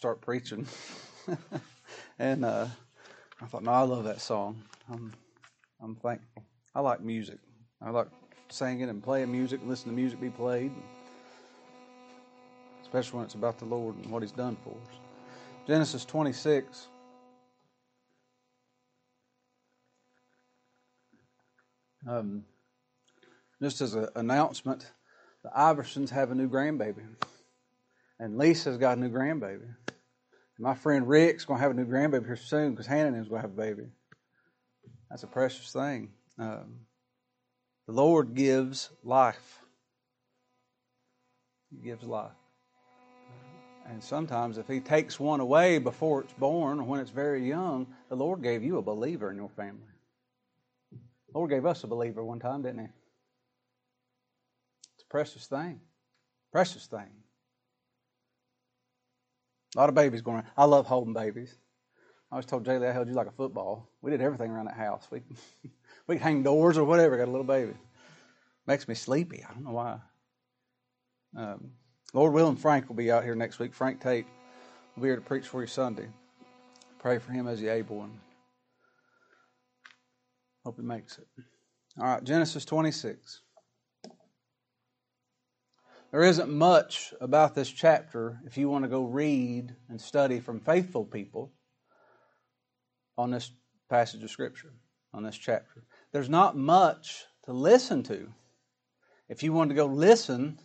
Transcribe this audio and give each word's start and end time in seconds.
start 0.00 0.22
preaching. 0.22 0.66
and 2.18 2.42
uh, 2.42 2.66
I 3.38 3.44
thought, 3.44 3.62
no, 3.62 3.70
I 3.70 3.82
love 3.82 4.04
that 4.04 4.22
song. 4.22 4.62
I'm, 4.90 5.12
I'm 5.78 5.94
thankful. 5.94 6.42
I 6.74 6.80
like 6.80 7.02
music. 7.02 7.36
I 7.82 7.90
like 7.90 8.06
singing 8.48 8.88
and 8.88 9.02
playing 9.02 9.30
music, 9.30 9.60
and 9.60 9.68
listening 9.68 9.94
to 9.94 10.00
music 10.00 10.18
be 10.18 10.30
played, 10.30 10.72
especially 12.80 13.18
when 13.18 13.26
it's 13.26 13.34
about 13.34 13.58
the 13.58 13.66
Lord 13.66 13.94
and 13.96 14.10
what 14.10 14.22
He's 14.22 14.32
done 14.32 14.56
for 14.64 14.70
us. 14.70 14.96
Genesis 15.66 16.06
26. 16.06 16.88
Um, 22.08 22.46
just 23.60 23.82
as 23.82 23.96
an 23.96 24.08
announcement, 24.16 24.92
the 25.42 25.50
Iversons 25.50 26.08
have 26.08 26.30
a 26.30 26.34
new 26.34 26.48
grandbaby. 26.48 27.02
And 28.20 28.36
Lisa's 28.36 28.76
got 28.76 28.98
a 28.98 29.00
new 29.00 29.08
grandbaby. 29.08 29.62
And 29.62 29.74
my 30.58 30.74
friend 30.74 31.08
Rick's 31.08 31.46
going 31.46 31.58
to 31.58 31.62
have 31.62 31.70
a 31.70 31.74
new 31.74 31.86
grandbaby 31.86 32.26
here 32.26 32.36
soon 32.36 32.72
because 32.72 32.86
Hannah 32.86 33.18
is 33.18 33.28
going 33.28 33.42
to 33.42 33.48
have 33.48 33.58
a 33.58 33.60
baby. 33.60 33.88
That's 35.08 35.22
a 35.22 35.26
precious 35.26 35.72
thing. 35.72 36.10
Um, 36.38 36.80
the 37.86 37.94
Lord 37.94 38.34
gives 38.34 38.90
life. 39.02 39.58
He 41.70 41.78
gives 41.82 42.04
life. 42.04 42.30
And 43.88 44.04
sometimes, 44.04 44.58
if 44.58 44.68
He 44.68 44.80
takes 44.80 45.18
one 45.18 45.40
away 45.40 45.78
before 45.78 46.20
it's 46.20 46.34
born 46.34 46.78
or 46.78 46.82
when 46.84 47.00
it's 47.00 47.10
very 47.10 47.48
young, 47.48 47.86
the 48.10 48.16
Lord 48.16 48.42
gave 48.42 48.62
you 48.62 48.76
a 48.76 48.82
believer 48.82 49.30
in 49.30 49.36
your 49.36 49.48
family. 49.48 49.80
The 50.92 51.38
Lord 51.38 51.50
gave 51.50 51.64
us 51.64 51.84
a 51.84 51.86
believer 51.86 52.22
one 52.22 52.38
time, 52.38 52.62
didn't 52.62 52.80
He? 52.80 52.88
It's 54.94 55.04
a 55.04 55.10
precious 55.10 55.46
thing. 55.46 55.80
Precious 56.52 56.86
thing. 56.86 57.08
A 59.76 59.78
lot 59.78 59.88
of 59.88 59.94
babies 59.94 60.22
going 60.22 60.36
around. 60.36 60.48
I 60.56 60.64
love 60.64 60.86
holding 60.86 61.14
babies. 61.14 61.56
I 62.30 62.36
always 62.36 62.46
told 62.46 62.64
Jaylee 62.64 62.88
I 62.88 62.92
held 62.92 63.08
you 63.08 63.14
like 63.14 63.26
a 63.26 63.32
football. 63.32 63.88
We 64.02 64.10
did 64.10 64.20
everything 64.20 64.50
around 64.50 64.66
that 64.66 64.76
house. 64.76 65.06
We 65.10 65.22
we 66.06 66.16
could 66.16 66.22
hang 66.22 66.42
doors 66.42 66.78
or 66.78 66.84
whatever. 66.84 67.16
Got 67.16 67.28
a 67.28 67.30
little 67.30 67.44
baby. 67.44 67.74
Makes 68.66 68.88
me 68.88 68.94
sleepy. 68.94 69.44
I 69.48 69.52
don't 69.52 69.64
know 69.64 69.72
why. 69.72 69.98
Um, 71.36 71.72
Lord 72.12 72.32
willing, 72.32 72.56
Frank 72.56 72.88
will 72.88 72.96
be 72.96 73.10
out 73.10 73.24
here 73.24 73.34
next 73.34 73.58
week. 73.58 73.72
Frank 73.72 74.00
Tate 74.00 74.26
will 74.94 75.02
be 75.02 75.08
here 75.08 75.16
to 75.16 75.22
preach 75.22 75.46
for 75.46 75.60
you 75.60 75.66
Sunday. 75.66 76.08
Pray 76.98 77.18
for 77.18 77.32
him 77.32 77.46
as 77.46 77.60
he 77.60 77.68
able 77.68 78.02
and 78.02 78.18
hope 80.64 80.76
he 80.76 80.82
makes 80.82 81.18
it. 81.18 81.26
All 81.98 82.04
right, 82.04 82.24
Genesis 82.24 82.64
26. 82.64 83.40
There 86.10 86.24
isn't 86.24 86.50
much 86.50 87.14
about 87.20 87.54
this 87.54 87.70
chapter 87.70 88.40
if 88.44 88.58
you 88.58 88.68
want 88.68 88.82
to 88.84 88.88
go 88.88 89.04
read 89.04 89.76
and 89.88 90.00
study 90.00 90.40
from 90.40 90.58
faithful 90.58 91.04
people 91.04 91.52
on 93.16 93.30
this 93.30 93.52
passage 93.88 94.24
of 94.24 94.30
Scripture, 94.30 94.72
on 95.14 95.22
this 95.22 95.36
chapter. 95.36 95.84
There's 96.10 96.28
not 96.28 96.56
much 96.56 97.24
to 97.44 97.52
listen 97.52 98.02
to. 98.04 98.28
If 99.28 99.44
you 99.44 99.52
want 99.52 99.70
to 99.70 99.76
go 99.76 99.86
listen 99.86 100.58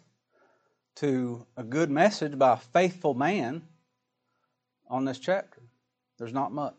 to 0.96 1.46
a 1.56 1.64
good 1.64 1.92
message 1.92 2.40
by 2.40 2.54
a 2.54 2.58
faithful 2.58 3.14
man 3.14 3.68
on 4.90 5.06
this 5.06 5.20
chapter, 5.20 5.62
there's 6.18 6.34
not 6.34 6.54
much. 6.54 6.74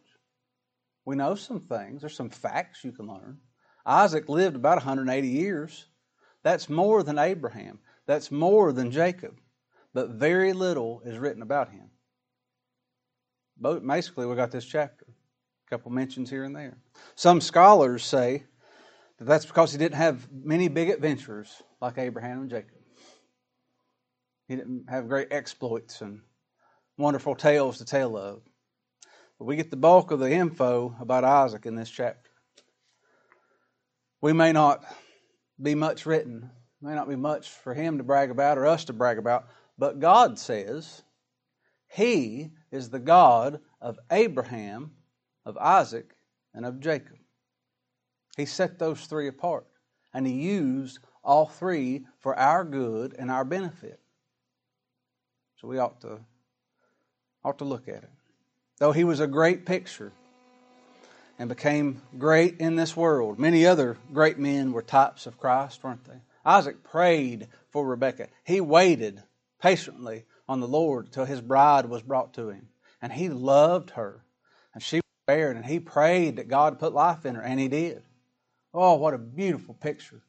We 1.04 1.14
know 1.14 1.36
some 1.36 1.60
things, 1.60 2.00
there's 2.00 2.16
some 2.16 2.30
facts 2.30 2.82
you 2.82 2.90
can 2.90 3.06
learn. 3.06 3.38
Isaac 3.84 4.28
lived 4.28 4.56
about 4.56 4.78
180 4.78 5.28
years. 5.28 5.86
That's 6.42 6.68
more 6.68 7.04
than 7.04 7.20
Abraham. 7.20 7.78
That's 8.06 8.30
more 8.30 8.72
than 8.72 8.90
Jacob, 8.90 9.38
but 9.92 10.10
very 10.10 10.52
little 10.52 11.02
is 11.04 11.18
written 11.18 11.42
about 11.42 11.70
him. 11.70 11.90
But 13.58 13.86
basically, 13.86 14.26
we 14.26 14.36
got 14.36 14.50
this 14.50 14.64
chapter, 14.64 15.06
a 15.08 15.70
couple 15.70 15.90
mentions 15.90 16.30
here 16.30 16.44
and 16.44 16.54
there. 16.54 16.78
Some 17.14 17.40
scholars 17.40 18.04
say 18.04 18.44
that 19.18 19.24
that's 19.24 19.46
because 19.46 19.72
he 19.72 19.78
didn't 19.78 19.96
have 19.96 20.28
many 20.30 20.68
big 20.68 20.90
adventures 20.90 21.62
like 21.80 21.98
Abraham 21.98 22.42
and 22.42 22.50
Jacob. 22.50 22.76
He 24.46 24.56
didn't 24.56 24.86
have 24.88 25.08
great 25.08 25.28
exploits 25.32 26.00
and 26.00 26.20
wonderful 26.96 27.34
tales 27.34 27.78
to 27.78 27.84
tell 27.84 28.16
of. 28.16 28.42
But 29.38 29.46
we 29.46 29.56
get 29.56 29.70
the 29.70 29.76
bulk 29.76 30.12
of 30.12 30.20
the 30.20 30.30
info 30.30 30.94
about 31.00 31.24
Isaac 31.24 31.66
in 31.66 31.74
this 31.74 31.90
chapter. 31.90 32.30
We 34.20 34.32
may 34.32 34.52
not 34.52 34.84
be 35.60 35.74
much 35.74 36.06
written 36.06 36.50
May 36.82 36.94
not 36.94 37.08
be 37.08 37.16
much 37.16 37.48
for 37.48 37.72
him 37.72 37.98
to 37.98 38.04
brag 38.04 38.30
about 38.30 38.58
or 38.58 38.66
us 38.66 38.84
to 38.86 38.92
brag 38.92 39.18
about, 39.18 39.48
but 39.78 40.00
God 40.00 40.38
says 40.38 41.02
He 41.88 42.50
is 42.70 42.90
the 42.90 42.98
God 42.98 43.60
of 43.80 43.98
Abraham, 44.10 44.92
of 45.44 45.56
Isaac, 45.56 46.14
and 46.54 46.64
of 46.66 46.80
Jacob. 46.80 47.16
He 48.36 48.46
set 48.46 48.78
those 48.78 49.00
three 49.06 49.28
apart, 49.28 49.66
and 50.12 50.26
He 50.26 50.34
used 50.34 50.98
all 51.24 51.46
three 51.46 52.06
for 52.18 52.38
our 52.38 52.64
good 52.64 53.14
and 53.18 53.30
our 53.30 53.44
benefit. 53.44 54.00
So 55.60 55.68
we 55.68 55.78
ought 55.78 56.00
to, 56.02 56.20
ought 57.44 57.58
to 57.58 57.64
look 57.64 57.88
at 57.88 58.02
it. 58.02 58.10
Though 58.78 58.92
He 58.92 59.04
was 59.04 59.20
a 59.20 59.26
great 59.26 59.64
picture 59.64 60.12
and 61.38 61.48
became 61.48 62.02
great 62.18 62.58
in 62.58 62.76
this 62.76 62.96
world, 62.96 63.38
many 63.38 63.66
other 63.66 63.96
great 64.12 64.38
men 64.38 64.72
were 64.72 64.82
types 64.82 65.26
of 65.26 65.38
Christ, 65.38 65.82
weren't 65.82 66.04
they? 66.04 66.20
Isaac 66.46 66.84
prayed 66.84 67.48
for 67.70 67.84
Rebekah. 67.84 68.28
He 68.44 68.60
waited 68.60 69.22
patiently 69.60 70.24
on 70.48 70.60
the 70.60 70.68
Lord 70.68 71.12
till 71.12 71.24
his 71.24 71.40
bride 71.40 71.86
was 71.86 72.02
brought 72.02 72.34
to 72.34 72.50
him. 72.50 72.68
And 73.02 73.12
he 73.12 73.28
loved 73.28 73.90
her. 73.90 74.24
And 74.72 74.82
she 74.82 74.98
was 74.98 75.02
barren. 75.26 75.56
And 75.56 75.66
he 75.66 75.80
prayed 75.80 76.36
that 76.36 76.48
God 76.48 76.78
put 76.78 76.94
life 76.94 77.26
in 77.26 77.34
her. 77.34 77.42
And 77.42 77.58
he 77.58 77.66
did. 77.66 78.04
Oh, 78.72 78.94
what 78.94 79.12
a 79.12 79.18
beautiful 79.18 79.74
picture 79.74 80.22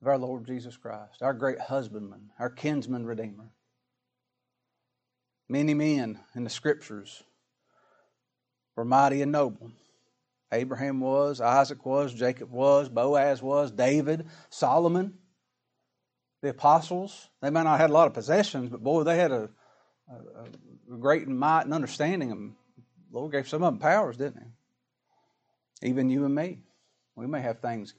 of 0.00 0.08
our 0.08 0.18
Lord 0.18 0.46
Jesus 0.46 0.76
Christ, 0.76 1.22
our 1.22 1.34
great 1.34 1.60
husbandman, 1.60 2.30
our 2.38 2.50
kinsman 2.50 3.04
redeemer. 3.04 3.50
Many 5.48 5.74
men 5.74 6.20
in 6.34 6.44
the 6.44 6.50
scriptures 6.50 7.22
were 8.76 8.84
mighty 8.84 9.20
and 9.20 9.32
noble. 9.32 9.70
Abraham 10.52 11.00
was, 11.00 11.40
Isaac 11.40 11.84
was, 11.84 12.12
Jacob 12.12 12.50
was, 12.50 12.88
Boaz 12.88 13.42
was, 13.42 13.70
David, 13.70 14.26
Solomon, 14.50 15.14
the 16.42 16.50
apostles. 16.50 17.28
They 17.40 17.50
might 17.50 17.64
not 17.64 17.72
have 17.72 17.80
had 17.80 17.90
a 17.90 17.94
lot 17.94 18.06
of 18.06 18.14
possessions, 18.14 18.70
but 18.70 18.82
boy, 18.82 19.02
they 19.02 19.16
had 19.16 19.32
a, 19.32 19.48
a, 20.08 20.94
a 20.94 20.96
great 20.98 21.26
might 21.26 21.62
and 21.62 21.74
understanding. 21.74 22.30
And 22.30 22.54
the 23.10 23.18
Lord 23.18 23.32
gave 23.32 23.48
some 23.48 23.62
of 23.62 23.72
them 23.72 23.80
powers, 23.80 24.16
didn't 24.16 24.42
He? 25.80 25.88
Even 25.88 26.10
you 26.10 26.24
and 26.24 26.34
me. 26.34 26.58
We 27.16 27.26
may 27.26 27.40
have 27.40 27.60
things 27.60 27.94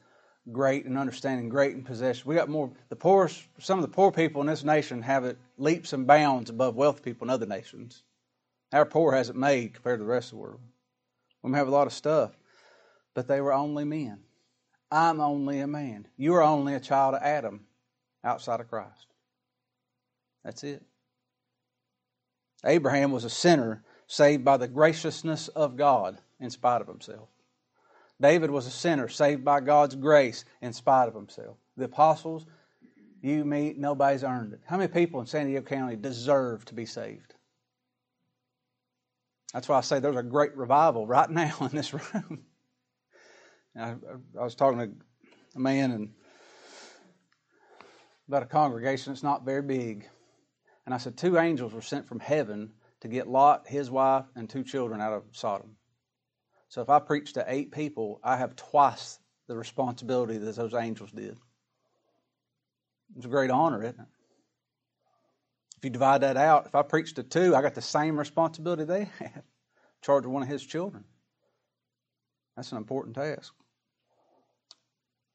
great 0.51 0.85
and 0.85 0.97
understanding, 0.97 1.49
great 1.49 1.73
in 1.73 1.83
possession. 1.83 2.23
We 2.27 2.35
got 2.35 2.49
more. 2.49 2.71
The 2.89 2.95
poorest, 2.95 3.43
some 3.59 3.79
of 3.79 3.83
the 3.83 3.93
poor 3.93 4.11
people 4.11 4.41
in 4.41 4.47
this 4.47 4.63
nation 4.63 5.01
have 5.01 5.25
it 5.25 5.37
leaps 5.57 5.93
and 5.93 6.05
bounds 6.05 6.49
above 6.49 6.75
wealthy 6.75 7.01
people 7.01 7.25
in 7.25 7.31
other 7.31 7.45
nations. 7.45 8.03
Our 8.71 8.85
poor 8.85 9.13
has 9.13 9.29
it 9.29 9.35
made 9.35 9.73
compared 9.73 9.99
to 9.99 10.03
the 10.03 10.09
rest 10.09 10.27
of 10.27 10.31
the 10.31 10.43
world. 10.43 10.61
We 11.45 11.51
may 11.51 11.59
have 11.59 11.67
a 11.67 11.71
lot 11.71 11.85
of 11.85 11.93
stuff, 11.93 12.31
but 13.13 13.27
they 13.27 13.39
were 13.39 13.53
only 13.53 13.85
men. 13.85 14.17
I'm 14.91 15.21
only 15.21 15.59
a 15.59 15.67
man. 15.67 16.07
You 16.17 16.33
are 16.33 16.41
only 16.41 16.73
a 16.73 16.79
child 16.79 17.13
of 17.13 17.21
Adam 17.21 17.67
outside 18.23 18.61
of 18.61 18.67
Christ. 18.67 19.05
That's 20.43 20.63
it. 20.63 20.81
Abraham 22.65 23.11
was 23.11 23.25
a 23.25 23.29
sinner 23.29 23.83
saved 24.07 24.43
by 24.43 24.57
the 24.57 24.67
graciousness 24.67 25.47
of 25.49 25.77
God 25.77 26.17
in 26.39 26.49
spite 26.49 26.81
of 26.81 26.87
himself. 26.87 27.29
David 28.19 28.49
was 28.49 28.65
a 28.65 28.71
sinner 28.71 29.07
saved 29.07 29.45
by 29.45 29.59
God's 29.59 29.93
grace 29.93 30.45
in 30.63 30.73
spite 30.73 31.07
of 31.07 31.13
himself. 31.13 31.57
The 31.77 31.85
apostles, 31.85 32.47
you, 33.21 33.45
me, 33.45 33.75
nobody's 33.77 34.23
earned 34.23 34.53
it. 34.53 34.61
How 34.65 34.77
many 34.77 34.91
people 34.91 35.19
in 35.19 35.27
San 35.27 35.45
Diego 35.45 35.61
County 35.61 35.95
deserve 35.95 36.65
to 36.65 36.73
be 36.73 36.87
saved? 36.87 37.34
That's 39.55 39.69
why 39.69 39.77
I 39.77 39.81
say 39.81 40.01
there's 40.01 40.17
a 40.17 40.21
great 40.21 40.53
revival 40.57 41.07
right 41.07 41.29
now 41.29 41.55
in 41.61 41.69
this 41.69 41.93
room. 41.93 42.43
I, 43.79 43.95
I 44.37 44.43
was 44.43 44.53
talking 44.53 44.79
to 44.79 44.89
a 45.55 45.59
man 45.59 45.91
and 45.91 46.09
about 48.27 48.43
a 48.43 48.47
congregation 48.47 49.13
that's 49.13 49.23
not 49.23 49.45
very 49.45 49.61
big. 49.61 50.09
And 50.85 50.93
I 50.93 50.97
said, 50.97 51.15
two 51.15 51.37
angels 51.37 51.71
were 51.71 51.81
sent 51.81 52.05
from 52.05 52.19
heaven 52.19 52.73
to 52.99 53.07
get 53.07 53.29
Lot, 53.29 53.65
his 53.65 53.89
wife, 53.89 54.25
and 54.35 54.49
two 54.49 54.65
children 54.65 54.99
out 54.99 55.13
of 55.13 55.23
Sodom. 55.31 55.77
So 56.67 56.81
if 56.81 56.89
I 56.89 56.99
preach 56.99 57.31
to 57.33 57.45
eight 57.47 57.71
people, 57.71 58.19
I 58.21 58.35
have 58.35 58.57
twice 58.57 59.19
the 59.47 59.55
responsibility 59.55 60.37
that 60.37 60.55
those 60.57 60.73
angels 60.73 61.11
did. 61.13 61.37
It's 63.15 63.25
a 63.25 63.29
great 63.29 63.51
honor, 63.51 63.81
isn't 63.83 64.01
it? 64.01 64.07
If 65.77 65.83
you 65.83 65.89
divide 65.89 66.21
that 66.21 66.37
out, 66.37 66.65
if 66.67 66.75
I 66.75 66.81
preach 66.81 67.13
to 67.15 67.23
two, 67.23 67.55
I 67.55 67.61
got 67.61 67.75
the 67.75 67.81
same 67.81 68.17
responsibility 68.17 68.83
they 68.83 69.09
had. 69.19 69.43
Charge 70.01 70.25
of 70.25 70.31
one 70.31 70.43
of 70.43 70.49
his 70.49 70.65
children. 70.65 71.03
That's 72.55 72.71
an 72.71 72.77
important 72.77 73.15
task. 73.15 73.53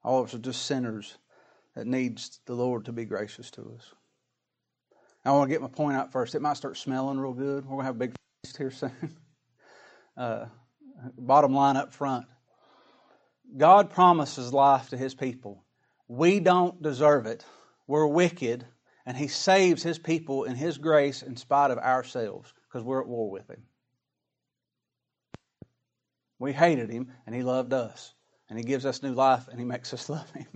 All 0.02 0.20
of 0.20 0.28
us 0.28 0.34
are 0.34 0.38
just 0.38 0.64
sinners 0.64 1.18
that 1.74 1.86
needs 1.86 2.40
the 2.46 2.54
Lord 2.54 2.86
to 2.86 2.92
be 2.92 3.04
gracious 3.04 3.50
to 3.52 3.62
us. 3.76 3.92
I 5.24 5.32
want 5.32 5.50
to 5.50 5.54
get 5.54 5.60
my 5.60 5.68
point 5.68 5.96
out 5.96 6.12
first. 6.12 6.34
It 6.34 6.40
might 6.40 6.56
start 6.56 6.78
smelling 6.78 7.18
real 7.18 7.34
good. 7.34 7.64
We're 7.64 7.76
going 7.76 7.80
to 7.80 7.84
have 7.84 7.96
a 7.96 7.98
big 7.98 8.14
feast 8.44 8.56
here 8.56 8.70
soon. 8.70 9.16
Uh, 10.16 10.46
bottom 11.16 11.54
line 11.54 11.76
up 11.76 11.94
front 11.94 12.26
God 13.56 13.90
promises 13.90 14.52
life 14.52 14.90
to 14.90 14.96
his 14.96 15.14
people. 15.14 15.64
We 16.08 16.40
don't 16.40 16.80
deserve 16.82 17.26
it. 17.26 17.44
We're 17.86 18.06
wicked, 18.06 18.66
and 19.10 19.18
he 19.18 19.26
saves 19.26 19.82
his 19.82 19.98
people 19.98 20.44
in 20.44 20.54
his 20.54 20.78
grace 20.78 21.22
in 21.22 21.34
spite 21.34 21.72
of 21.72 21.78
ourselves 21.78 22.54
because 22.68 22.84
we're 22.84 23.00
at 23.00 23.08
war 23.08 23.28
with 23.28 23.50
him. 23.50 23.60
We 26.38 26.52
hated 26.52 26.90
him, 26.90 27.10
and 27.26 27.34
he 27.34 27.42
loved 27.42 27.72
us. 27.72 28.14
And 28.48 28.56
he 28.56 28.64
gives 28.64 28.86
us 28.86 29.02
new 29.02 29.12
life, 29.12 29.48
and 29.48 29.58
he 29.58 29.64
makes 29.64 29.92
us 29.92 30.08
love 30.08 30.30
him. 30.30 30.46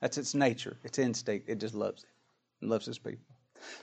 That's 0.00 0.16
its 0.16 0.34
nature, 0.34 0.78
its 0.84 0.98
instinct. 0.98 1.50
It 1.50 1.60
just 1.60 1.74
loves 1.74 2.04
him 2.04 2.08
and 2.62 2.70
loves 2.70 2.86
his 2.86 2.98
people. 2.98 3.26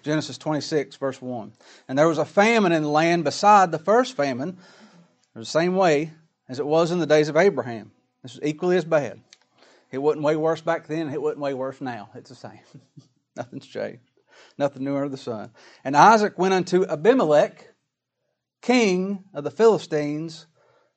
Genesis 0.01 0.39
26, 0.39 0.95
verse 0.95 1.21
1. 1.21 1.53
And 1.87 1.95
there 1.95 2.07
was 2.07 2.17
a 2.17 2.25
famine 2.25 2.71
in 2.71 2.81
the 2.81 2.89
land 2.89 3.25
beside 3.25 3.71
the 3.71 3.77
first 3.77 4.17
famine, 4.17 4.57
the 5.35 5.45
same 5.45 5.75
way 5.75 6.09
as 6.49 6.57
it 6.57 6.65
was 6.65 6.89
in 6.89 6.97
the 6.97 7.05
days 7.05 7.29
of 7.29 7.37
Abraham. 7.37 7.91
This 8.23 8.33
is 8.33 8.39
equally 8.41 8.77
as 8.77 8.85
bad. 8.85 9.21
It 9.91 9.99
wasn't 9.99 10.23
way 10.23 10.35
worse 10.35 10.61
back 10.61 10.87
then, 10.87 11.13
it 11.13 11.21
wasn't 11.21 11.41
way 11.41 11.53
worse 11.53 11.79
now. 11.79 12.09
It's 12.15 12.29
the 12.29 12.35
same. 12.35 12.61
Nothing's 13.35 13.67
changed. 13.67 14.01
Nothing 14.57 14.83
new 14.83 14.95
under 14.95 15.09
the 15.09 15.17
sun. 15.17 15.51
And 15.83 15.95
Isaac 15.95 16.37
went 16.37 16.53
unto 16.53 16.85
Abimelech, 16.85 17.73
king 18.61 19.23
of 19.33 19.43
the 19.43 19.51
Philistines, 19.51 20.47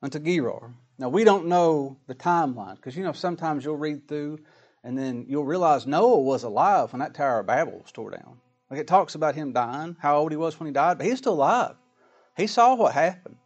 unto 0.02 0.18
Gerar. 0.18 0.74
Now, 0.98 1.08
we 1.08 1.24
don't 1.24 1.46
know 1.46 1.98
the 2.06 2.14
timeline 2.14 2.76
because, 2.76 2.96
you 2.96 3.04
know, 3.04 3.12
sometimes 3.12 3.64
you'll 3.64 3.76
read 3.76 4.08
through 4.08 4.38
and 4.82 4.96
then 4.96 5.26
you'll 5.28 5.44
realize 5.44 5.86
Noah 5.86 6.20
was 6.20 6.44
alive 6.44 6.92
when 6.92 7.00
that 7.00 7.14
Tower 7.14 7.40
of 7.40 7.46
Babel 7.46 7.80
was 7.80 7.92
tore 7.92 8.10
down. 8.10 8.38
Like 8.70 8.80
it 8.80 8.86
talks 8.86 9.14
about 9.14 9.34
him 9.34 9.52
dying, 9.52 9.96
how 10.00 10.18
old 10.18 10.30
he 10.30 10.36
was 10.36 10.58
when 10.58 10.66
he 10.66 10.72
died, 10.72 10.98
but 10.98 11.06
he's 11.06 11.18
still 11.18 11.34
alive. 11.34 11.74
He 12.36 12.46
saw 12.46 12.74
what 12.74 12.92
happened. 12.92 13.36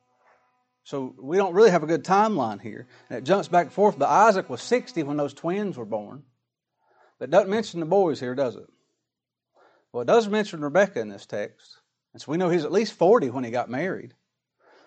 So 0.85 1.15
we 1.19 1.37
don't 1.37 1.55
really 1.55 1.71
have 1.71 1.85
a 1.85 1.87
good 1.87 2.05
timeline 2.05 2.61
here. 2.61 2.89
And 3.09 3.19
it 3.19 3.25
jumps 3.25 3.49
back 3.49 3.67
and 3.67 3.73
forth, 3.73 3.99
but 3.99 4.09
Isaac 4.09 4.50
was 4.50 4.61
60 4.62 5.03
when 5.05 5.17
those 5.17 5.33
twins 5.33 5.77
were 5.77 5.85
born. 5.85 6.25
But 7.19 7.31
doesn't 7.31 7.50
mention 7.50 7.81
the 7.81 7.87
boys 7.87 8.19
here, 8.19 8.35
does 8.35 8.56
it? 8.56 8.67
Well, 9.93 10.03
it 10.03 10.06
does 10.06 10.29
mention 10.29 10.62
Rebecca 10.62 11.00
in 11.00 11.09
this 11.09 11.27
text. 11.27 11.77
And 12.12 12.23
so 12.23 12.31
we 12.31 12.39
know 12.39 12.49
he's 12.49 12.65
at 12.65 12.73
least 12.73 12.94
40 12.94 13.31
when 13.31 13.44
he 13.44 13.50
got 13.50 13.71
married. 13.71 14.15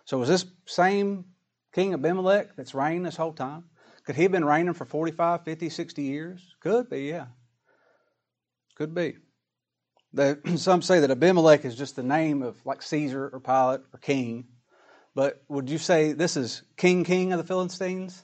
So 0.05 0.17
was 0.17 0.29
this 0.29 0.45
same 0.65 1.25
King 1.73 1.93
Abimelech 1.93 2.55
that's 2.55 2.75
reigned 2.75 3.05
this 3.05 3.17
whole 3.17 3.33
time? 3.33 3.65
Could 4.05 4.15
he 4.15 4.23
have 4.23 4.31
been 4.31 4.45
reigning 4.45 4.73
for 4.73 4.85
45, 4.85 5.43
50, 5.43 5.69
60 5.69 6.01
years? 6.03 6.55
Could 6.59 6.89
be, 6.89 7.03
yeah. 7.03 7.25
Could 8.75 8.93
be. 8.93 9.17
The, 10.13 10.39
some 10.57 10.81
say 10.81 10.99
that 10.99 11.11
Abimelech 11.11 11.65
is 11.65 11.75
just 11.75 11.95
the 11.95 12.03
name 12.03 12.43
of 12.43 12.63
like 12.65 12.81
Caesar 12.83 13.29
or 13.31 13.39
Pilate 13.39 13.81
or 13.93 13.99
king. 13.99 14.45
But 15.15 15.43
would 15.47 15.69
you 15.69 15.77
say 15.77 16.11
this 16.11 16.37
is 16.37 16.61
King 16.77 17.03
King 17.03 17.31
of 17.31 17.37
the 17.37 17.45
Philistines? 17.45 18.21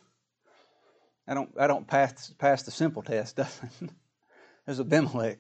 I 1.28 1.33
don't 1.33 1.50
I 1.57 1.68
don't 1.68 1.88
pass 1.88 2.33
pass 2.38 2.63
the 2.63 2.72
simple 2.72 3.01
test, 3.01 3.36
doesn't 3.38 3.72
it? 3.81 3.89
There's 4.66 4.80
Abimelech. 4.80 5.39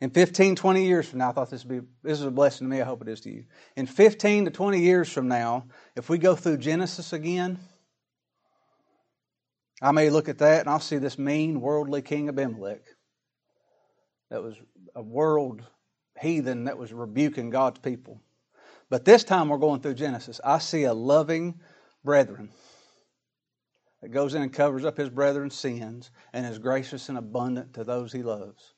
In 0.00 0.10
15, 0.10 0.56
20 0.56 0.84
years 0.84 1.08
from 1.08 1.20
now, 1.20 1.30
I 1.30 1.32
thought 1.32 1.50
this 1.50 1.64
would 1.64 1.80
be 1.82 1.88
this 2.02 2.18
is 2.18 2.26
a 2.26 2.30
blessing 2.30 2.66
to 2.66 2.70
me. 2.70 2.82
I 2.82 2.84
hope 2.84 3.00
it 3.00 3.08
is 3.08 3.20
to 3.22 3.30
you. 3.30 3.44
In 3.76 3.86
15 3.86 4.44
to 4.44 4.50
20 4.50 4.80
years 4.80 5.10
from 5.10 5.28
now, 5.28 5.66
if 5.94 6.10
we 6.10 6.18
go 6.18 6.34
through 6.34 6.58
Genesis 6.58 7.14
again, 7.14 7.58
I 9.80 9.92
may 9.92 10.10
look 10.10 10.28
at 10.28 10.38
that 10.38 10.60
and 10.60 10.68
I'll 10.68 10.80
see 10.80 10.98
this 10.98 11.18
mean 11.18 11.60
worldly 11.60 12.02
king 12.02 12.28
Abimelech 12.28 12.82
that 14.30 14.42
was 14.42 14.56
a 14.94 15.02
world 15.02 15.62
heathen 16.20 16.64
that 16.64 16.78
was 16.78 16.92
rebuking 16.92 17.50
God's 17.50 17.78
people. 17.78 18.20
But 18.88 19.04
this 19.04 19.24
time 19.24 19.48
we're 19.48 19.58
going 19.58 19.80
through 19.80 19.94
Genesis. 19.94 20.40
I 20.44 20.58
see 20.58 20.84
a 20.84 20.94
loving 20.94 21.60
brethren 22.04 22.50
that 24.02 24.10
goes 24.10 24.34
in 24.34 24.42
and 24.42 24.52
covers 24.52 24.84
up 24.84 24.96
his 24.96 25.10
brethren's 25.10 25.54
sins 25.54 26.10
and 26.32 26.46
is 26.46 26.58
gracious 26.58 27.08
and 27.08 27.18
abundant 27.18 27.74
to 27.74 27.84
those 27.84 28.12
he 28.12 28.22
loves. 28.22 28.74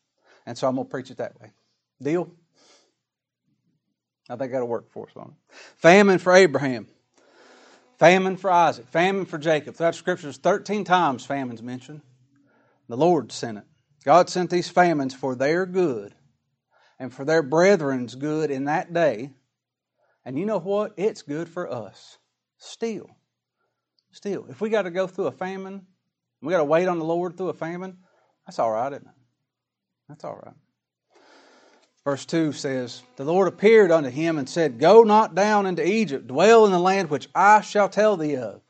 And 0.48 0.56
so 0.56 0.66
I'm 0.66 0.76
going 0.76 0.86
to 0.86 0.90
preach 0.90 1.10
it 1.10 1.18
that 1.18 1.38
way. 1.38 1.50
Deal? 2.02 2.30
I 4.30 4.36
think 4.36 4.50
that'll 4.50 4.66
work 4.66 4.90
for 4.90 5.06
us 5.06 5.12
on 5.14 5.26
it. 5.26 5.54
Famine 5.76 6.18
for 6.18 6.32
Abraham. 6.32 6.86
Famine 7.98 8.38
for 8.38 8.50
Isaac. 8.50 8.88
Famine 8.88 9.26
for 9.26 9.36
Jacob. 9.36 9.74
Throughout 9.74 9.94
Scripture, 9.94 10.30
is 10.30 10.38
13 10.38 10.84
times 10.84 11.26
famine's 11.26 11.62
mentioned. 11.62 12.00
The 12.88 12.96
Lord 12.96 13.30
sent 13.30 13.58
it. 13.58 13.64
God 14.06 14.30
sent 14.30 14.48
these 14.48 14.70
famines 14.70 15.14
for 15.14 15.34
their 15.34 15.66
good 15.66 16.14
and 16.98 17.12
for 17.12 17.26
their 17.26 17.42
brethren's 17.42 18.14
good 18.14 18.50
in 18.50 18.64
that 18.64 18.94
day. 18.94 19.32
And 20.24 20.38
you 20.38 20.46
know 20.46 20.60
what? 20.60 20.94
It's 20.96 21.20
good 21.20 21.50
for 21.50 21.70
us. 21.70 22.16
Still. 22.56 23.10
Still. 24.12 24.46
If 24.48 24.62
we 24.62 24.70
got 24.70 24.82
to 24.82 24.90
go 24.90 25.06
through 25.06 25.26
a 25.26 25.32
famine, 25.32 25.84
we 26.40 26.52
got 26.52 26.58
to 26.58 26.64
wait 26.64 26.88
on 26.88 26.98
the 26.98 27.04
Lord 27.04 27.36
through 27.36 27.50
a 27.50 27.54
famine, 27.54 27.98
that's 28.46 28.58
all 28.58 28.72
right, 28.72 28.94
isn't 28.94 29.06
it? 29.06 29.17
That's 30.08 30.24
all 30.24 30.40
right. 30.44 30.54
Verse 32.04 32.24
2 32.24 32.52
says, 32.52 33.02
The 33.16 33.24
Lord 33.24 33.48
appeared 33.48 33.90
unto 33.90 34.08
him 34.08 34.38
and 34.38 34.48
said, 34.48 34.78
Go 34.78 35.02
not 35.02 35.34
down 35.34 35.66
into 35.66 35.86
Egypt, 35.86 36.26
dwell 36.26 36.64
in 36.64 36.72
the 36.72 36.78
land 36.78 37.10
which 37.10 37.28
I 37.34 37.60
shall 37.60 37.88
tell 37.88 38.16
thee 38.16 38.36
of. 38.36 38.62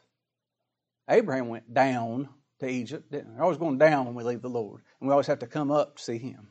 Abraham 1.08 1.48
went 1.48 1.72
down 1.72 2.28
to 2.60 2.68
Egypt, 2.68 3.10
didn't 3.12 3.36
We're 3.36 3.42
always 3.44 3.58
going 3.58 3.78
down 3.78 4.06
when 4.06 4.14
we 4.14 4.24
leave 4.24 4.42
the 4.42 4.48
Lord, 4.48 4.82
and 5.00 5.08
we 5.08 5.12
always 5.12 5.28
have 5.28 5.38
to 5.38 5.46
come 5.46 5.70
up 5.70 5.96
to 5.96 6.02
see 6.02 6.18
him. 6.18 6.48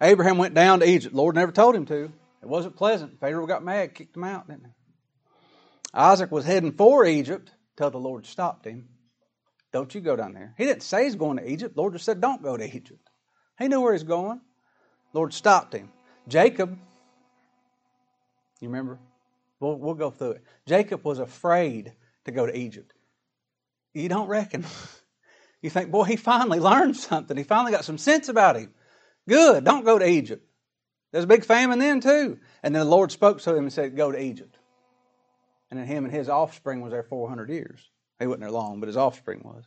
Abraham 0.00 0.38
went 0.38 0.54
down 0.54 0.80
to 0.80 0.88
Egypt. 0.88 1.14
The 1.14 1.20
Lord 1.20 1.34
never 1.34 1.52
told 1.52 1.74
him 1.74 1.86
to. 1.86 2.12
It 2.42 2.48
wasn't 2.48 2.76
pleasant. 2.76 3.20
Pharaoh 3.20 3.46
got 3.46 3.64
mad, 3.64 3.94
kicked 3.94 4.16
him 4.16 4.24
out, 4.24 4.48
didn't 4.48 4.64
he? 4.64 4.72
Isaac 5.94 6.32
was 6.32 6.44
heading 6.44 6.72
for 6.72 7.04
Egypt 7.04 7.52
till 7.76 7.90
the 7.90 7.98
Lord 7.98 8.26
stopped 8.26 8.66
him. 8.66 8.88
Don't 9.72 9.94
you 9.94 10.00
go 10.00 10.16
down 10.16 10.32
there. 10.32 10.54
He 10.58 10.64
didn't 10.64 10.82
say 10.82 11.04
he's 11.04 11.14
going 11.14 11.38
to 11.38 11.50
Egypt. 11.50 11.74
The 11.74 11.80
Lord 11.80 11.94
just 11.94 12.04
said, 12.04 12.20
Don't 12.20 12.42
go 12.42 12.56
to 12.56 12.64
Egypt. 12.64 13.08
He 13.62 13.68
knew 13.68 13.80
where 13.80 13.92
he's 13.92 14.02
going. 14.02 14.40
The 15.12 15.18
Lord 15.18 15.32
stopped 15.32 15.72
him. 15.72 15.90
Jacob, 16.26 16.76
you 18.60 18.68
remember? 18.68 18.98
We'll, 19.60 19.76
we'll 19.76 19.94
go 19.94 20.10
through 20.10 20.32
it. 20.32 20.44
Jacob 20.66 21.04
was 21.04 21.20
afraid 21.20 21.92
to 22.24 22.32
go 22.32 22.44
to 22.44 22.56
Egypt. 22.56 22.92
You 23.94 24.08
don't 24.08 24.28
reckon. 24.28 24.64
You 25.62 25.70
think, 25.70 25.92
boy, 25.92 26.02
he 26.02 26.16
finally 26.16 26.58
learned 26.58 26.96
something. 26.96 27.36
He 27.36 27.44
finally 27.44 27.70
got 27.70 27.84
some 27.84 27.96
sense 27.96 28.28
about 28.28 28.56
him. 28.56 28.74
Good, 29.28 29.62
don't 29.62 29.84
go 29.84 29.96
to 29.96 30.04
Egypt. 30.04 30.44
There's 31.12 31.22
a 31.22 31.28
big 31.28 31.44
famine 31.44 31.78
then, 31.78 32.00
too. 32.00 32.40
And 32.64 32.74
then 32.74 32.84
the 32.84 32.90
Lord 32.90 33.12
spoke 33.12 33.40
to 33.42 33.54
him 33.54 33.62
and 33.62 33.72
said, 33.72 33.96
Go 33.96 34.10
to 34.10 34.20
Egypt. 34.20 34.58
And 35.70 35.78
then 35.78 35.86
him 35.86 36.04
and 36.04 36.12
his 36.12 36.28
offspring 36.28 36.80
was 36.80 36.90
there 36.90 37.04
400 37.04 37.48
years. 37.48 37.88
He 38.18 38.26
wasn't 38.26 38.40
there 38.40 38.50
long, 38.50 38.80
but 38.80 38.88
his 38.88 38.96
offspring 38.96 39.42
was. 39.44 39.62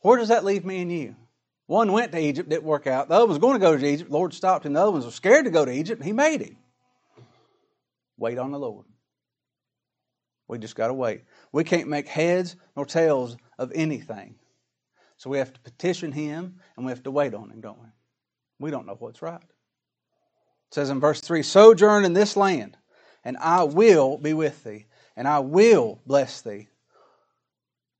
Where 0.00 0.18
does 0.18 0.28
that 0.28 0.44
leave 0.44 0.64
me 0.64 0.82
and 0.82 0.90
you? 0.90 1.14
One 1.66 1.92
went 1.92 2.12
to 2.12 2.20
Egypt, 2.20 2.48
didn't 2.48 2.64
work 2.64 2.86
out. 2.86 3.08
The 3.08 3.14
other 3.14 3.26
was 3.26 3.38
going 3.38 3.54
to 3.54 3.60
go 3.60 3.76
to 3.76 3.86
Egypt. 3.86 4.10
The 4.10 4.16
Lord 4.16 4.32
stopped 4.32 4.64
him. 4.64 4.72
The 4.72 4.82
other 4.82 4.92
ones 4.92 5.04
were 5.04 5.10
scared 5.10 5.46
to 5.46 5.50
go 5.50 5.64
to 5.64 5.72
Egypt, 5.72 6.00
and 6.00 6.06
he 6.06 6.12
made 6.12 6.40
him. 6.40 6.56
Wait 8.16 8.38
on 8.38 8.52
the 8.52 8.58
Lord. 8.58 8.86
We 10.48 10.58
just 10.58 10.76
got 10.76 10.88
to 10.88 10.94
wait. 10.94 11.22
We 11.52 11.64
can't 11.64 11.88
make 11.88 12.06
heads 12.06 12.56
nor 12.76 12.86
tails 12.86 13.36
of 13.58 13.72
anything. 13.74 14.36
So 15.16 15.30
we 15.30 15.38
have 15.38 15.52
to 15.52 15.60
petition 15.60 16.12
him 16.12 16.60
and 16.76 16.86
we 16.86 16.92
have 16.92 17.02
to 17.04 17.10
wait 17.10 17.34
on 17.34 17.50
him, 17.50 17.60
don't 17.60 17.80
we? 17.80 17.88
We 18.58 18.70
don't 18.70 18.86
know 18.86 18.96
what's 18.98 19.22
right. 19.22 19.42
It 19.42 20.74
says 20.74 20.90
in 20.90 21.00
verse 21.00 21.20
3 21.20 21.42
Sojourn 21.42 22.04
in 22.04 22.12
this 22.12 22.36
land, 22.36 22.76
and 23.24 23.36
I 23.38 23.64
will 23.64 24.18
be 24.18 24.34
with 24.34 24.62
thee, 24.62 24.86
and 25.16 25.26
I 25.26 25.40
will 25.40 26.00
bless 26.06 26.42
thee. 26.42 26.68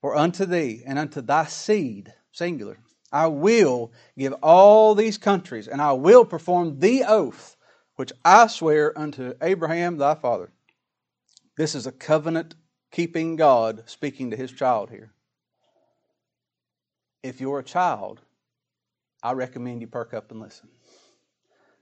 For 0.01 0.15
unto 0.15 0.45
thee 0.45 0.83
and 0.87 0.99
unto 0.99 1.21
thy 1.21 1.47
seed, 1.47 2.13
singular, 2.33 2.79
I 3.13 3.29
will 3.29 3.93
give 4.19 4.33
all 4.43 4.95
these 4.95 5.19
countries, 5.19 5.69
and 5.69 5.81
I 5.81 5.93
will 5.93 6.25
perform 6.25 6.81
the 6.81 7.05
oath 7.05 7.57
which 7.97 8.13
I 8.25 8.47
swear 8.47 8.97
unto 8.99 9.35
Abraham 9.41 9.97
thy 9.97 10.15
father. 10.15 10.51
This 11.57 11.75
is 11.75 11.87
a 11.87 11.93
covenant 11.93 12.55
keeping 12.91 13.37
God 13.37 13.85
speaking 13.87 14.31
to 14.31 14.37
his 14.37 14.53
child 14.53 14.91
here. 14.91 15.13
If 17.23 17.41
you're 17.41 17.59
a 17.59 17.65
child, 17.65 18.21
I 19.23 19.33
recommend 19.33 19.81
you 19.81 19.87
perk 19.87 20.15
up 20.15 20.31
and 20.31 20.41
listen. 20.41 20.69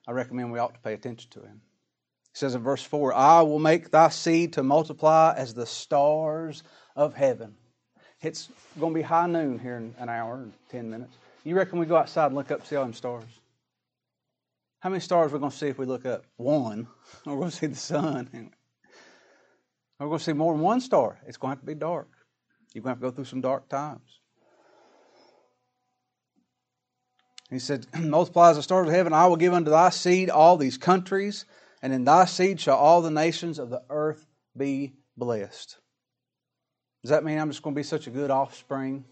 I 0.07 0.13
recommend 0.13 0.53
we 0.53 0.59
ought 0.59 0.75
to 0.75 0.81
pay 0.81 0.95
attention 0.95 1.31
to 1.33 1.41
him. 1.41 1.61
He 2.33 2.39
says 2.39 2.55
in 2.55 2.63
verse 2.63 2.83
4 2.83 3.13
I 3.15 3.43
will 3.43 3.59
make 3.59 3.91
thy 3.91 4.09
seed 4.09 4.55
to 4.55 4.63
multiply 4.63 5.35
as 5.37 5.55
the 5.55 5.67
stars 5.67 6.63
of 6.95 7.15
heaven. 7.15 7.57
It's 8.25 8.49
going 8.81 8.95
to 8.95 8.99
be 8.99 9.03
high 9.03 9.27
noon 9.27 9.59
here 9.59 9.77
in 9.77 9.95
an 9.99 10.09
hour 10.09 10.37
and 10.37 10.53
10 10.71 10.89
minutes. 10.89 11.15
You 11.45 11.55
reckon 11.55 11.79
we 11.79 11.85
go 11.85 11.97
outside 11.97 12.27
and 12.27 12.35
look 12.35 12.51
up 12.51 12.67
see 12.67 12.75
all 12.75 12.85
them 12.85 12.95
stars? 12.95 13.25
How 14.81 14.89
many 14.89 15.01
stars 15.01 15.31
are 15.31 15.37
we 15.37 15.41
going 15.41 15.51
to 15.51 15.57
see 15.57 15.69
if 15.69 15.79
we 15.79 15.85
look 15.85 16.07
up? 16.07 16.25
One. 16.37 16.87
We're 17.27 17.37
going 17.37 17.51
to 17.51 17.57
see 17.57 17.67
the 17.67 17.77
sun. 17.77 18.31
We're 20.01 20.07
going 20.07 20.19
to 20.19 20.25
see 20.25 20.33
more 20.33 20.55
than 20.55 20.63
one 20.63 20.81
star. 20.81 21.19
It's 21.27 21.37
going 21.37 21.51
to 21.51 21.57
have 21.57 21.61
to 21.61 21.67
be 21.67 21.75
dark. 21.75 22.09
You're 22.73 22.83
going 22.83 22.97
to 22.97 23.01
have 23.01 23.01
to 23.01 23.11
go 23.11 23.15
through 23.15 23.27
some 23.27 23.43
dark 23.43 23.69
times. 23.69 24.21
He 27.51 27.59
said, 27.59 27.87
Multiply 27.99 28.55
the 28.55 28.63
stars 28.63 28.89
of 28.89 28.95
heaven, 28.95 29.13
I 29.13 29.27
will 29.27 29.37
give 29.37 29.53
unto 29.53 29.71
thy 29.71 29.91
seed 29.91 30.31
all 30.31 30.57
these 30.57 30.79
countries, 30.79 31.45
and 31.83 31.93
in 31.93 32.05
thy 32.05 32.25
seed 32.25 32.59
shall 32.59 32.79
all 32.79 33.03
the 33.03 33.11
nations 33.11 33.59
of 33.59 33.69
the 33.69 33.83
earth 33.91 34.27
be 34.57 34.95
blessed. 35.17 35.77
Does 37.05 37.11
that 37.11 37.23
mean 37.23 37.39
I'm 37.39 37.51
just 37.51 37.63
going 37.63 37.75
to 37.75 37.79
be 37.79 37.83
such 37.83 38.07
a 38.07 38.11
good 38.11 38.31
offspring 38.31 39.05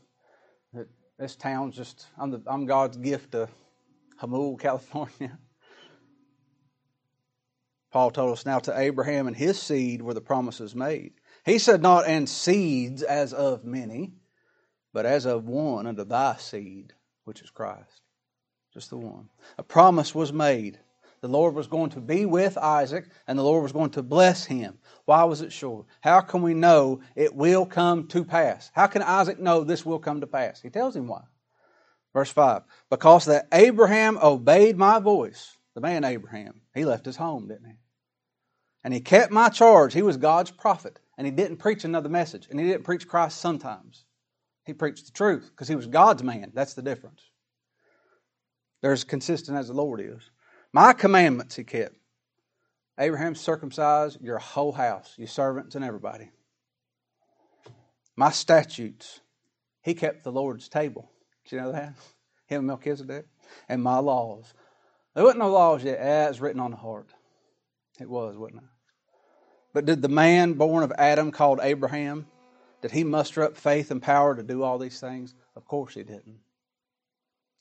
that 0.73 0.89
this 1.19 1.37
town's 1.37 1.77
just, 1.77 2.07
I'm, 2.17 2.31
the, 2.31 2.43
I'm 2.47 2.65
God's 2.65 2.97
gift 2.97 3.33
to 3.33 3.51
Jamul, 4.19 4.59
California? 4.59 5.39
Paul 7.91 8.11
told 8.11 8.33
us 8.33 8.47
now 8.47 8.61
to 8.61 8.79
Abraham 8.79 9.27
and 9.27 9.37
his 9.37 9.61
seed 9.61 10.01
were 10.01 10.15
the 10.15 10.23
promises 10.23 10.75
made. 10.75 11.13
He 11.45 11.59
said, 11.59 11.83
Not 11.83 12.07
and 12.07 12.27
seeds 12.27 13.03
as 13.03 13.35
of 13.35 13.63
many, 13.67 14.15
but 14.95 15.05
as 15.05 15.27
of 15.27 15.47
one 15.47 15.87
unto 15.87 16.05
thy 16.05 16.37
seed, 16.37 16.95
which 17.25 17.43
is 17.43 17.51
Christ. 17.51 18.01
Just 18.73 18.89
the 18.89 18.97
one. 18.97 19.29
A 19.59 19.63
promise 19.63 20.15
was 20.15 20.33
made. 20.33 20.79
The 21.23 21.29
Lord 21.29 21.55
was 21.55 21.69
going 21.69 21.91
to 21.91 22.01
be 22.01 22.27
with 22.27 22.59
Isaac, 22.59 23.09
and 23.29 23.39
the 23.39 23.45
Lord 23.45 23.63
was 23.63 23.71
going 23.71 23.91
to 23.91 24.03
bless 24.03 24.45
him. 24.45 24.79
Why 25.05 25.23
was 25.23 25.41
it 25.41 25.53
sure? 25.53 25.87
How 26.01 26.21
can 26.21 26.43
we 26.43 26.53
know 26.53 27.01
it 27.15 27.33
will 27.33 27.65
come 27.65 28.09
to 28.09 28.25
pass? 28.25 28.73
How 28.75 28.89
can 28.89 29.03
Isaac 29.03 29.39
know 29.39 29.63
this 29.63 29.87
will 29.87 30.01
come 30.01 30.21
to 30.21 30.27
pass? 30.27 30.61
He 30.61 30.69
tells 30.69 30.97
him 30.97 31.07
why. 31.07 31.23
Verse 32.13 32.31
5 32.31 32.63
Because 32.91 33.27
that 33.27 33.47
Abraham 33.53 34.19
obeyed 34.21 34.77
my 34.77 34.99
voice, 34.99 35.57
the 35.75 35.81
man 35.81 36.03
Abraham, 36.03 36.61
he 36.75 36.85
left 36.85 37.07
his 37.07 37.17
home, 37.17 37.47
didn't 37.47 37.67
he? 37.67 37.77
And 38.83 38.93
he 38.93 39.01
kept 39.01 39.31
my 39.31 39.49
charge. 39.49 39.95
He 39.95 40.03
was 40.03 40.17
God's 40.17 40.51
prophet, 40.51 40.99
and 41.17 41.25
he 41.25 41.31
didn't 41.31 41.59
preach 41.59 41.85
another 41.85 42.09
message, 42.09 42.49
and 42.51 42.59
he 42.59 42.67
didn't 42.67 42.85
preach 42.85 43.07
Christ 43.07 43.39
sometimes. 43.39 44.05
He 44.65 44.73
preached 44.73 45.07
the 45.07 45.13
truth 45.13 45.53
because 45.53 45.69
he 45.69 45.77
was 45.77 45.87
God's 45.87 46.25
man. 46.25 46.51
That's 46.53 46.75
the 46.75 46.83
difference. 46.83 47.23
They're 48.81 48.91
as 48.91 49.05
consistent 49.05 49.57
as 49.57 49.69
the 49.69 49.75
Lord 49.75 50.01
is. 50.01 50.32
My 50.73 50.93
commandments 50.95 51.57
he 51.57 51.65
kept. 51.65 51.97
Abraham 52.99 53.35
circumcised 53.35 54.21
your 54.21 54.39
whole 54.39 54.73
house, 54.73 55.13
your 55.17 55.29
servants 55.29 55.75
and 55.75 55.85
everybody. 55.85 56.31
My 58.17 58.31
statutes, 58.31 59.21
he 59.83 59.95
kept 59.95 60.25
the 60.25 60.33
Lord's 60.33 60.69
table. 60.69 61.11
Did 61.45 61.57
you 61.57 61.61
know 61.61 61.73
that? 61.73 61.95
Him 62.47 62.61
and 62.61 62.67
Melchizedek. 62.67 63.27
And 63.69 63.83
my 63.83 63.99
laws. 63.99 64.53
There 65.15 65.25
wasn't 65.25 65.41
no 65.41 65.51
laws 65.51 65.85
yet. 65.85 65.99
Ah, 66.01 66.29
it's 66.29 66.41
written 66.41 66.61
on 66.61 66.71
the 66.71 66.77
heart. 66.77 67.09
It 68.01 68.09
was, 68.09 68.37
wasn't 68.37 68.63
it? 68.63 68.69
But 69.75 69.87
did 69.87 70.03
the 70.03 70.09
man 70.09 70.55
born 70.55 70.83
of 70.83 70.93
Adam 70.99 71.31
called 71.31 71.61
Abraham, 71.63 72.27
did 72.83 72.91
he 72.91 73.05
muster 73.05 73.43
up 73.43 73.57
faith 73.57 73.91
and 73.91 74.03
power 74.03 74.35
to 74.35 74.43
do 74.43 74.63
all 74.63 74.79
these 74.79 75.01
things? 75.01 75.35
Of 75.55 75.67
course 75.67 75.95
he 75.95 76.03
didn't. 76.03 76.41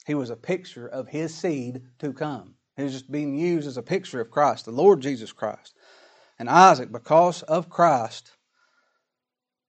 He 0.06 0.16
was 0.16 0.30
a 0.30 0.36
picture 0.36 0.88
of 0.88 1.08
his 1.08 1.34
seed 1.34 1.84
to 2.00 2.12
come. 2.12 2.56
He 2.78 2.84
was 2.84 2.94
just 2.94 3.12
being 3.12 3.38
used 3.38 3.68
as 3.68 3.78
a 3.78 3.84
picture 3.84 4.22
of 4.22 4.32
Christ, 4.32 4.66
the 4.66 4.72
Lord 4.72 5.02
Jesus 5.02 5.32
Christ. 5.32 5.74
And 6.40 6.50
Isaac, 6.50 6.92
because 6.92 7.44
of 7.44 7.70
Christ, 7.70 8.32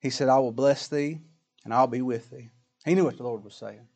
he 0.00 0.10
said, 0.10 0.28
I 0.28 0.38
will 0.38 0.52
bless 0.52 0.88
thee 0.88 1.20
and 1.64 1.74
I'll 1.74 1.86
be 1.86 2.02
with 2.02 2.30
thee. 2.30 2.50
He 2.84 2.94
knew 2.94 3.04
what 3.04 3.16
the 3.16 3.22
Lord 3.22 3.44
was 3.44 3.54
saying. 3.54 3.86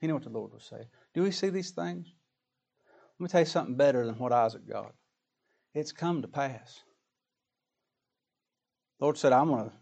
He 0.00 0.06
knew 0.06 0.14
what 0.14 0.24
the 0.24 0.30
Lord 0.30 0.52
was 0.52 0.64
saying. 0.64 0.86
Do 1.14 1.22
we 1.22 1.30
see 1.30 1.48
these 1.48 1.70
things? 1.70 2.06
Let 3.18 3.24
me 3.24 3.28
tell 3.28 3.40
you 3.40 3.46
something 3.46 3.76
better 3.76 4.04
than 4.04 4.18
what 4.18 4.32
Isaac 4.32 4.68
got. 4.68 4.94
It's 5.74 5.92
come 5.92 6.22
to 6.22 6.28
pass. 6.28 6.80
The 8.98 9.04
Lord 9.04 9.18
said, 9.18 9.32
I'm 9.32 9.48
going 9.48 9.70
to 9.70 9.72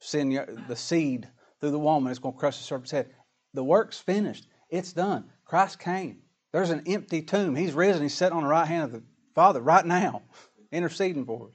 send 0.00 0.38
the 0.68 0.76
seed 0.76 1.28
through 1.60 1.70
the 1.70 1.78
woman. 1.78 2.10
It's 2.10 2.18
going 2.18 2.34
to 2.34 2.38
crush 2.38 2.58
the 2.58 2.64
serpent's 2.64 2.90
head. 2.90 3.10
The 3.54 3.64
work's 3.64 3.98
finished. 3.98 4.46
It's 4.68 4.92
done. 4.92 5.30
Christ 5.44 5.78
came. 5.78 6.22
There's 6.52 6.70
an 6.70 6.84
empty 6.86 7.22
tomb. 7.22 7.54
He's 7.54 7.72
risen. 7.72 8.02
He's 8.02 8.14
sitting 8.14 8.36
on 8.36 8.42
the 8.42 8.48
right 8.48 8.66
hand 8.66 8.84
of 8.84 8.92
the 8.92 9.02
Father 9.34 9.60
right 9.60 9.84
now, 9.84 10.22
interceding 10.72 11.24
for 11.24 11.48
us. 11.48 11.54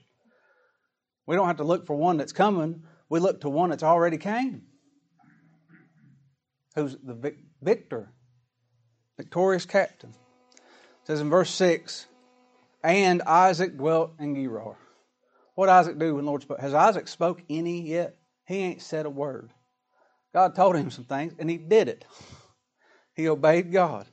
We 1.25 1.35
don't 1.35 1.47
have 1.47 1.57
to 1.57 1.63
look 1.63 1.85
for 1.85 1.95
one 1.95 2.17
that's 2.17 2.33
coming. 2.33 2.83
We 3.09 3.19
look 3.19 3.41
to 3.41 3.49
one 3.49 3.69
that's 3.69 3.83
already 3.83 4.17
came. 4.17 4.63
Who's 6.75 6.95
the 7.01 7.35
victor, 7.61 8.11
victorious 9.17 9.65
captain. 9.65 10.09
It 10.11 11.07
says 11.07 11.21
in 11.21 11.29
verse 11.29 11.49
6 11.51 12.05
And 12.83 13.21
Isaac 13.23 13.77
dwelt 13.77 14.13
in 14.19 14.35
Gerar. 14.35 14.77
What 15.55 15.69
Isaac 15.69 15.97
do 15.97 16.15
when 16.15 16.25
Lord 16.25 16.41
spoke? 16.41 16.59
Has 16.59 16.73
Isaac 16.73 17.07
spoke 17.07 17.41
any 17.49 17.81
yet? 17.81 18.17
He 18.45 18.57
ain't 18.57 18.81
said 18.81 19.05
a 19.05 19.09
word. 19.09 19.51
God 20.33 20.53
told 20.53 20.75
him 20.75 20.91
some 20.91 21.05
things, 21.05 21.33
and 21.39 21.49
he 21.49 21.57
did 21.57 21.89
it. 21.89 22.05
He 23.17 23.29
obeyed 23.29 23.71
God. 23.71 24.07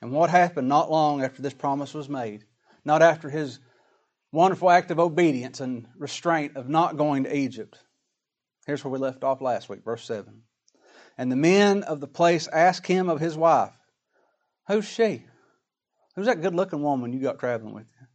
And 0.00 0.12
what 0.12 0.30
happened 0.30 0.68
not 0.68 0.90
long 0.90 1.22
after 1.22 1.42
this 1.42 1.54
promise 1.54 1.94
was 1.94 2.08
made? 2.08 2.44
Not 2.84 3.02
after 3.02 3.30
his 3.30 3.58
wonderful 4.32 4.70
act 4.70 4.90
of 4.90 5.00
obedience 5.00 5.60
and 5.60 5.86
restraint 5.96 6.56
of 6.56 6.68
not 6.68 6.96
going 6.96 7.24
to 7.24 7.36
Egypt. 7.36 7.78
Here's 8.66 8.84
where 8.84 8.92
we 8.92 8.98
left 8.98 9.24
off 9.24 9.40
last 9.40 9.68
week, 9.68 9.84
verse 9.84 10.04
7. 10.04 10.42
And 11.18 11.32
the 11.32 11.36
men 11.36 11.82
of 11.82 12.00
the 12.00 12.06
place 12.06 12.46
asked 12.48 12.86
him 12.86 13.08
of 13.08 13.20
his 13.20 13.36
wife, 13.36 13.72
Who's 14.68 14.84
she? 14.84 15.24
Who's 16.14 16.26
that 16.26 16.42
good 16.42 16.54
looking 16.54 16.82
woman 16.82 17.12
you 17.12 17.20
got 17.20 17.38
traveling 17.38 17.74
with 17.74 17.86
you? 18.00 18.06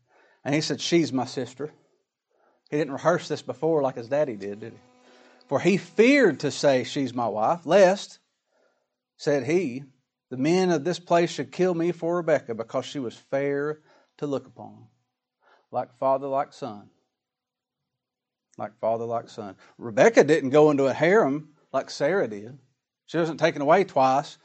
And 0.43 0.53
he 0.53 0.61
said, 0.61 0.81
She's 0.81 1.13
my 1.13 1.25
sister. 1.25 1.71
He 2.69 2.77
didn't 2.77 2.93
rehearse 2.93 3.27
this 3.27 3.41
before 3.41 3.81
like 3.81 3.95
his 3.95 4.09
daddy 4.09 4.35
did, 4.35 4.59
did 4.59 4.73
he? 4.73 4.79
For 5.47 5.59
he 5.59 5.77
feared 5.77 6.41
to 6.41 6.51
say, 6.51 6.83
She's 6.83 7.13
my 7.13 7.27
wife, 7.27 7.65
lest 7.65 8.19
said 9.17 9.43
he, 9.45 9.83
The 10.31 10.37
men 10.37 10.71
of 10.71 10.85
this 10.85 10.97
place 10.97 11.29
should 11.29 11.51
kill 11.51 11.73
me 11.73 11.91
for 11.91 12.15
Rebekah 12.15 12.55
because 12.55 12.85
she 12.85 12.99
was 12.99 13.13
fair 13.15 13.81
to 14.17 14.25
look 14.25 14.47
upon, 14.47 14.87
like 15.71 15.93
father, 15.97 16.25
like 16.27 16.53
son. 16.53 16.89
Like 18.57 18.79
father, 18.79 19.03
like 19.03 19.27
son. 19.27 19.57
Rebekah 19.77 20.23
didn't 20.23 20.51
go 20.51 20.71
into 20.71 20.85
a 20.85 20.93
harem 20.93 21.49
like 21.73 21.89
Sarah 21.89 22.29
did. 22.29 22.57
She 23.07 23.17
wasn't 23.17 23.41
taken 23.41 23.61
away 23.61 23.83
twice, 23.83 24.37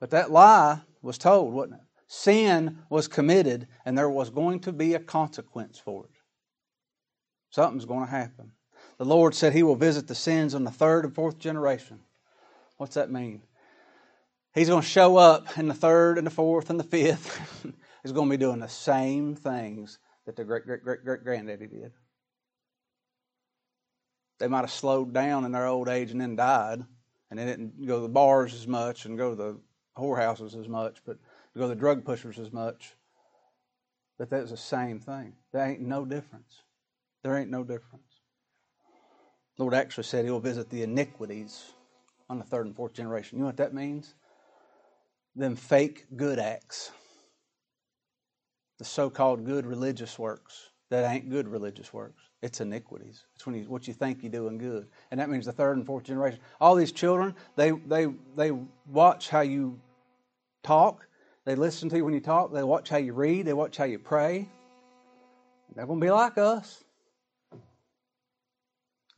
but 0.00 0.10
that 0.10 0.32
lie 0.32 0.80
was 1.02 1.18
told, 1.18 1.54
wasn't 1.54 1.74
it? 1.74 1.86
Sin 2.08 2.78
was 2.90 3.06
committed, 3.06 3.68
and 3.84 3.96
there 3.96 4.10
was 4.10 4.28
going 4.28 4.58
to 4.60 4.72
be 4.72 4.94
a 4.94 4.98
consequence 4.98 5.78
for 5.78 6.04
it. 6.06 6.10
Something's 7.50 7.84
going 7.84 8.06
to 8.06 8.10
happen. 8.10 8.50
The 8.98 9.04
Lord 9.04 9.36
said 9.36 9.52
He 9.52 9.62
will 9.62 9.76
visit 9.76 10.08
the 10.08 10.16
sins 10.16 10.52
on 10.52 10.64
the 10.64 10.70
third 10.72 11.04
and 11.04 11.14
fourth 11.14 11.38
generation. 11.38 12.00
What's 12.76 12.94
that 12.94 13.12
mean? 13.12 13.42
He's 14.54 14.68
going 14.68 14.82
to 14.82 14.88
show 14.88 15.16
up 15.16 15.56
in 15.56 15.68
the 15.68 15.74
third 15.74 16.18
and 16.18 16.26
the 16.26 16.30
fourth 16.30 16.68
and 16.68 16.78
the 16.78 16.84
fifth. 16.84 17.40
He's 18.02 18.12
going 18.12 18.28
to 18.28 18.36
be 18.36 18.40
doing 18.40 18.60
the 18.60 18.68
same 18.68 19.34
things 19.34 19.98
that 20.26 20.36
the 20.36 20.44
great, 20.44 20.66
great, 20.66 20.84
great, 20.84 21.04
great 21.04 21.24
granddaddy 21.24 21.66
did. 21.66 21.92
They 24.38 24.48
might 24.48 24.60
have 24.60 24.70
slowed 24.70 25.14
down 25.14 25.44
in 25.44 25.52
their 25.52 25.66
old 25.66 25.88
age 25.88 26.10
and 26.10 26.20
then 26.20 26.36
died, 26.36 26.84
and 27.30 27.38
they 27.38 27.46
didn't 27.46 27.86
go 27.86 27.96
to 27.96 28.02
the 28.02 28.08
bars 28.08 28.54
as 28.54 28.66
much 28.66 29.06
and 29.06 29.16
go 29.16 29.30
to 29.30 29.36
the 29.36 29.60
whorehouses 29.96 30.58
as 30.58 30.68
much, 30.68 30.98
but 31.06 31.16
go 31.56 31.62
to 31.62 31.68
the 31.68 31.74
drug 31.74 32.04
pushers 32.04 32.38
as 32.38 32.52
much. 32.52 32.94
But 34.18 34.30
that's 34.30 34.50
the 34.50 34.56
same 34.56 35.00
thing. 35.00 35.34
There 35.52 35.64
ain't 35.64 35.80
no 35.80 36.04
difference. 36.04 36.62
There 37.22 37.38
ain't 37.38 37.50
no 37.50 37.62
difference. 37.62 38.20
The 39.56 39.62
Lord 39.62 39.74
actually 39.74 40.04
said 40.04 40.24
He 40.24 40.30
will 40.30 40.40
visit 40.40 40.68
the 40.70 40.82
iniquities 40.82 41.72
on 42.28 42.38
the 42.38 42.44
third 42.44 42.66
and 42.66 42.76
fourth 42.76 42.94
generation. 42.94 43.38
You 43.38 43.42
know 43.42 43.48
what 43.48 43.56
that 43.58 43.74
means? 43.74 44.14
Them 45.34 45.56
fake 45.56 46.06
good 46.16 46.38
acts, 46.38 46.90
the 48.78 48.84
so 48.84 49.08
called 49.08 49.44
good 49.44 49.66
religious 49.66 50.18
works 50.18 50.70
that 50.92 51.10
ain't 51.10 51.30
good 51.30 51.48
religious 51.48 51.92
works. 51.92 52.22
It's 52.42 52.60
iniquities. 52.60 53.24
It's 53.34 53.46
when 53.46 53.54
you, 53.54 53.64
what 53.64 53.88
you 53.88 53.94
think 53.94 54.22
you're 54.22 54.30
doing 54.30 54.58
good. 54.58 54.88
And 55.10 55.18
that 55.20 55.30
means 55.30 55.46
the 55.46 55.52
third 55.52 55.78
and 55.78 55.86
fourth 55.86 56.04
generation. 56.04 56.38
All 56.60 56.74
these 56.74 56.92
children, 56.92 57.34
they, 57.56 57.70
they, 57.70 58.08
they 58.36 58.52
watch 58.90 59.30
how 59.30 59.40
you 59.40 59.80
talk, 60.62 61.06
they 61.46 61.54
listen 61.54 61.88
to 61.88 61.96
you 61.96 62.04
when 62.04 62.12
you 62.12 62.20
talk, 62.20 62.52
they 62.52 62.62
watch 62.62 62.90
how 62.90 62.98
you 62.98 63.14
read, 63.14 63.46
they 63.46 63.54
watch 63.54 63.76
how 63.76 63.84
you 63.84 63.98
pray. 63.98 64.48
They're 65.74 65.86
going 65.86 66.00
to 66.00 66.04
be 66.04 66.10
like 66.10 66.36
us. 66.36 66.84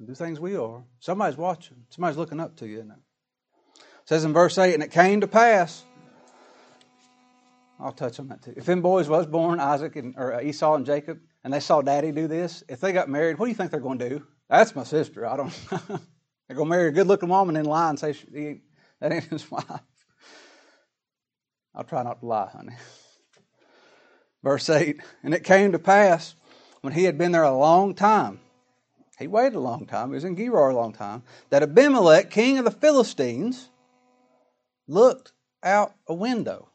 Do 0.04 0.14
things 0.14 0.38
we 0.38 0.56
are. 0.56 0.84
Somebody's 1.00 1.38
watching. 1.38 1.76
Somebody's 1.88 2.18
looking 2.18 2.40
up 2.40 2.56
to 2.56 2.66
you. 2.66 2.80
It? 2.80 2.86
it 2.86 3.82
says 4.04 4.24
in 4.24 4.32
verse 4.32 4.58
8, 4.58 4.74
and 4.74 4.82
it 4.82 4.90
came 4.90 5.22
to 5.22 5.26
pass 5.26 5.84
I'll 7.84 7.92
touch 7.92 8.18
on 8.18 8.28
that 8.28 8.42
too. 8.42 8.54
If 8.56 8.64
them 8.64 8.80
boys 8.80 9.10
was 9.10 9.26
born, 9.26 9.60
Isaac 9.60 9.96
and 9.96 10.14
or 10.16 10.40
Esau 10.40 10.74
and 10.74 10.86
Jacob, 10.86 11.20
and 11.44 11.52
they 11.52 11.60
saw 11.60 11.82
Daddy 11.82 12.12
do 12.12 12.26
this, 12.26 12.64
if 12.66 12.80
they 12.80 12.92
got 12.92 13.10
married, 13.10 13.38
what 13.38 13.44
do 13.44 13.50
you 13.50 13.54
think 13.54 13.70
they're 13.70 13.78
going 13.78 13.98
to 13.98 14.08
do? 14.08 14.26
That's 14.48 14.74
my 14.74 14.84
sister. 14.84 15.26
I 15.26 15.36
don't. 15.36 15.52
they're 15.70 16.56
going 16.56 16.66
to 16.66 16.76
marry 16.76 16.88
a 16.88 16.92
good-looking 16.92 17.28
woman 17.28 17.56
and 17.56 17.66
lie 17.66 17.90
and 17.90 17.98
say 17.98 18.14
she, 18.14 18.62
that 19.00 19.12
ain't 19.12 19.24
his 19.24 19.50
wife. 19.50 19.66
I'll 21.74 21.84
try 21.84 22.02
not 22.02 22.20
to 22.20 22.26
lie, 22.26 22.48
honey. 22.50 22.72
Verse 24.42 24.70
eight, 24.70 25.02
and 25.22 25.34
it 25.34 25.44
came 25.44 25.72
to 25.72 25.78
pass 25.78 26.36
when 26.80 26.94
he 26.94 27.04
had 27.04 27.18
been 27.18 27.32
there 27.32 27.42
a 27.42 27.54
long 27.54 27.94
time. 27.94 28.40
He 29.18 29.26
waited 29.26 29.56
a 29.56 29.60
long 29.60 29.84
time. 29.84 30.08
He 30.08 30.14
was 30.14 30.24
in 30.24 30.36
Gerar 30.36 30.70
a 30.70 30.74
long 30.74 30.94
time. 30.94 31.22
That 31.50 31.62
Abimelech, 31.62 32.30
king 32.30 32.56
of 32.56 32.64
the 32.64 32.70
Philistines, 32.70 33.68
looked 34.88 35.32
out 35.62 35.94
a 36.08 36.14
window 36.14 36.70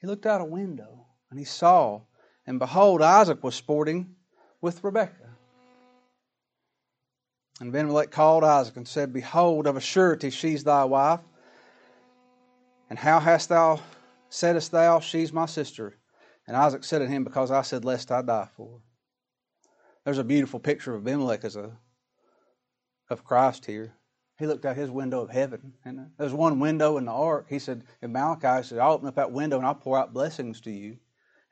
he 0.00 0.06
looked 0.06 0.26
out 0.26 0.40
a 0.40 0.44
window 0.44 1.06
and 1.30 1.38
he 1.38 1.44
saw, 1.44 2.02
and 2.46 2.58
behold, 2.58 3.02
Isaac 3.02 3.42
was 3.42 3.54
sporting 3.54 4.14
with 4.60 4.82
Rebekah. 4.82 5.28
And 7.60 7.74
Abimelech 7.74 8.10
called 8.10 8.44
Isaac 8.44 8.76
and 8.76 8.86
said, 8.86 9.12
Behold, 9.12 9.66
of 9.66 9.76
a 9.76 9.80
surety 9.80 10.30
she's 10.30 10.62
thy 10.62 10.84
wife. 10.84 11.20
And 12.88 12.98
how 12.98 13.18
hast 13.18 13.48
thou 13.48 13.80
saidest 14.30 14.70
thou, 14.70 15.00
She's 15.00 15.32
my 15.32 15.46
sister? 15.46 15.96
And 16.46 16.56
Isaac 16.56 16.84
said 16.84 17.00
to 17.00 17.06
him, 17.06 17.24
Because 17.24 17.50
I 17.50 17.62
said, 17.62 17.84
Lest 17.84 18.12
I 18.12 18.22
die 18.22 18.48
for 18.56 18.78
her. 18.78 18.82
There's 20.04 20.18
a 20.18 20.24
beautiful 20.24 20.60
picture 20.60 20.94
of 20.94 21.06
Abimelech 21.06 21.44
as 21.44 21.56
a 21.56 21.76
of 23.10 23.24
Christ 23.24 23.66
here. 23.66 23.97
He 24.38 24.46
looked 24.46 24.64
out 24.64 24.76
his 24.76 24.90
window 24.90 25.20
of 25.20 25.30
heaven, 25.30 25.74
and 25.84 26.10
there's 26.16 26.32
one 26.32 26.60
window 26.60 26.96
in 26.96 27.06
the 27.06 27.12
ark. 27.12 27.46
He 27.48 27.58
said, 27.58 27.82
in 28.00 28.12
Malachi, 28.12 28.58
he 28.58 28.62
said, 28.62 28.78
I'll 28.78 28.92
open 28.92 29.08
up 29.08 29.16
that 29.16 29.32
window 29.32 29.58
and 29.58 29.66
I'll 29.66 29.74
pour 29.74 29.98
out 29.98 30.14
blessings 30.14 30.60
to 30.62 30.70
you. 30.70 30.98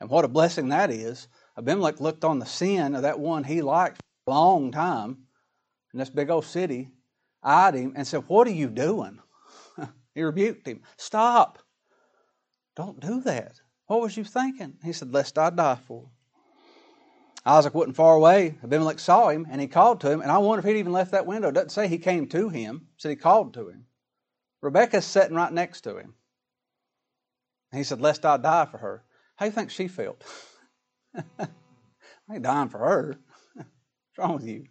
And 0.01 0.09
what 0.09 0.25
a 0.25 0.29
blessing 0.29 0.69
that 0.69 0.91
is. 0.91 1.27
Abimelech 1.59 2.01
looked 2.01 2.25
on 2.25 2.39
the 2.39 2.47
sin 2.47 2.95
of 2.95 3.03
that 3.03 3.19
one 3.19 3.43
he 3.43 3.61
liked 3.61 4.01
for 4.25 4.31
a 4.31 4.35
long 4.35 4.71
time 4.71 5.27
in 5.93 5.99
this 5.99 6.11
big 6.11 6.31
old 6.31 6.45
city, 6.45 6.91
eyed 7.43 7.75
him, 7.75 7.95
and 7.97 8.07
said, 8.07 8.25
What 8.29 8.47
are 8.47 8.53
you 8.53 8.69
doing? 8.69 9.19
he 10.15 10.23
rebuked 10.23 10.69
him. 10.69 10.83
Stop. 10.97 11.59
Don't 12.77 13.01
do 13.01 13.21
that. 13.23 13.61
What 13.87 14.03
was 14.03 14.17
you 14.17 14.23
thinking? 14.23 14.75
He 14.85 14.93
said, 14.93 15.13
Lest 15.13 15.39
I 15.39 15.51
die 15.51 15.79
for. 15.87 16.11
Isaac 17.47 17.75
wasn't 17.75 17.95
far 17.95 18.17
away. 18.17 18.59
Abimelech 18.65 18.99
saw 18.99 19.29
him 19.29 19.47
and 19.49 19.61
he 19.61 19.69
called 19.69 20.01
to 20.01 20.11
him. 20.11 20.21
And 20.21 20.33
I 20.33 20.39
wonder 20.39 20.59
if 20.59 20.65
he'd 20.67 20.81
even 20.81 20.93
left 20.93 21.13
that 21.13 21.27
window. 21.27 21.49
It 21.49 21.53
doesn't 21.53 21.71
say 21.71 21.87
he 21.87 21.99
came 21.99 22.27
to 22.29 22.49
him, 22.49 22.89
it 22.97 23.01
said 23.01 23.11
he 23.11 23.17
called 23.17 23.55
to 23.55 23.69
him. 23.69 23.87
Rebecca's 24.61 25.05
sitting 25.05 25.37
right 25.37 25.53
next 25.53 25.83
to 25.83 25.97
him. 25.97 26.15
And 27.71 27.79
he 27.79 27.85
said, 27.85 28.01
Lest 28.01 28.27
I 28.27 28.37
die 28.37 28.67
for 28.67 28.79
her. 28.79 29.05
How 29.37 29.47
do 29.47 29.51
you 29.51 29.55
think 29.55 29.71
she 29.71 29.87
felt? 29.87 30.25
I 31.39 31.47
ain't 32.33 32.43
dying 32.43 32.69
for 32.69 32.79
her. 32.79 33.17
What's 33.55 33.69
wrong 34.19 34.35
with 34.35 34.47
you? 34.47 34.67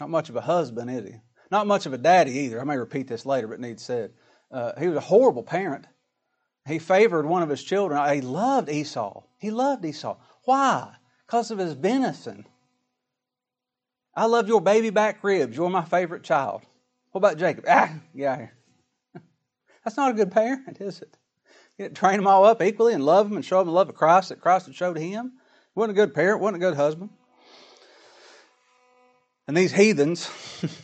Not 0.00 0.10
much 0.10 0.30
of 0.30 0.36
a 0.36 0.40
husband, 0.40 0.90
is 0.90 1.04
he? 1.04 1.16
Not 1.50 1.66
much 1.66 1.84
of 1.84 1.92
a 1.92 1.98
daddy 1.98 2.32
either. 2.32 2.60
I 2.60 2.64
may 2.64 2.78
repeat 2.78 3.08
this 3.08 3.26
later, 3.26 3.48
but 3.48 3.54
it 3.54 3.60
needs 3.60 3.84
said. 3.84 4.12
Uh, 4.50 4.72
he 4.80 4.88
was 4.88 4.96
a 4.96 5.00
horrible 5.00 5.42
parent. 5.42 5.86
He 6.66 6.78
favored 6.78 7.26
one 7.26 7.42
of 7.42 7.50
his 7.50 7.62
children. 7.62 8.14
He 8.14 8.22
loved 8.22 8.70
Esau. 8.70 9.22
He 9.38 9.50
loved 9.50 9.84
Esau. 9.84 10.16
Why? 10.44 10.94
Because 11.26 11.50
of 11.50 11.58
his 11.58 11.72
venison. 11.72 12.46
I 14.14 14.26
love 14.26 14.48
your 14.48 14.60
baby 14.60 14.90
back 14.90 15.24
ribs. 15.24 15.56
You're 15.56 15.70
my 15.70 15.84
favorite 15.84 16.22
child. 16.22 16.62
What 17.10 17.18
about 17.18 17.38
Jacob? 17.38 17.64
Ah, 17.68 17.94
yeah. 18.14 18.48
That's 19.84 19.96
not 19.96 20.10
a 20.10 20.14
good 20.14 20.30
parent, 20.30 20.80
is 20.80 21.02
it? 21.02 21.16
You 21.78 21.88
train 21.88 22.16
them 22.16 22.26
all 22.26 22.44
up 22.44 22.62
equally 22.62 22.92
and 22.92 23.04
love 23.04 23.28
them 23.28 23.36
and 23.36 23.44
show 23.44 23.58
them 23.58 23.66
the 23.66 23.72
love 23.72 23.88
of 23.88 23.96
Christ 23.96 24.28
that 24.28 24.40
Christ 24.40 24.66
had 24.66 24.74
showed 24.74 24.96
him. 24.96 25.32
Wasn't 25.74 25.96
a 25.96 26.00
good 26.00 26.14
parent, 26.14 26.40
wasn't 26.40 26.62
a 26.62 26.66
good 26.66 26.76
husband. 26.76 27.10
And 29.46 29.56
these 29.56 29.72
heathens, 29.72 30.30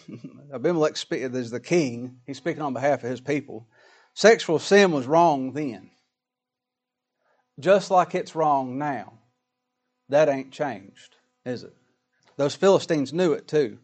Abimelech 0.55 0.97
is 1.13 1.51
the 1.51 1.61
king, 1.61 2.19
he's 2.27 2.37
speaking 2.37 2.63
on 2.63 2.75
behalf 2.75 3.03
of 3.03 3.11
his 3.11 3.21
people. 3.21 3.69
Sexual 4.15 4.59
sin 4.59 4.91
was 4.91 5.07
wrong 5.07 5.53
then, 5.53 5.91
just 7.59 7.91
like 7.91 8.15
it's 8.15 8.35
wrong 8.35 8.77
now. 8.77 9.20
That 10.11 10.29
ain't 10.29 10.53
changed, 10.53 11.17
is 11.45 11.63
it? 11.63 11.75
Those 12.37 12.55
Philistines 12.57 13.13
knew 13.13 13.33
it 13.33 13.47
too, 13.47 13.79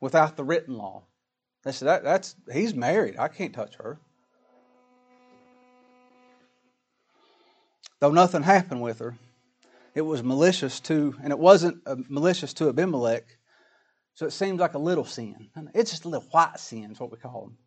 without 0.00 0.36
the 0.36 0.44
written 0.44 0.76
law. 0.76 1.04
They 1.64 1.72
said, 1.72 1.88
that, 1.88 2.04
that's, 2.04 2.34
he's 2.52 2.74
married. 2.74 3.16
I 3.16 3.28
can't 3.28 3.54
touch 3.54 3.76
her. 3.76 3.98
Though 8.00 8.12
nothing 8.12 8.42
happened 8.42 8.82
with 8.82 8.98
her, 8.98 9.16
it 9.94 10.02
was 10.02 10.22
malicious 10.22 10.80
to, 10.80 11.14
and 11.22 11.32
it 11.32 11.38
wasn't 11.38 11.82
uh, 11.86 11.96
malicious 12.08 12.54
to 12.54 12.68
Abimelech, 12.68 13.24
so 14.14 14.26
it 14.26 14.32
seems 14.32 14.60
like 14.60 14.74
a 14.74 14.78
little 14.78 15.04
sin. 15.04 15.48
It's 15.74 15.90
just 15.90 16.04
a 16.04 16.08
little 16.08 16.28
white 16.30 16.58
sin, 16.58 16.90
is 16.90 17.00
what 17.00 17.12
we 17.12 17.18
call 17.18 17.42
them. 17.42 17.58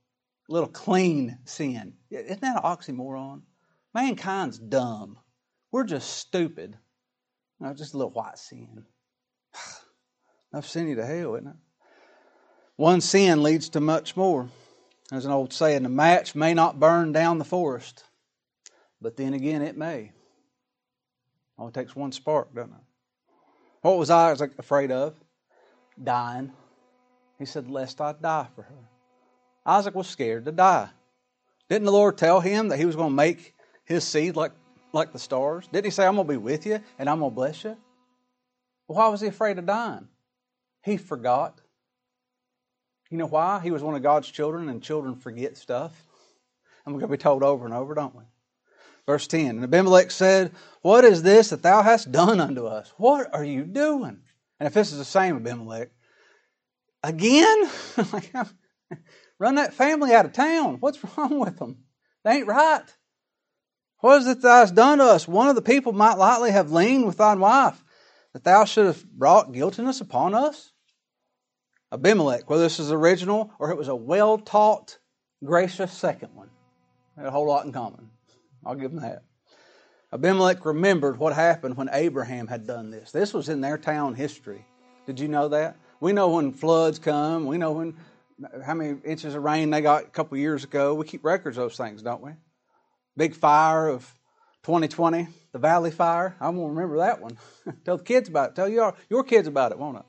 A 0.49 0.53
little 0.53 0.69
clean 0.69 1.37
sin. 1.45 1.93
Isn't 2.09 2.41
that 2.41 2.57
an 2.57 2.63
oxymoron? 2.63 3.41
Mankind's 3.93 4.57
dumb. 4.59 5.17
We're 5.71 5.85
just 5.85 6.09
stupid. 6.09 6.77
No, 7.61 7.73
just 7.73 7.93
a 7.93 7.97
little 7.97 8.11
white 8.11 8.39
sin. 8.39 8.85
Enough 10.53 10.75
you 10.75 10.95
to 10.95 11.05
hell, 11.05 11.35
isn't 11.35 11.47
it? 11.47 11.55
One 12.75 13.01
sin 13.01 13.43
leads 13.43 13.69
to 13.69 13.79
much 13.79 14.17
more. 14.17 14.49
There's 15.11 15.25
an 15.25 15.31
old 15.31 15.53
saying, 15.53 15.83
the 15.83 15.89
match 15.89 16.33
may 16.33 16.53
not 16.55 16.79
burn 16.79 17.11
down 17.11 17.37
the 17.37 17.45
forest, 17.45 18.03
but 18.99 19.15
then 19.15 19.35
again 19.35 19.61
it 19.61 19.77
may. 19.77 20.11
Oh, 21.57 21.63
Only 21.63 21.73
takes 21.73 21.95
one 21.95 22.11
spark, 22.11 22.53
doesn't 22.55 22.73
it? 22.73 22.81
What 23.81 23.97
was 23.97 24.09
Isaac 24.09 24.53
afraid 24.57 24.91
of? 24.91 25.15
dying. 26.03 26.51
He 27.37 27.45
said, 27.45 27.69
Lest 27.69 28.01
I 28.01 28.13
die 28.13 28.47
for 28.55 28.63
her. 28.63 28.89
Isaac 29.65 29.93
was 29.93 30.07
scared 30.07 30.45
to 30.45 30.51
die. 30.51 30.89
Didn't 31.69 31.85
the 31.85 31.91
Lord 31.91 32.17
tell 32.17 32.39
him 32.39 32.69
that 32.69 32.79
he 32.79 32.85
was 32.85 32.95
going 32.95 33.11
to 33.11 33.15
make 33.15 33.53
his 33.85 34.03
seed 34.03 34.35
like, 34.35 34.51
like 34.93 35.13
the 35.13 35.19
stars? 35.19 35.67
Didn't 35.71 35.85
he 35.85 35.91
say, 35.91 36.05
I'm 36.05 36.15
going 36.15 36.27
to 36.27 36.33
be 36.33 36.37
with 36.37 36.65
you 36.65 36.79
and 36.99 37.09
I'm 37.09 37.19
going 37.19 37.31
to 37.31 37.35
bless 37.35 37.63
you? 37.63 37.77
Why 38.87 39.07
was 39.07 39.21
he 39.21 39.27
afraid 39.27 39.57
of 39.57 39.65
dying? 39.65 40.07
He 40.83 40.97
forgot. 40.97 41.59
You 43.09 43.17
know 43.17 43.27
why? 43.27 43.59
He 43.61 43.71
was 43.71 43.83
one 43.83 43.95
of 43.95 44.03
God's 44.03 44.29
children, 44.29 44.69
and 44.69 44.81
children 44.81 45.15
forget 45.15 45.57
stuff. 45.57 45.91
And 46.85 46.93
we're 46.95 47.01
going 47.01 47.11
to 47.11 47.17
be 47.17 47.21
told 47.21 47.43
over 47.43 47.65
and 47.65 47.73
over, 47.73 47.93
don't 47.93 48.15
we? 48.15 48.23
Verse 49.05 49.27
10 49.27 49.47
And 49.49 49.63
Abimelech 49.63 50.11
said, 50.11 50.51
What 50.81 51.03
is 51.03 51.23
this 51.23 51.49
that 51.49 51.61
thou 51.61 51.81
hast 51.81 52.11
done 52.11 52.39
unto 52.39 52.65
us? 52.65 52.91
What 52.97 53.33
are 53.33 53.43
you 53.43 53.63
doing? 53.63 54.21
And 54.59 54.67
if 54.67 54.73
this 54.73 54.91
is 54.91 54.97
the 54.97 55.05
same 55.05 55.35
Abimelech, 55.35 55.89
again, 57.03 57.69
run 59.39 59.55
that 59.55 59.73
family 59.73 60.13
out 60.13 60.25
of 60.25 60.33
town. 60.33 60.77
What's 60.79 60.99
wrong 61.17 61.39
with 61.39 61.57
them? 61.57 61.83
They 62.23 62.37
ain't 62.37 62.47
right. 62.47 62.85
What 64.01 64.21
is 64.21 64.27
it 64.27 64.41
thou 64.41 64.61
hast 64.61 64.75
done 64.75 64.97
to 64.97 65.05
us? 65.05 65.27
One 65.27 65.47
of 65.47 65.55
the 65.55 65.61
people 65.61 65.93
might 65.93 66.17
lightly 66.17 66.51
have 66.51 66.71
leaned 66.71 67.05
with 67.05 67.17
thine 67.17 67.39
wife, 67.39 67.83
that 68.33 68.43
thou 68.43 68.65
should 68.65 68.87
have 68.87 69.05
brought 69.05 69.53
guiltiness 69.53 70.01
upon 70.01 70.33
us. 70.33 70.71
Abimelech, 71.91 72.49
whether 72.49 72.63
this 72.63 72.79
is 72.79 72.91
original 72.91 73.51
or 73.59 73.69
it 73.71 73.77
was 73.77 73.89
a 73.89 73.95
well 73.95 74.37
taught, 74.37 74.97
gracious 75.43 75.91
second 75.91 76.33
one, 76.33 76.49
had 77.15 77.25
a 77.25 77.31
whole 77.31 77.47
lot 77.47 77.65
in 77.65 77.71
common. 77.71 78.09
I'll 78.65 78.75
give 78.75 78.91
them 78.91 79.01
that. 79.01 79.23
Abimelech 80.13 80.65
remembered 80.65 81.17
what 81.17 81.33
happened 81.33 81.77
when 81.77 81.89
Abraham 81.93 82.47
had 82.47 82.65
done 82.65 82.89
this. 82.89 83.11
This 83.11 83.33
was 83.33 83.49
in 83.49 83.61
their 83.61 83.77
town 83.77 84.15
history. 84.15 84.65
Did 85.05 85.19
you 85.19 85.27
know 85.27 85.49
that? 85.49 85.77
We 85.99 86.11
know 86.11 86.29
when 86.29 86.53
floods 86.53 86.97
come. 86.99 87.45
We 87.45 87.57
know 87.57 87.71
when 87.71 87.97
how 88.65 88.73
many 88.73 88.99
inches 89.05 89.35
of 89.35 89.43
rain 89.43 89.69
they 89.69 89.81
got 89.81 90.03
a 90.03 90.07
couple 90.07 90.37
years 90.37 90.63
ago. 90.63 90.95
We 90.95 91.05
keep 91.05 91.23
records 91.23 91.57
of 91.57 91.65
those 91.65 91.77
things, 91.77 92.01
don't 92.01 92.21
we? 92.21 92.31
Big 93.17 93.35
fire 93.35 93.87
of 93.87 94.03
2020, 94.63 95.27
the 95.51 95.59
Valley 95.59 95.91
Fire. 95.91 96.35
I'm 96.39 96.55
gonna 96.55 96.69
remember 96.69 96.97
that 96.97 97.21
one. 97.21 97.37
Tell 97.85 97.97
the 97.97 98.03
kids 98.03 98.29
about 98.29 98.51
it. 98.51 98.55
Tell 98.55 98.69
your 98.69 98.95
your 99.09 99.23
kids 99.23 99.47
about 99.47 99.71
it, 99.71 99.79
won't 99.79 99.97
I? 99.97 100.03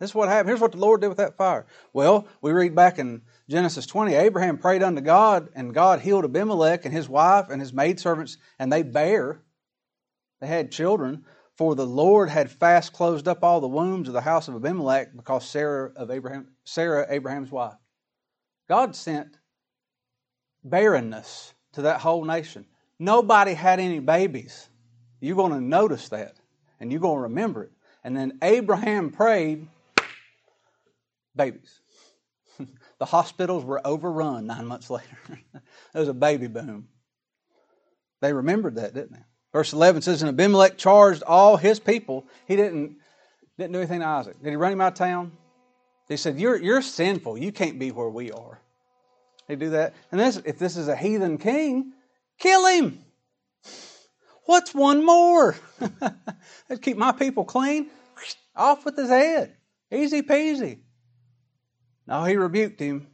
This 0.00 0.10
is 0.10 0.14
what 0.14 0.28
happened. 0.28 0.48
Here's 0.48 0.60
what 0.60 0.72
the 0.72 0.78
Lord 0.78 1.00
did 1.00 1.08
with 1.08 1.18
that 1.18 1.36
fire. 1.36 1.66
Well, 1.92 2.26
we 2.42 2.52
read 2.52 2.74
back 2.74 2.98
in 2.98 3.22
Genesis 3.48 3.86
20, 3.86 4.14
Abraham 4.14 4.58
prayed 4.58 4.82
unto 4.82 5.00
God, 5.00 5.48
and 5.54 5.72
God 5.72 6.00
healed 6.00 6.24
Abimelech 6.24 6.84
and 6.84 6.92
his 6.92 7.08
wife 7.08 7.46
and 7.48 7.60
his 7.60 7.72
maidservants, 7.72 8.36
and 8.58 8.72
they 8.72 8.82
bare. 8.82 9.40
They 10.40 10.46
had 10.46 10.72
children. 10.72 11.24
For 11.56 11.76
the 11.76 11.86
Lord 11.86 12.28
had 12.28 12.50
fast 12.50 12.92
closed 12.92 13.28
up 13.28 13.44
all 13.44 13.60
the 13.60 13.68
wombs 13.68 14.08
of 14.08 14.14
the 14.14 14.20
house 14.20 14.48
of 14.48 14.56
Abimelech 14.56 15.16
because 15.16 15.48
Sarah 15.48 15.92
of 15.94 16.10
Abraham, 16.10 16.48
Sarah, 16.64 17.06
Abraham's 17.08 17.52
wife. 17.52 17.78
God 18.68 18.96
sent 18.96 19.38
barrenness 20.64 21.53
to 21.74 21.82
that 21.82 22.00
whole 22.00 22.24
nation. 22.24 22.64
Nobody 22.98 23.54
had 23.54 23.80
any 23.80 23.98
babies. 23.98 24.68
You're 25.20 25.36
going 25.36 25.52
to 25.52 25.60
notice 25.60 26.08
that, 26.10 26.36
and 26.80 26.90
you're 26.90 27.00
going 27.00 27.18
to 27.18 27.22
remember 27.22 27.64
it. 27.64 27.72
And 28.02 28.16
then 28.16 28.38
Abraham 28.42 29.10
prayed, 29.10 29.66
babies. 31.34 31.80
The 33.00 33.06
hospitals 33.06 33.64
were 33.64 33.84
overrun 33.84 34.46
nine 34.46 34.66
months 34.66 34.88
later. 34.88 35.18
there 35.28 36.00
was 36.00 36.08
a 36.08 36.14
baby 36.14 36.46
boom. 36.46 36.86
They 38.22 38.32
remembered 38.32 38.76
that, 38.76 38.94
didn't 38.94 39.12
they? 39.12 39.24
Verse 39.52 39.72
11 39.72 40.02
says, 40.02 40.22
And 40.22 40.28
Abimelech 40.28 40.78
charged 40.78 41.24
all 41.24 41.56
his 41.56 41.80
people. 41.80 42.24
He 42.46 42.54
didn't, 42.54 42.96
didn't 43.58 43.72
do 43.72 43.78
anything 43.78 44.00
to 44.00 44.06
Isaac. 44.06 44.40
Did 44.42 44.50
he 44.50 44.56
run 44.56 44.72
him 44.72 44.80
out 44.80 44.92
of 44.92 44.98
town? 44.98 45.32
He 46.08 46.16
said, 46.16 46.38
You're, 46.38 46.56
you're 46.56 46.82
sinful. 46.82 47.36
You 47.36 47.52
can't 47.52 47.78
be 47.78 47.90
where 47.90 48.08
we 48.08 48.30
are. 48.30 48.60
They 49.48 49.56
do 49.56 49.70
that. 49.70 49.94
And 50.10 50.20
this, 50.20 50.40
if 50.44 50.58
this 50.58 50.76
is 50.76 50.88
a 50.88 50.96
heathen 50.96 51.38
king, 51.38 51.92
kill 52.38 52.66
him. 52.66 53.04
What's 54.46 54.74
one 54.74 55.04
more? 55.04 55.56
Let's 56.68 56.80
keep 56.82 56.96
my 56.96 57.12
people 57.12 57.44
clean. 57.44 57.90
Off 58.56 58.84
with 58.84 58.96
his 58.96 59.08
head. 59.08 59.56
Easy 59.90 60.22
peasy. 60.22 60.78
Now 62.06 62.24
he 62.24 62.36
rebuked 62.36 62.80
him. 62.80 63.06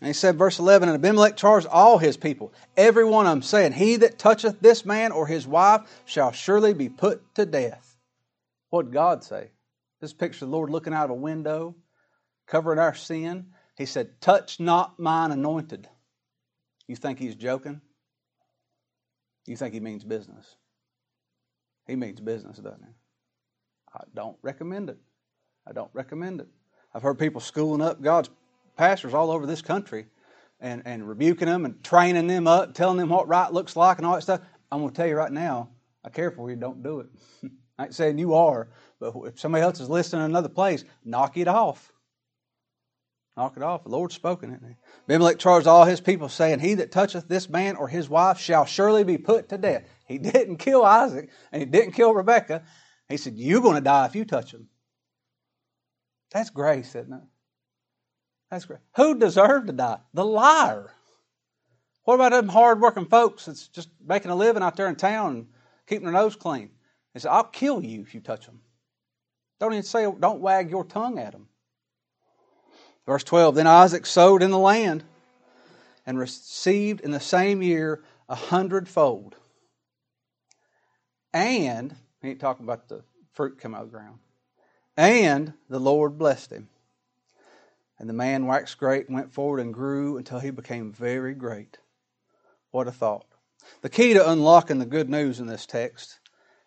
And 0.00 0.06
he 0.06 0.14
said, 0.14 0.38
verse 0.38 0.58
11, 0.58 0.88
And 0.88 0.96
Abimelech 0.96 1.36
charged 1.36 1.66
all 1.66 1.98
his 1.98 2.16
people, 2.16 2.54
every 2.74 3.04
one 3.04 3.26
of 3.26 3.32
them, 3.32 3.42
saying, 3.42 3.72
He 3.72 3.96
that 3.96 4.18
toucheth 4.18 4.58
this 4.60 4.86
man 4.86 5.12
or 5.12 5.26
his 5.26 5.46
wife 5.46 5.82
shall 6.06 6.32
surely 6.32 6.72
be 6.72 6.88
put 6.88 7.34
to 7.34 7.44
death. 7.44 7.98
What 8.70 8.90
God 8.90 9.22
say? 9.22 9.50
This 10.00 10.14
picture 10.14 10.46
of 10.46 10.50
the 10.50 10.56
Lord 10.56 10.70
looking 10.70 10.94
out 10.94 11.04
of 11.04 11.10
a 11.10 11.14
window, 11.14 11.74
covering 12.46 12.78
our 12.78 12.94
sin. 12.94 13.48
He 13.80 13.86
said, 13.86 14.20
Touch 14.20 14.60
not 14.60 14.98
mine 14.98 15.30
anointed. 15.30 15.88
You 16.86 16.96
think 16.96 17.18
he's 17.18 17.34
joking? 17.34 17.80
You 19.46 19.56
think 19.56 19.72
he 19.72 19.80
means 19.80 20.04
business? 20.04 20.56
He 21.86 21.96
means 21.96 22.20
business, 22.20 22.58
doesn't 22.58 22.82
he? 22.82 22.92
I 23.94 24.02
don't 24.14 24.36
recommend 24.42 24.90
it. 24.90 24.98
I 25.66 25.72
don't 25.72 25.88
recommend 25.94 26.42
it. 26.42 26.48
I've 26.94 27.00
heard 27.00 27.18
people 27.18 27.40
schooling 27.40 27.80
up 27.80 28.02
God's 28.02 28.28
pastors 28.76 29.14
all 29.14 29.30
over 29.30 29.46
this 29.46 29.62
country 29.62 30.04
and, 30.60 30.82
and 30.84 31.08
rebuking 31.08 31.48
them 31.48 31.64
and 31.64 31.82
training 31.82 32.26
them 32.26 32.46
up, 32.46 32.74
telling 32.74 32.98
them 32.98 33.08
what 33.08 33.28
right 33.28 33.50
looks 33.50 33.76
like 33.76 33.96
and 33.96 34.06
all 34.06 34.16
that 34.16 34.22
stuff. 34.22 34.42
I'm 34.70 34.80
going 34.80 34.90
to 34.90 34.94
tell 34.94 35.06
you 35.06 35.16
right 35.16 35.32
now, 35.32 35.70
I 36.04 36.10
care 36.10 36.30
for 36.30 36.50
you, 36.50 36.56
don't 36.56 36.82
do 36.82 37.00
it. 37.00 37.06
I 37.78 37.84
ain't 37.84 37.94
saying 37.94 38.18
you 38.18 38.34
are, 38.34 38.68
but 38.98 39.14
if 39.24 39.40
somebody 39.40 39.62
else 39.62 39.80
is 39.80 39.88
listening 39.88 40.26
in 40.26 40.30
another 40.32 40.50
place, 40.50 40.84
knock 41.02 41.38
it 41.38 41.48
off. 41.48 41.90
Knock 43.40 43.56
it 43.56 43.62
off. 43.62 43.84
The 43.84 43.88
Lord's 43.88 44.14
spoken 44.14 44.52
it. 44.52 44.60
Abimelech 45.08 45.38
charged 45.38 45.66
all 45.66 45.86
his 45.86 45.98
people, 45.98 46.28
saying, 46.28 46.58
He 46.58 46.74
that 46.74 46.92
toucheth 46.92 47.26
this 47.26 47.48
man 47.48 47.76
or 47.76 47.88
his 47.88 48.06
wife 48.06 48.38
shall 48.38 48.66
surely 48.66 49.02
be 49.02 49.16
put 49.16 49.48
to 49.48 49.56
death. 49.56 49.84
He 50.06 50.18
didn't 50.18 50.58
kill 50.58 50.84
Isaac, 50.84 51.30
and 51.50 51.62
he 51.62 51.64
didn't 51.64 51.92
kill 51.92 52.12
Rebekah. 52.12 52.62
He 53.08 53.16
said, 53.16 53.38
You're 53.38 53.62
going 53.62 53.76
to 53.76 53.80
die 53.80 54.04
if 54.04 54.14
you 54.14 54.26
touch 54.26 54.52
him. 54.52 54.68
That's 56.30 56.50
grace, 56.50 56.94
isn't 56.94 57.14
it? 57.14 57.22
That's 58.50 58.66
great. 58.66 58.80
Who 58.96 59.18
deserved 59.18 59.68
to 59.68 59.72
die? 59.72 60.00
The 60.12 60.26
liar. 60.26 60.92
What 62.02 62.16
about 62.16 62.32
them 62.32 62.48
hard-working 62.48 63.06
folks 63.06 63.46
that's 63.46 63.68
just 63.68 63.88
making 64.06 64.30
a 64.30 64.36
living 64.36 64.62
out 64.62 64.76
there 64.76 64.88
in 64.88 64.96
town 64.96 65.36
and 65.36 65.46
keeping 65.86 66.04
their 66.04 66.12
nose 66.12 66.36
clean? 66.36 66.72
He 67.14 67.20
said, 67.20 67.30
I'll 67.30 67.44
kill 67.44 67.82
you 67.82 68.02
if 68.02 68.14
you 68.14 68.20
touch 68.20 68.44
them. 68.44 68.60
Don't 69.60 69.72
even 69.72 69.82
say, 69.82 70.02
don't 70.02 70.42
wag 70.42 70.68
your 70.68 70.84
tongue 70.84 71.18
at 71.18 71.32
them. 71.32 71.46
Verse 73.10 73.24
12 73.24 73.56
Then 73.56 73.66
Isaac 73.66 74.06
sowed 74.06 74.40
in 74.40 74.52
the 74.52 74.58
land 74.58 75.02
and 76.06 76.16
received 76.16 77.00
in 77.00 77.10
the 77.10 77.18
same 77.18 77.60
year 77.60 78.04
a 78.28 78.36
hundredfold. 78.36 79.34
And, 81.34 81.96
he 82.22 82.28
ain't 82.28 82.38
talking 82.38 82.64
about 82.64 82.88
the 82.88 83.02
fruit 83.32 83.58
come 83.58 83.74
out 83.74 83.82
of 83.82 83.90
the 83.90 83.98
ground. 83.98 84.20
And 84.96 85.54
the 85.68 85.80
Lord 85.80 86.18
blessed 86.18 86.52
him. 86.52 86.68
And 87.98 88.08
the 88.08 88.14
man 88.14 88.46
waxed 88.46 88.78
great 88.78 89.08
and 89.08 89.16
went 89.16 89.32
forward 89.32 89.58
and 89.58 89.74
grew 89.74 90.16
until 90.16 90.38
he 90.38 90.50
became 90.50 90.92
very 90.92 91.34
great. 91.34 91.78
What 92.70 92.86
a 92.86 92.92
thought. 92.92 93.26
The 93.82 93.88
key 93.88 94.14
to 94.14 94.30
unlocking 94.30 94.78
the 94.78 94.86
good 94.86 95.10
news 95.10 95.40
in 95.40 95.48
this 95.48 95.66
text 95.66 96.20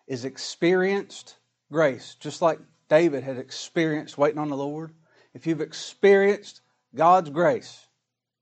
is 0.06 0.26
experienced 0.26 1.36
grace, 1.72 2.16
just 2.20 2.42
like 2.42 2.58
David 2.90 3.24
had 3.24 3.38
experienced 3.38 4.18
waiting 4.18 4.38
on 4.38 4.50
the 4.50 4.58
Lord. 4.58 4.92
If 5.34 5.46
you've 5.46 5.60
experienced 5.60 6.60
God's 6.94 7.30
grace, 7.30 7.86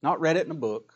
not 0.03 0.21
read 0.21 0.37
it 0.37 0.45
in 0.45 0.53
a 0.53 0.55
book, 0.55 0.95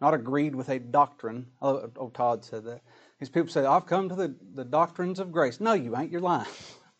not 0.00 0.12
agreed 0.12 0.54
with 0.54 0.68
a 0.68 0.78
doctrine, 0.78 1.46
oh, 1.62 1.90
oh 1.96 2.08
Todd 2.10 2.44
said 2.44 2.64
that. 2.64 2.82
These 3.20 3.30
people 3.30 3.48
say, 3.48 3.64
I've 3.64 3.86
come 3.86 4.08
to 4.08 4.14
the, 4.14 4.34
the 4.54 4.64
doctrines 4.64 5.20
of 5.20 5.32
grace. 5.32 5.60
No, 5.60 5.72
you 5.72 5.96
ain't. 5.96 6.10
You're 6.10 6.20
lying. 6.20 6.46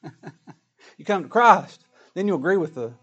you 0.96 1.04
come 1.04 1.24
to 1.24 1.28
Christ, 1.28 1.84
then 2.14 2.28
you 2.28 2.34
agree 2.34 2.56
with 2.56 2.74
the 2.74 2.94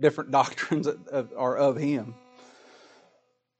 different 0.00 0.30
doctrines 0.32 0.86
that 0.86 1.28
are 1.36 1.56
of 1.56 1.76
Him. 1.76 2.14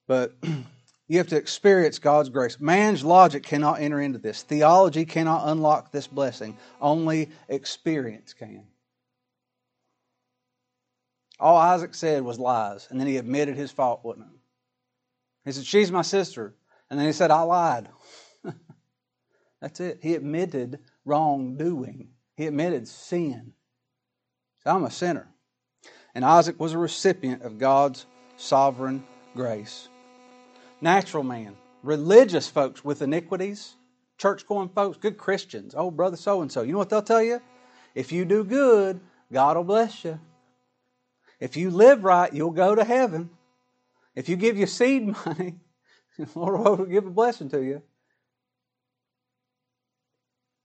But 0.08 0.34
you 1.06 1.18
have 1.18 1.28
to 1.28 1.36
experience 1.36 1.98
God's 1.98 2.30
grace. 2.30 2.58
Man's 2.58 3.04
logic 3.04 3.42
cannot 3.42 3.80
enter 3.80 4.00
into 4.00 4.18
this, 4.18 4.42
theology 4.42 5.04
cannot 5.04 5.48
unlock 5.48 5.92
this 5.92 6.06
blessing. 6.06 6.56
Only 6.80 7.30
experience 7.48 8.32
can. 8.32 8.64
All 11.42 11.56
Isaac 11.56 11.94
said 11.94 12.22
was 12.22 12.38
lies, 12.38 12.86
and 12.90 12.98
then 12.98 13.06
he 13.06 13.16
admitted 13.18 13.56
his 13.56 13.70
fault, 13.70 14.00
wasn't 14.02 14.26
it? 14.26 14.38
He 15.44 15.52
said, 15.52 15.66
She's 15.66 15.92
my 15.92 16.02
sister. 16.02 16.54
And 16.88 16.98
then 16.98 17.06
he 17.06 17.12
said, 17.12 17.30
I 17.30 17.42
lied. 17.42 17.88
That's 19.60 19.80
it. 19.80 19.98
He 20.02 20.14
admitted 20.14 20.78
wrongdoing, 21.04 22.10
he 22.36 22.46
admitted 22.46 22.88
sin. 22.88 23.52
I'm 24.64 24.84
a 24.84 24.90
sinner 24.90 25.32
and 26.14 26.24
Isaac 26.24 26.58
was 26.60 26.72
a 26.72 26.78
recipient 26.78 27.42
of 27.42 27.58
God's 27.58 28.06
sovereign 28.36 29.04
grace. 29.34 29.88
Natural 30.80 31.22
man, 31.22 31.56
religious 31.82 32.48
folks 32.48 32.84
with 32.84 33.02
iniquities, 33.02 33.74
church 34.18 34.46
going 34.46 34.68
folks, 34.68 34.98
good 34.98 35.16
Christians, 35.16 35.74
oh, 35.76 35.90
brother 35.90 36.16
so 36.16 36.42
and 36.42 36.50
so. 36.50 36.62
You 36.62 36.72
know 36.72 36.78
what 36.78 36.90
they'll 36.90 37.02
tell 37.02 37.22
you? 37.22 37.40
If 37.94 38.12
you 38.12 38.24
do 38.24 38.44
good, 38.44 39.00
God 39.32 39.56
will 39.56 39.64
bless 39.64 40.04
you. 40.04 40.18
If 41.42 41.56
you 41.56 41.70
live 41.70 42.04
right, 42.04 42.32
you'll 42.32 42.52
go 42.52 42.76
to 42.76 42.84
heaven. 42.84 43.28
If 44.14 44.28
you 44.28 44.36
give 44.36 44.56
your 44.56 44.68
seed 44.68 45.08
money, 45.26 45.56
the 46.16 46.28
Lord 46.36 46.78
will 46.78 46.86
give 46.86 47.04
a 47.04 47.10
blessing 47.10 47.48
to 47.50 47.60
you. 47.60 47.82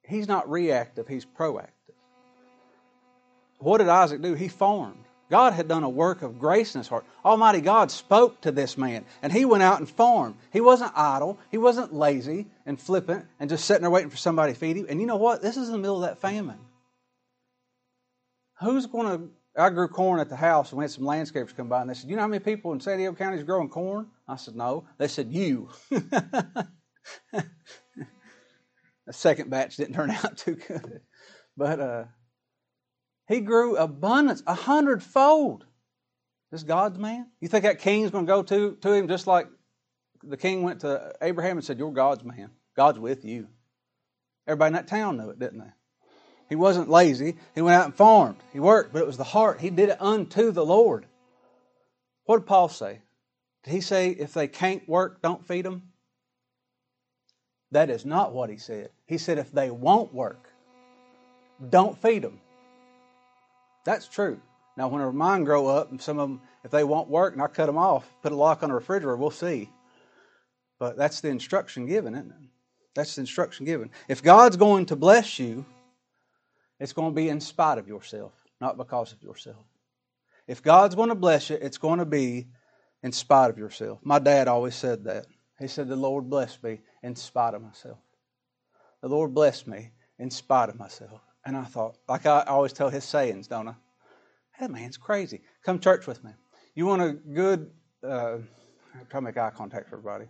He's 0.04 0.28
not 0.28 0.48
reactive, 0.48 1.08
he's 1.08 1.26
proactive. 1.26 1.72
What 3.58 3.80
did 3.80 3.90
Isaac 3.90 4.22
do? 4.22 4.36
He 4.36 4.50
farmed. 4.50 5.04
God 5.32 5.54
had 5.54 5.68
done 5.68 5.84
a 5.84 5.90
work 5.90 6.22
of 6.22 6.38
grace 6.38 6.76
in 6.76 6.80
his 6.80 6.88
heart. 6.88 7.06
Almighty 7.26 7.60
God 7.60 7.90
spoke 7.90 8.40
to 8.42 8.52
this 8.52 8.78
man, 8.78 9.04
and 9.24 9.34
he 9.34 9.46
went 9.46 9.64
out 9.64 9.80
and 9.80 9.90
farmed. 9.90 10.36
He 10.54 10.62
wasn't 10.62 10.92
idle, 10.96 11.40
he 11.50 11.58
wasn't 11.58 11.92
lazy 11.92 12.46
and 12.68 12.80
flippant 12.80 13.26
and 13.40 13.50
just 13.50 13.66
sitting 13.66 13.82
there 13.82 13.90
waiting 13.90 14.12
for 14.12 14.18
somebody 14.18 14.54
to 14.54 14.60
feed 14.60 14.78
him. 14.78 14.86
And 14.88 15.02
you 15.02 15.08
know 15.08 15.18
what? 15.18 15.42
This 15.42 15.58
is 15.58 15.70
in 15.70 15.74
the 15.74 15.80
middle 15.80 16.04
of 16.04 16.08
that 16.08 16.20
famine. 16.20 16.60
Who's 18.62 18.86
going 18.86 19.08
to. 19.08 19.30
I 19.58 19.70
grew 19.72 19.88
corn 19.88 20.20
at 20.20 20.30
the 20.30 20.36
house, 20.36 20.72
and 20.72 20.78
we 20.78 20.84
had 20.84 20.92
some 20.92 21.04
landscapers 21.04 21.56
come 21.56 21.68
by, 21.68 21.82
and 21.82 21.90
they 21.90 21.96
said, 21.96 22.10
You 22.10 22.16
know 22.16 22.22
how 22.22 22.28
many 22.28 22.44
people 22.44 22.74
in 22.74 22.80
San 22.80 22.98
Diego 22.98 23.16
County 23.16 23.38
is 23.38 23.44
growing 23.44 23.70
corn? 23.70 24.08
I 24.28 24.36
said, 24.36 24.56
No. 24.56 24.88
They 24.98 25.08
said, 25.08 25.32
You. 25.32 25.70
the 25.90 26.64
second 29.12 29.50
batch 29.50 29.78
didn't 29.78 29.96
turn 29.96 30.12
out 30.24 30.38
too 30.38 30.56
good. 30.56 31.02
But, 31.56 31.80
uh, 31.80 32.04
he 33.28 33.42
grew 33.42 33.76
abundance 33.78 34.42
a 34.48 34.54
hundredfold. 34.54 35.66
This 36.52 36.64
God's 36.64 36.98
man? 36.98 37.28
You 37.42 37.50
think 37.50 37.64
that 37.64 37.80
king's 37.80 38.12
going 38.12 38.26
to 38.26 38.32
go 38.32 38.44
to, 38.44 38.78
to 38.78 38.94
him 38.94 39.08
just 39.10 39.28
like 39.28 39.48
the 40.24 40.38
king 40.38 40.64
went 40.64 40.82
to 40.82 41.14
Abraham 41.22 41.58
and 41.58 41.66
said, 41.66 41.78
You're 41.78 41.92
God's 41.92 42.24
man. 42.24 42.52
God's 42.76 43.00
with 43.00 43.26
you. 43.26 43.48
Everybody 44.48 44.68
in 44.68 44.74
that 44.74 44.88
town 44.88 45.18
knew 45.18 45.30
it, 45.30 45.40
didn't 45.40 45.60
they? 45.60 45.72
He 46.50 46.56
wasn't 46.56 46.90
lazy. 46.90 47.36
He 47.56 47.62
went 47.62 47.76
out 47.76 47.86
and 47.86 47.96
farmed. 47.96 48.38
He 48.54 48.60
worked, 48.60 48.94
but 48.94 49.02
it 49.02 49.08
was 49.08 49.18
the 49.18 49.24
heart. 49.24 49.60
He 49.60 49.70
did 49.70 49.90
it 49.90 50.02
unto 50.02 50.52
the 50.52 50.66
Lord. 50.66 51.06
What 52.26 52.38
did 52.38 52.48
Paul 52.48 52.70
say? 52.70 53.02
Did 53.64 53.72
he 53.72 53.82
say, 53.82 54.12
if 54.12 54.34
they 54.34 54.48
can't 54.48 54.88
work, 54.88 55.22
don't 55.22 55.46
feed 55.46 55.66
them? 55.66 55.90
That 57.72 57.90
is 57.90 58.06
not 58.06 58.34
what 58.34 58.50
he 58.50 58.58
said. 58.58 58.90
He 59.06 59.18
said, 59.18 59.38
if 59.38 59.52
they 59.52 59.70
won't 59.70 60.14
work, 60.14 60.50
don't 61.70 62.02
feed 62.02 62.22
them. 62.22 62.40
That's 63.84 64.08
true. 64.08 64.40
Now, 64.78 64.88
when 64.88 65.16
mine 65.16 65.44
grow 65.44 65.68
up, 65.68 65.92
and 65.92 66.02
some 66.02 66.20
of 66.20 66.30
them, 66.30 66.42
if 66.64 66.72
they 66.72 66.84
won't 66.84 67.10
work, 67.10 67.34
and 67.34 67.42
I 67.42 67.48
cut 67.48 67.66
them 67.66 67.78
off, 67.78 68.08
put 68.22 68.32
a 68.32 68.36
lock 68.36 68.64
on 68.64 68.70
the 68.70 68.76
refrigerator, 68.76 69.18
we'll 69.18 69.32
see. 69.32 69.70
But 70.80 70.98
that's 70.98 71.20
the 71.20 71.30
instruction 71.30 71.88
given, 71.88 72.14
isn't 72.14 72.30
it? 72.30 72.50
That's 72.94 73.16
the 73.16 73.22
instruction 73.22 73.66
given. 73.66 73.90
If 74.08 74.24
God's 74.24 74.56
going 74.56 74.86
to 74.88 74.96
bless 74.96 75.40
you, 75.40 75.66
it's 76.80 76.94
going 76.94 77.12
to 77.12 77.16
be 77.16 77.30
in 77.30 77.40
spite 77.40 77.78
of 77.78 77.88
yourself, 77.88 78.34
not 78.62 78.78
because 78.78 79.12
of 79.12 79.22
yourself. 79.22 79.66
If 80.48 80.64
God's 80.64 80.96
going 80.96 81.10
to 81.10 81.16
bless 81.16 81.50
you, 81.50 81.58
it's 81.60 81.78
going 81.78 82.00
to 82.00 82.06
be 82.06 82.48
in 83.04 83.12
spite 83.12 83.50
of 83.50 83.58
yourself. 83.58 84.00
My 84.04 84.20
dad 84.20 84.48
always 84.48 84.76
said 84.76 85.04
that. 85.06 85.26
He 85.60 85.68
said, 85.68 85.88
The 85.88 85.96
Lord 85.96 86.30
blessed 86.30 86.64
me 86.64 86.80
in 87.04 87.16
spite 87.16 87.54
of 87.54 87.62
myself. 87.62 87.98
The 89.02 89.10
Lord 89.10 89.34
blessed 89.34 89.68
me 89.68 89.92
in 90.20 90.30
spite 90.30 90.70
of 90.70 90.78
myself. 90.78 91.22
And 91.46 91.56
I 91.56 91.64
thought, 91.64 91.98
like 92.08 92.26
I 92.26 92.44
always 92.44 92.74
tell 92.74 92.90
his 92.90 93.04
sayings, 93.04 93.48
don't 93.48 93.68
I? 93.68 93.76
That 94.60 94.72
man's 94.72 94.98
crazy. 94.98 95.42
Come 95.64 95.80
church 95.80 96.08
with 96.08 96.24
me. 96.24 96.32
You 96.76 96.86
want 96.86 97.02
a 97.02 97.14
good, 97.14 97.72
uh, 98.04 98.38
trying 99.10 99.10
to 99.10 99.22
make 99.22 99.38
eye 99.38 99.52
contact 99.52 99.86
with 99.86 100.00
everybody. 100.00 100.26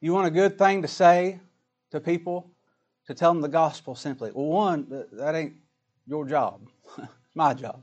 You 0.00 0.12
want 0.12 0.26
a 0.26 0.30
good 0.30 0.58
thing 0.58 0.82
to 0.82 0.88
say 0.88 1.40
to 1.90 2.00
people, 2.00 2.50
to 3.06 3.14
tell 3.14 3.32
them 3.32 3.42
the 3.42 3.48
gospel 3.48 3.94
simply. 3.94 4.30
Well, 4.32 4.46
one, 4.46 4.86
that 5.12 5.34
ain't 5.34 5.54
your 6.06 6.26
job. 6.26 6.68
my 7.34 7.54
job. 7.54 7.82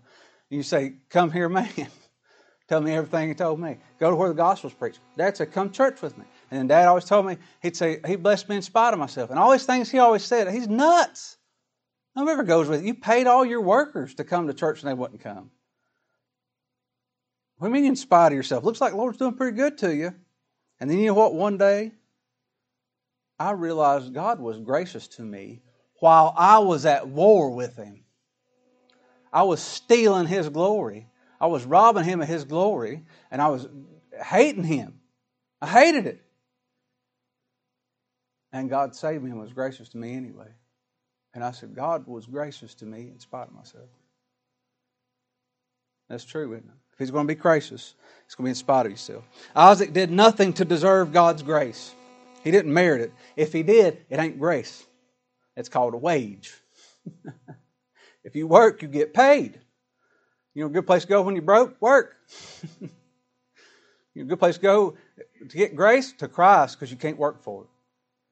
You 0.50 0.64
say, 0.64 0.94
come 1.10 1.32
here, 1.32 1.50
man. 1.50 1.70
tell 2.68 2.82
me 2.82 2.94
everything 2.94 3.30
he 3.30 3.36
told 3.36 3.60
me. 3.60 3.78
Go 4.00 4.10
to 4.10 4.16
where 4.16 4.30
the 4.30 4.36
gospel's 4.36 4.74
preached. 4.74 5.00
Dad 5.18 5.38
said, 5.38 5.52
come 5.52 5.72
church 5.72 6.02
with 6.02 6.18
me. 6.18 6.26
And 6.50 6.60
then 6.60 6.68
Dad 6.68 6.88
always 6.88 7.06
told 7.06 7.26
me, 7.26 7.38
he'd 7.62 7.76
say, 7.76 8.00
he 8.06 8.16
blessed 8.16 8.50
me 8.50 8.58
in 8.58 8.62
spite 8.62 8.94
of 8.94 9.00
myself. 9.00 9.30
And 9.30 9.40
all 9.40 9.52
these 9.52 9.66
things 9.66 9.90
he 9.90 10.00
always 10.00 10.24
said, 10.24 10.52
he's 10.52 10.68
nuts. 10.68 11.38
Whoever 12.16 12.44
goes 12.44 12.68
with 12.68 12.82
it. 12.82 12.86
You 12.86 12.94
paid 12.94 13.28
all 13.28 13.46
your 13.46 13.62
workers 13.62 14.16
to 14.16 14.24
come 14.24 14.48
to 14.48 14.54
church 14.54 14.82
and 14.82 14.90
they 14.90 14.94
wouldn't 14.94 15.22
come. 15.22 15.52
What 17.58 17.68
do 17.68 17.76
you 17.76 17.82
mean 17.82 17.92
in 17.92 17.96
spite 17.96 18.32
of 18.32 18.34
yourself? 18.34 18.64
Looks 18.64 18.82
like 18.82 18.94
Lord's 18.94 19.18
doing 19.18 19.36
pretty 19.36 19.56
good 19.56 19.78
to 19.80 19.96
you. 19.96 20.14
And 20.80 20.90
then 20.90 20.98
you 20.98 21.06
know 21.06 21.14
what? 21.14 21.36
One 21.36 21.58
day, 21.58 21.92
I 23.40 23.52
realized 23.52 24.14
God 24.14 24.40
was 24.40 24.60
gracious 24.60 25.08
to 25.10 25.22
me 25.22 25.62
while 26.00 26.34
I 26.36 26.60
was 26.60 26.86
at 26.86 27.08
war 27.08 27.52
with 27.52 27.78
Him. 27.78 28.04
I 29.32 29.44
was 29.44 29.62
stealing 29.62 30.28
His 30.28 30.50
glory. 30.50 31.08
I 31.40 31.48
was 31.48 31.66
robbing 31.66 32.04
Him 32.04 32.22
of 32.22 32.28
His 32.28 32.44
glory, 32.44 33.04
and 33.30 33.42
I 33.42 33.50
was 33.50 33.68
hating 34.24 34.64
Him. 34.64 35.00
I 35.62 35.68
hated 35.68 36.06
it. 36.06 36.22
And 38.54 38.70
God 38.70 38.96
saved 38.96 39.24
me 39.24 39.32
and 39.32 39.40
was 39.40 39.54
gracious 39.54 39.90
to 39.90 39.98
me 39.98 40.14
anyway. 40.14 40.50
And 41.34 41.44
I 41.44 41.52
said, 41.52 41.74
God 41.74 42.06
was 42.08 42.26
gracious 42.26 42.74
to 42.76 42.86
me 42.86 43.10
in 43.14 43.20
spite 43.20 43.48
of 43.48 43.54
myself. 43.54 43.88
That's 46.10 46.26
true, 46.26 46.52
isn't 46.54 46.66
it? 46.66 46.76
If 46.92 47.00
he's 47.00 47.12
going 47.12 47.26
to 47.26 47.34
be 47.34 47.40
gracious, 47.40 47.96
it's 48.26 48.36
going 48.36 48.44
to 48.44 48.48
be 48.48 48.52
in 48.52 48.56
spite 48.56 48.86
of 48.86 48.92
himself. 48.92 49.24
Isaac 49.56 49.94
did 49.94 50.12
nothing 50.12 50.52
to 50.54 50.66
deserve 50.66 51.14
God's 51.14 51.42
grace. 51.42 51.96
He 52.44 52.52
didn't 52.52 52.74
merit 52.74 53.02
it. 53.02 53.14
If 53.38 53.54
he 53.54 53.64
did, 53.64 54.06
it 54.10 54.20
ain't 54.20 54.38
grace. 54.38 54.86
It's 55.56 55.70
called 55.70 55.94
a 55.94 55.98
wage. 55.98 56.54
if 58.24 58.36
you 58.36 58.48
work, 58.48 58.82
you 58.82 58.88
get 58.88 59.14
paid. 59.14 59.60
You 60.54 60.64
know, 60.64 60.68
a 60.68 60.72
good 60.72 60.88
place 60.88 61.04
to 61.04 61.08
go 61.08 61.22
when 61.22 61.36
you're 61.36 61.44
broke? 61.44 61.82
Work. 61.82 62.16
you 62.82 62.90
know, 64.16 64.24
a 64.24 64.26
good 64.26 64.40
place 64.40 64.56
to 64.56 64.62
go 64.62 64.98
to 65.50 65.58
get 65.58 65.76
grace? 65.76 66.12
To 66.14 66.28
Christ, 66.28 66.78
because 66.78 66.92
you 66.92 66.98
can't 66.98 67.18
work 67.18 67.44
for 67.44 67.64
it. 67.64 67.70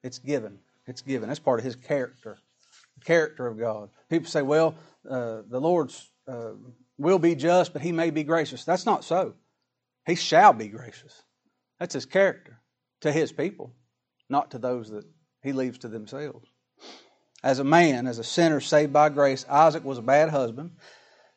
It's 0.02 0.18
given. 0.18 0.58
It's 0.86 1.02
given. 1.02 1.28
That's 1.28 1.40
part 1.40 1.60
of 1.60 1.64
His 1.64 1.76
character, 1.76 2.38
the 2.98 3.04
character 3.04 3.46
of 3.46 3.58
God. 3.58 3.90
People 4.08 4.28
say, 4.28 4.42
well, 4.42 4.74
uh, 5.08 5.42
the 5.48 5.60
Lord's 5.60 6.10
uh, 6.28 6.52
will 6.98 7.18
be 7.18 7.34
just, 7.34 7.72
but 7.72 7.82
He 7.82 7.92
may 7.92 8.10
be 8.10 8.24
gracious. 8.24 8.64
That's 8.64 8.86
not 8.86 9.04
so. 9.04 9.34
He 10.06 10.14
shall 10.14 10.52
be 10.52 10.68
gracious. 10.68 11.22
That's 11.78 11.94
His 11.94 12.06
character 12.06 12.60
to 13.00 13.12
His 13.12 13.32
people, 13.32 13.72
not 14.28 14.50
to 14.50 14.58
those 14.58 14.90
that 14.90 15.04
He 15.42 15.52
leaves 15.52 15.78
to 15.78 15.88
themselves. 15.88 16.49
As 17.42 17.58
a 17.58 17.64
man, 17.64 18.06
as 18.06 18.18
a 18.18 18.24
sinner 18.24 18.60
saved 18.60 18.92
by 18.92 19.08
grace, 19.08 19.46
Isaac 19.48 19.84
was 19.84 19.98
a 19.98 20.02
bad 20.02 20.28
husband. 20.28 20.72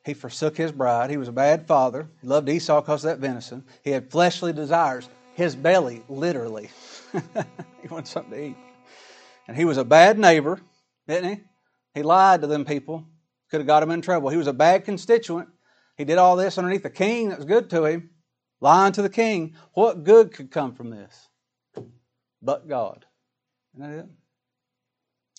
He 0.03 0.13
forsook 0.13 0.57
his 0.57 0.71
bride. 0.71 1.09
He 1.09 1.17
was 1.17 1.29
a 1.29 1.33
bad 1.33 1.65
father. 1.65 2.09
He 2.21 2.27
loved 2.27 2.49
Esau 2.49 2.81
because 2.81 3.05
of 3.05 3.11
that 3.11 3.19
venison. 3.19 3.63
He 3.83 3.91
had 3.91 4.11
fleshly 4.11 4.51
desires. 4.51 5.07
His 5.33 5.55
belly, 5.55 6.03
literally. 6.09 6.69
he 7.81 7.87
wanted 7.87 8.07
something 8.07 8.31
to 8.31 8.45
eat. 8.47 8.57
And 9.47 9.55
he 9.55 9.65
was 9.65 9.77
a 9.77 9.85
bad 9.85 10.19
neighbor, 10.19 10.59
didn't 11.07 11.29
he? 11.37 11.41
He 11.95 12.03
lied 12.03 12.41
to 12.41 12.47
them 12.47 12.65
people. 12.65 13.05
Could 13.49 13.61
have 13.61 13.67
got 13.67 13.83
him 13.83 13.91
in 13.91 14.01
trouble. 14.01 14.29
He 14.29 14.37
was 14.37 14.47
a 14.47 14.53
bad 14.53 14.83
constituent. 14.83 15.47
He 15.97 16.05
did 16.05 16.17
all 16.17 16.35
this 16.35 16.57
underneath 16.57 16.83
the 16.83 16.89
king 16.89 17.29
that 17.29 17.37
was 17.37 17.45
good 17.45 17.69
to 17.69 17.85
him, 17.85 18.09
lying 18.59 18.93
to 18.93 19.01
the 19.01 19.09
king. 19.09 19.55
What 19.73 20.03
good 20.03 20.33
could 20.33 20.51
come 20.51 20.73
from 20.73 20.89
this? 20.89 21.29
But 22.41 22.67
God. 22.67 23.05
Isn't 23.75 23.89
that 23.89 23.99
it? 23.99 24.05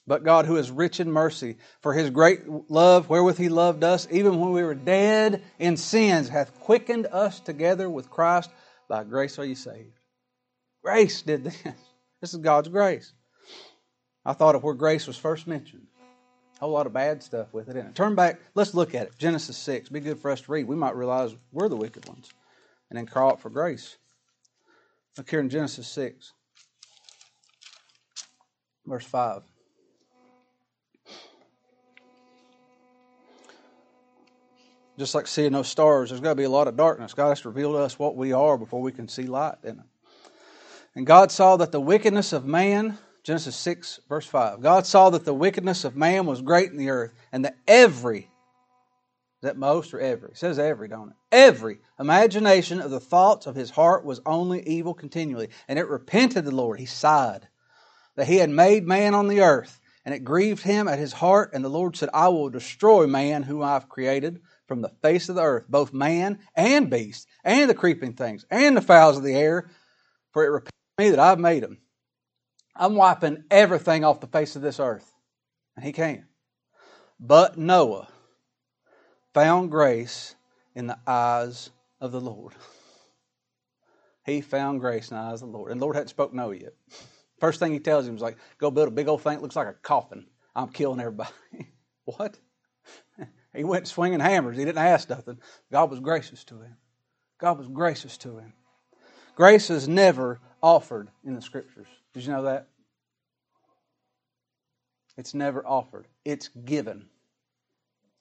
But 0.07 0.23
God, 0.23 0.45
who 0.45 0.57
is 0.57 0.71
rich 0.71 1.01
in 1.01 1.11
mercy, 1.11 1.57
for 1.81 1.95
his 1.95 2.11
great 2.11 2.47
love 2.71 3.09
wherewith 3.09 3.39
he 3.39 3.49
loved 3.49 3.83
us, 3.85 4.07
even 4.11 4.39
when 4.39 4.53
we 4.53 4.63
were 4.63 4.75
dead 4.75 5.43
in 5.59 5.77
sins, 5.79 6.29
hath 6.29 6.61
quickened 6.61 7.07
us 7.07 7.41
together 7.41 7.89
with 7.89 8.11
Christ. 8.11 8.51
By 8.87 9.05
grace 9.05 9.39
are 9.39 9.47
you 9.47 9.55
saved. 9.55 9.99
Grace 10.83 11.23
did 11.23 11.45
this. 11.45 11.57
This 12.21 12.33
is 12.33 12.41
God's 12.41 12.69
grace. 12.69 13.13
I 14.25 14.33
thought 14.33 14.55
of 14.55 14.63
where 14.63 14.73
grace 14.73 15.07
was 15.07 15.19
first 15.19 15.47
mentioned. 15.47 15.87
A 16.57 16.61
whole 16.61 16.71
lot 16.71 16.87
of 16.87 16.95
bad 16.95 17.23
stuff 17.23 17.53
with 17.53 17.69
it 17.69 17.77
in 17.77 17.85
it. 17.85 17.95
Turn 17.95 18.15
back, 18.15 18.41
let's 18.55 18.73
look 18.73 18.95
at 18.95 19.09
it. 19.09 19.19
Genesis 19.19 19.59
6. 19.59 19.91
Be 19.91 20.01
good 20.01 20.19
for 20.19 20.31
us 20.31 20.41
to 20.41 20.51
read. 20.51 20.67
We 20.67 20.75
might 20.75 20.97
realize 20.97 21.37
we're 21.53 21.69
the 21.69 21.77
wicked 21.77 22.09
ones 22.09 22.31
and 22.89 22.97
then 22.97 23.05
cry 23.05 23.27
out 23.29 23.43
for 23.43 23.51
grace. 23.51 23.99
Look 25.19 25.29
here 25.29 25.41
in 25.41 25.51
Genesis 25.51 25.87
6, 25.89 26.33
verse 28.87 29.05
5. 29.05 29.43
Just 34.99 35.15
like 35.15 35.27
seeing 35.27 35.53
those 35.53 35.69
stars, 35.69 36.11
there's 36.11 36.21
got 36.21 36.31
to 36.31 36.35
be 36.37 36.45
a 36.45 36.51
lot 36.51 36.69
of 36.69 36.77
darkness. 36.77 37.15
God 37.15 37.31
has 37.31 37.41
to 37.41 37.49
reveal 37.49 37.73
to 37.73 37.79
us 37.79 37.99
what 37.99 38.17
we 38.17 38.33
are 38.33 38.57
before 38.57 38.81
we 38.81 38.93
can 38.93 39.09
see 39.09 39.25
light 39.25 39.57
in 39.65 39.79
it. 39.79 39.85
And 40.95 41.07
God 41.07 41.33
saw 41.33 41.57
that 41.57 41.73
the 41.73 41.81
wickedness 41.81 42.33
of 42.33 42.45
man, 42.45 42.99
Genesis 43.25 43.57
6, 43.57 44.01
verse 44.09 44.27
5, 44.27 44.61
God 44.63 44.87
saw 44.87 45.11
that 45.11 45.25
the 45.25 45.35
wickedness 45.35 45.85
of 45.85 45.97
man 45.97 46.27
was 46.27 46.43
great 46.43 46.71
in 46.71 46.77
the 46.77 46.91
earth, 46.91 47.13
and 47.33 47.45
that 47.45 47.57
every, 47.67 48.31
that 49.43 49.57
most 49.57 49.93
or 49.93 49.99
every? 50.01 50.31
It 50.31 50.39
says 50.39 50.61
every, 50.61 50.87
don't 50.87 51.09
it? 51.09 51.17
Every 51.33 51.81
imagination 51.99 52.81
of 52.81 52.93
the 52.93 53.01
thoughts 53.01 53.47
of 53.47 53.57
his 53.57 53.71
heart 53.71 54.05
was 54.05 54.21
only 54.25 54.63
evil 54.63 54.95
continually. 54.95 55.49
And 55.67 55.79
it 55.81 55.89
repented 55.89 56.45
the 56.45 56.55
Lord. 56.55 56.79
He 56.79 56.87
sighed 56.87 57.49
that 58.15 58.29
he 58.29 58.37
had 58.37 58.51
made 58.51 58.87
man 58.87 59.15
on 59.15 59.27
the 59.27 59.41
earth, 59.41 59.81
and 60.05 60.15
it 60.15 60.21
grieved 60.21 60.63
him 60.63 60.87
at 60.87 61.01
his 61.01 61.15
heart. 61.15 61.51
And 61.53 61.65
the 61.65 61.69
Lord 61.69 61.97
said, 61.97 62.11
I 62.15 62.29
will 62.29 62.51
destroy 62.51 63.09
man 63.09 63.43
whom 63.43 63.63
I've 63.63 63.89
created 63.89 64.41
from 64.67 64.83
the 64.83 64.93
face 65.03 65.29
of 65.29 65.37
the 65.37 65.43
earth, 65.43 65.67
both 65.69 65.93
man 65.93 66.39
and 66.57 66.91
beast, 66.91 67.27
and 67.45 67.69
the 67.69 67.75
creeping 67.75 68.15
things, 68.15 68.45
and 68.51 68.77
the 68.77 68.83
fowls 68.83 69.17
of 69.17 69.23
the 69.23 69.35
air, 69.35 69.71
for 70.33 70.45
it 70.45 70.51
repents 70.51 70.73
me 70.99 71.11
that 71.11 71.19
I've 71.19 71.39
made 71.39 71.63
them. 71.63 71.79
I'm 72.77 72.97
wiping 72.97 73.45
everything 73.51 74.05
off 74.05 74.21
the 74.21 74.27
face 74.27 74.57
of 74.57 74.63
this 74.63 74.81
earth. 74.81 75.11
And 75.77 75.85
he 75.85 75.93
can. 75.93 76.27
But 77.21 77.57
Noah 77.57 78.09
found 79.33 79.71
grace 79.71 80.35
in 80.75 80.87
the 80.87 80.99
eyes 81.07 81.71
of 82.01 82.13
the 82.13 82.21
Lord. 82.21 82.55
He 84.27 84.41
found 84.41 84.81
grace 84.81 85.11
in 85.11 85.19
the 85.19 85.23
eyes 85.23 85.43
of 85.43 85.53
the 85.53 85.59
Lord. 85.59 85.71
And 85.71 85.79
the 85.79 85.85
Lord 85.85 85.97
hadn't 85.97 86.09
spoken 86.09 86.39
Noah 86.39 86.57
yet. 86.57 86.73
First 87.41 87.61
thing 87.61 87.75
he 87.75 87.79
tells 87.79 88.09
him 88.09 88.17
is 88.17 88.23
like, 88.23 88.39
go 88.57 88.71
build 88.71 88.89
a 88.89 88.91
big 88.91 89.07
old 89.07 89.21
thing 89.21 89.35
that 89.35 89.43
looks 89.43 89.55
like 89.55 89.67
a 89.67 89.75
coffin. 89.75 90.25
I'm 90.57 90.71
killing 90.71 90.99
everybody. 90.99 91.31
what? 92.07 92.39
He 93.55 93.65
went 93.65 93.89
swinging 93.89 94.21
hammers. 94.21 94.57
He 94.57 94.65
didn't 94.65 94.79
ask 94.79 95.09
nothing. 95.09 95.39
God 95.71 95.91
was 95.91 96.01
gracious 96.01 96.45
to 96.45 96.61
him. 96.61 96.77
God 97.39 97.59
was 97.59 97.69
gracious 97.69 98.17
to 98.19 98.39
him. 98.39 98.53
Grace 99.35 99.71
is 99.71 99.89
never 99.89 100.41
offered 100.63 101.11
in 101.25 101.35
the 101.35 101.43
scriptures. 101.43 101.89
Did 102.13 102.25
you 102.25 102.33
know 102.33 102.43
that? 102.45 102.69
It's 105.17 105.35
never 105.35 105.65
offered, 105.67 106.07
it's 106.25 106.49
given. 106.49 107.07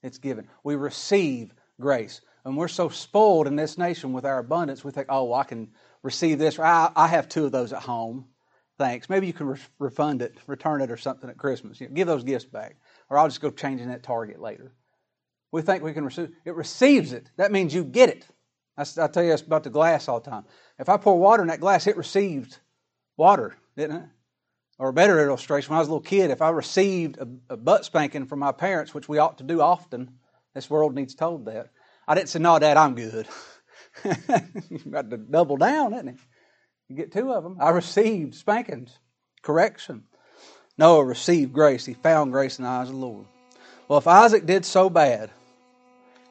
It's 0.03 0.17
given. 0.17 0.47
We 0.63 0.75
receive 0.75 1.53
grace. 1.79 2.21
And 2.45 2.57
we're 2.57 2.67
so 2.67 2.89
spoiled 2.89 3.47
in 3.47 3.55
this 3.55 3.77
nation 3.77 4.11
with 4.11 4.25
our 4.25 4.39
abundance, 4.39 4.83
we 4.83 4.91
think, 4.91 5.07
oh, 5.09 5.33
I 5.33 5.45
can 5.45 5.69
receive 6.01 6.39
this. 6.39 6.59
I, 6.59 6.91
I 6.93 7.07
have 7.07 7.29
two 7.29 7.45
of 7.45 7.53
those 7.53 7.71
at 7.71 7.81
home. 7.81 8.25
Thanks. 8.77 9.09
Maybe 9.09 9.27
you 9.27 9.33
can 9.33 9.47
re- 9.47 9.59
refund 9.79 10.21
it, 10.21 10.35
return 10.45 10.81
it, 10.81 10.91
or 10.91 10.97
something 10.97 11.29
at 11.29 11.37
Christmas. 11.37 11.79
You 11.79 11.87
know, 11.87 11.93
give 11.93 12.07
those 12.07 12.23
gifts 12.23 12.43
back. 12.45 12.75
Or 13.09 13.17
I'll 13.17 13.29
just 13.29 13.39
go 13.39 13.49
change 13.49 13.79
in 13.79 13.89
at 13.89 14.03
Target 14.03 14.41
later. 14.41 14.73
We 15.53 15.61
think 15.61 15.83
we 15.83 15.93
can 15.93 16.03
receive 16.03 16.31
it. 16.45 16.55
receives 16.55 17.13
it. 17.13 17.29
That 17.37 17.51
means 17.51 17.75
you 17.75 17.83
get 17.83 18.09
it. 18.09 18.25
I, 18.75 18.85
I 18.97 19.07
tell 19.07 19.23
you 19.23 19.33
about 19.33 19.63
the 19.63 19.69
glass 19.69 20.07
all 20.07 20.19
the 20.19 20.31
time. 20.31 20.45
If 20.79 20.89
I 20.89 20.97
pour 20.97 21.19
water 21.19 21.43
in 21.43 21.49
that 21.49 21.59
glass, 21.59 21.85
it 21.85 21.95
received 21.95 22.57
water, 23.17 23.55
didn't 23.77 23.97
it? 23.97 24.09
Or 24.79 24.89
a 24.89 24.93
better 24.93 25.23
illustration, 25.23 25.69
when 25.69 25.77
I 25.77 25.81
was 25.81 25.89
a 25.89 25.91
little 25.91 26.01
kid, 26.01 26.31
if 26.31 26.41
I 26.41 26.49
received 26.49 27.19
a, 27.19 27.27
a 27.53 27.55
butt 27.55 27.85
spanking 27.85 28.25
from 28.25 28.39
my 28.39 28.51
parents, 28.51 28.95
which 28.95 29.07
we 29.07 29.19
ought 29.19 29.37
to 29.37 29.43
do 29.43 29.61
often, 29.61 30.15
this 30.55 30.71
world 30.71 30.95
needs 30.95 31.13
told 31.13 31.45
that. 31.45 31.69
I 32.07 32.15
didn't 32.15 32.29
say, 32.29 32.39
no, 32.39 32.57
Dad, 32.57 32.75
I'm 32.75 32.95
good. 32.95 33.27
you 34.03 34.79
got 34.89 35.11
to 35.11 35.17
double 35.17 35.57
down, 35.57 35.93
isn't 35.93 36.07
it? 36.07 36.17
You 36.89 36.95
get 36.95 37.11
two 37.11 37.31
of 37.31 37.43
them. 37.43 37.57
I 37.61 37.69
received 37.69 38.33
spankings, 38.33 38.97
correction. 39.43 40.05
Noah 40.79 41.05
received 41.05 41.53
grace. 41.53 41.85
He 41.85 41.93
found 41.93 42.31
grace 42.31 42.57
in 42.57 42.63
the 42.63 42.71
eyes 42.71 42.89
of 42.89 42.95
the 42.95 42.99
Lord. 42.99 43.27
Well, 43.87 43.99
if 43.99 44.07
Isaac 44.07 44.47
did 44.47 44.65
so 44.65 44.89
bad, 44.89 45.29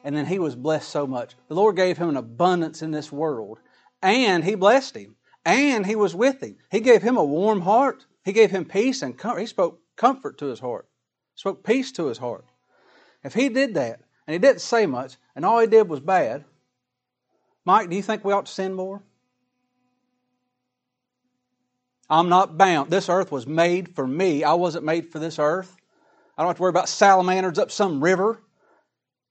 and 0.03 0.15
then 0.15 0.25
he 0.25 0.39
was 0.39 0.55
blessed 0.55 0.89
so 0.89 1.07
much, 1.07 1.35
the 1.47 1.55
Lord 1.55 1.75
gave 1.75 1.97
him 1.97 2.09
an 2.09 2.17
abundance 2.17 2.81
in 2.81 2.91
this 2.91 3.11
world, 3.11 3.59
and 4.01 4.43
he 4.43 4.55
blessed 4.55 4.97
him, 4.97 5.15
and 5.45 5.85
he 5.85 5.95
was 5.95 6.13
with 6.13 6.41
him. 6.41 6.57
He 6.69 6.81
gave 6.81 7.01
him 7.01 7.17
a 7.17 7.23
warm 7.23 7.61
heart. 7.61 8.05
He 8.23 8.33
gave 8.33 8.51
him 8.51 8.65
peace 8.65 9.01
and 9.01 9.17
comfort. 9.17 9.39
He 9.39 9.45
spoke 9.45 9.79
comfort 9.95 10.37
to 10.39 10.47
his 10.47 10.59
heart, 10.59 10.87
spoke 11.35 11.63
peace 11.63 11.91
to 11.93 12.07
his 12.07 12.17
heart. 12.17 12.45
If 13.23 13.33
he 13.33 13.49
did 13.49 13.75
that, 13.75 14.01
and 14.27 14.33
he 14.33 14.39
didn't 14.39 14.61
say 14.61 14.85
much, 14.85 15.15
and 15.35 15.45
all 15.45 15.59
he 15.59 15.67
did 15.67 15.87
was 15.87 15.99
bad, 15.99 16.43
Mike, 17.65 17.89
do 17.89 17.95
you 17.95 18.01
think 18.01 18.25
we 18.25 18.33
ought 18.33 18.45
to 18.45 18.51
sin 18.51 18.73
more? 18.73 19.01
I'm 22.09 22.29
not 22.29 22.57
bound. 22.57 22.91
This 22.91 23.09
earth 23.09 23.31
was 23.31 23.47
made 23.47 23.95
for 23.95 24.05
me. 24.05 24.43
I 24.43 24.53
wasn't 24.53 24.83
made 24.83 25.11
for 25.11 25.19
this 25.19 25.39
earth. 25.39 25.75
I 26.37 26.41
don't 26.41 26.49
have 26.49 26.57
to 26.57 26.61
worry 26.61 26.69
about 26.69 26.89
salamanders 26.89 27.57
up 27.57 27.71
some 27.71 28.03
river. 28.03 28.41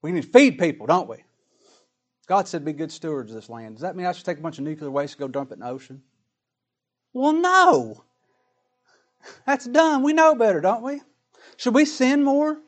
We 0.02 0.10
need 0.10 0.24
to 0.24 0.28
feed 0.28 0.58
people, 0.58 0.86
don't 0.86 1.08
we? 1.08 1.18
God 2.26 2.48
said 2.48 2.64
be 2.64 2.72
good 2.72 2.92
stewards 2.92 3.30
of 3.30 3.36
this 3.36 3.48
land. 3.48 3.76
Does 3.76 3.82
that 3.82 3.96
mean 3.96 4.06
I 4.06 4.12
should 4.12 4.24
take 4.24 4.38
a 4.38 4.42
bunch 4.42 4.58
of 4.58 4.64
nuclear 4.64 4.90
waste 4.90 5.14
and 5.14 5.20
go 5.20 5.28
dump 5.28 5.50
it 5.50 5.54
in 5.54 5.60
the 5.60 5.68
ocean? 5.68 6.02
Well, 7.12 7.32
no. 7.32 8.04
That's 9.46 9.66
done. 9.66 10.02
We 10.02 10.12
know 10.12 10.34
better, 10.34 10.60
don't 10.60 10.82
we? 10.82 11.00
Should 11.56 11.74
we 11.74 11.84
sin 11.84 12.24
more 12.24 12.58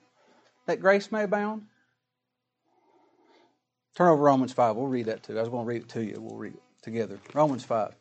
that 0.66 0.80
grace 0.80 1.10
may 1.10 1.24
abound? 1.24 1.62
Turn 3.96 4.08
over 4.08 4.22
Romans 4.22 4.52
5. 4.52 4.76
We'll 4.76 4.86
read 4.86 5.06
that 5.06 5.22
too. 5.22 5.38
I 5.38 5.40
was 5.40 5.48
going 5.48 5.64
to 5.64 5.68
read 5.68 5.82
it 5.82 5.88
to 5.90 6.04
you. 6.04 6.20
We'll 6.20 6.36
read 6.36 6.54
it 6.54 6.62
together. 6.82 7.18
Romans 7.32 7.64
5. 7.64 7.94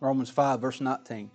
Romans 0.00 0.28
5, 0.28 0.60
verse 0.60 0.80
19. 0.82 1.30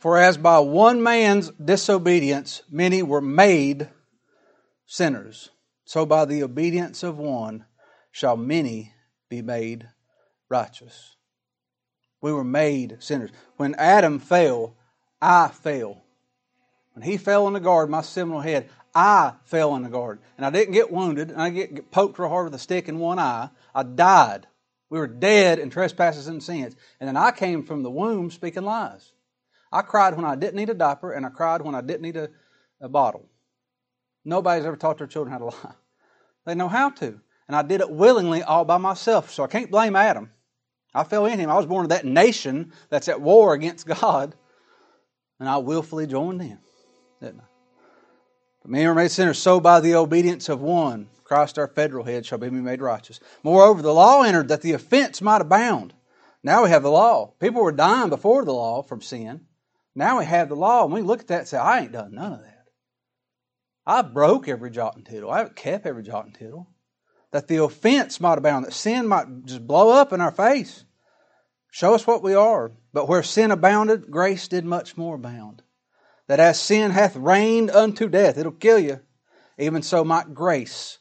For 0.00 0.16
as 0.16 0.38
by 0.38 0.58
one 0.60 1.02
man's 1.02 1.50
disobedience 1.50 2.62
many 2.70 3.02
were 3.02 3.20
made 3.20 3.90
sinners, 4.86 5.50
so 5.84 6.06
by 6.06 6.24
the 6.24 6.42
obedience 6.42 7.02
of 7.02 7.18
one 7.18 7.66
shall 8.10 8.34
many 8.34 8.94
be 9.28 9.42
made 9.42 9.86
righteous. 10.48 11.16
We 12.22 12.32
were 12.32 12.44
made 12.44 12.96
sinners. 13.00 13.30
When 13.58 13.74
Adam 13.74 14.20
fell, 14.20 14.74
I 15.20 15.48
fell. 15.48 16.02
When 16.94 17.02
he 17.02 17.18
fell 17.18 17.46
in 17.46 17.52
the 17.52 17.60
garden, 17.60 17.92
my 17.92 18.00
seminal 18.00 18.40
head, 18.40 18.70
I 18.94 19.34
fell 19.44 19.76
in 19.76 19.82
the 19.82 19.90
garden. 19.90 20.24
And 20.38 20.46
I 20.46 20.50
didn't 20.50 20.72
get 20.72 20.90
wounded, 20.90 21.30
and 21.30 21.40
I 21.40 21.50
didn't 21.50 21.76
get 21.76 21.90
poked 21.90 22.18
real 22.18 22.30
hard 22.30 22.46
with 22.46 22.54
a 22.54 22.58
stick 22.58 22.88
in 22.88 22.98
one 22.98 23.18
eye. 23.18 23.50
I 23.74 23.82
died. 23.82 24.46
We 24.88 24.98
were 24.98 25.06
dead 25.06 25.58
in 25.58 25.68
trespasses 25.68 26.26
and 26.26 26.42
sins. 26.42 26.74
And 26.98 27.06
then 27.06 27.18
I 27.18 27.32
came 27.32 27.64
from 27.64 27.82
the 27.82 27.90
womb 27.90 28.30
speaking 28.30 28.64
lies. 28.64 29.12
I 29.72 29.82
cried 29.82 30.16
when 30.16 30.24
I 30.24 30.34
didn't 30.34 30.56
need 30.56 30.70
a 30.70 30.74
diaper, 30.74 31.12
and 31.12 31.24
I 31.24 31.28
cried 31.28 31.62
when 31.62 31.74
I 31.74 31.80
didn't 31.80 32.02
need 32.02 32.16
a, 32.16 32.28
a 32.80 32.88
bottle. 32.88 33.28
Nobody's 34.24 34.66
ever 34.66 34.76
taught 34.76 34.98
their 34.98 35.06
children 35.06 35.32
how 35.32 35.38
to 35.38 35.44
lie. 35.46 35.74
They 36.46 36.54
know 36.54 36.68
how 36.68 36.90
to. 36.90 37.20
And 37.46 37.56
I 37.56 37.62
did 37.62 37.80
it 37.80 37.90
willingly 37.90 38.42
all 38.42 38.64
by 38.64 38.78
myself. 38.78 39.30
So 39.30 39.42
I 39.42 39.48
can't 39.48 39.70
blame 39.70 39.96
Adam. 39.96 40.30
I 40.94 41.04
fell 41.04 41.26
in 41.26 41.38
him. 41.38 41.50
I 41.50 41.56
was 41.56 41.66
born 41.66 41.84
of 41.84 41.90
that 41.90 42.04
nation 42.04 42.72
that's 42.88 43.08
at 43.08 43.20
war 43.20 43.54
against 43.54 43.86
God. 43.86 44.34
And 45.38 45.48
I 45.48 45.56
willfully 45.58 46.06
joined 46.06 46.42
in, 46.42 46.58
didn't 47.20 47.40
I? 47.40 47.44
But 48.62 48.70
many 48.70 48.84
are 48.84 48.94
made 48.94 49.10
sinners, 49.10 49.38
so 49.38 49.58
by 49.58 49.80
the 49.80 49.94
obedience 49.94 50.48
of 50.48 50.60
one, 50.60 51.08
Christ 51.24 51.58
our 51.58 51.68
federal 51.68 52.04
head 52.04 52.26
shall 52.26 52.38
be 52.38 52.50
made 52.50 52.82
righteous. 52.82 53.20
Moreover, 53.42 53.80
the 53.80 53.94
law 53.94 54.22
entered 54.22 54.48
that 54.48 54.60
the 54.60 54.72
offense 54.72 55.22
might 55.22 55.40
abound. 55.40 55.94
Now 56.42 56.64
we 56.64 56.70
have 56.70 56.82
the 56.82 56.90
law. 56.90 57.32
People 57.40 57.62
were 57.62 57.72
dying 57.72 58.10
before 58.10 58.44
the 58.44 58.52
law 58.52 58.82
from 58.82 59.00
sin. 59.00 59.46
Now 60.00 60.18
we 60.18 60.24
have 60.24 60.48
the 60.48 60.56
law, 60.56 60.84
and 60.84 60.94
we 60.94 61.02
look 61.02 61.20
at 61.20 61.26
that 61.26 61.38
and 61.40 61.48
say, 61.48 61.58
I 61.58 61.80
ain't 61.80 61.92
done 61.92 62.14
none 62.14 62.32
of 62.32 62.40
that. 62.40 62.64
I 63.86 64.00
broke 64.00 64.48
every 64.48 64.70
jot 64.70 64.96
and 64.96 65.04
tittle. 65.04 65.30
I 65.30 65.40
haven't 65.40 65.56
kept 65.56 65.84
every 65.84 66.02
jot 66.02 66.24
and 66.24 66.34
tittle. 66.34 66.70
That 67.32 67.48
the 67.48 67.62
offense 67.62 68.18
might 68.18 68.38
abound, 68.38 68.64
that 68.64 68.72
sin 68.72 69.06
might 69.06 69.44
just 69.44 69.66
blow 69.66 69.90
up 69.90 70.14
in 70.14 70.22
our 70.22 70.30
face. 70.30 70.86
Show 71.70 71.92
us 71.92 72.06
what 72.06 72.22
we 72.22 72.32
are. 72.32 72.72
But 72.94 73.10
where 73.10 73.22
sin 73.22 73.50
abounded, 73.50 74.10
grace 74.10 74.48
did 74.48 74.64
much 74.64 74.96
more 74.96 75.16
abound. 75.16 75.62
That 76.28 76.40
as 76.40 76.58
sin 76.58 76.92
hath 76.92 77.14
reigned 77.14 77.70
unto 77.70 78.08
death, 78.08 78.38
it'll 78.38 78.52
kill 78.52 78.78
you, 78.78 79.00
even 79.58 79.82
so 79.82 80.02
might 80.02 80.32
grace 80.32 80.96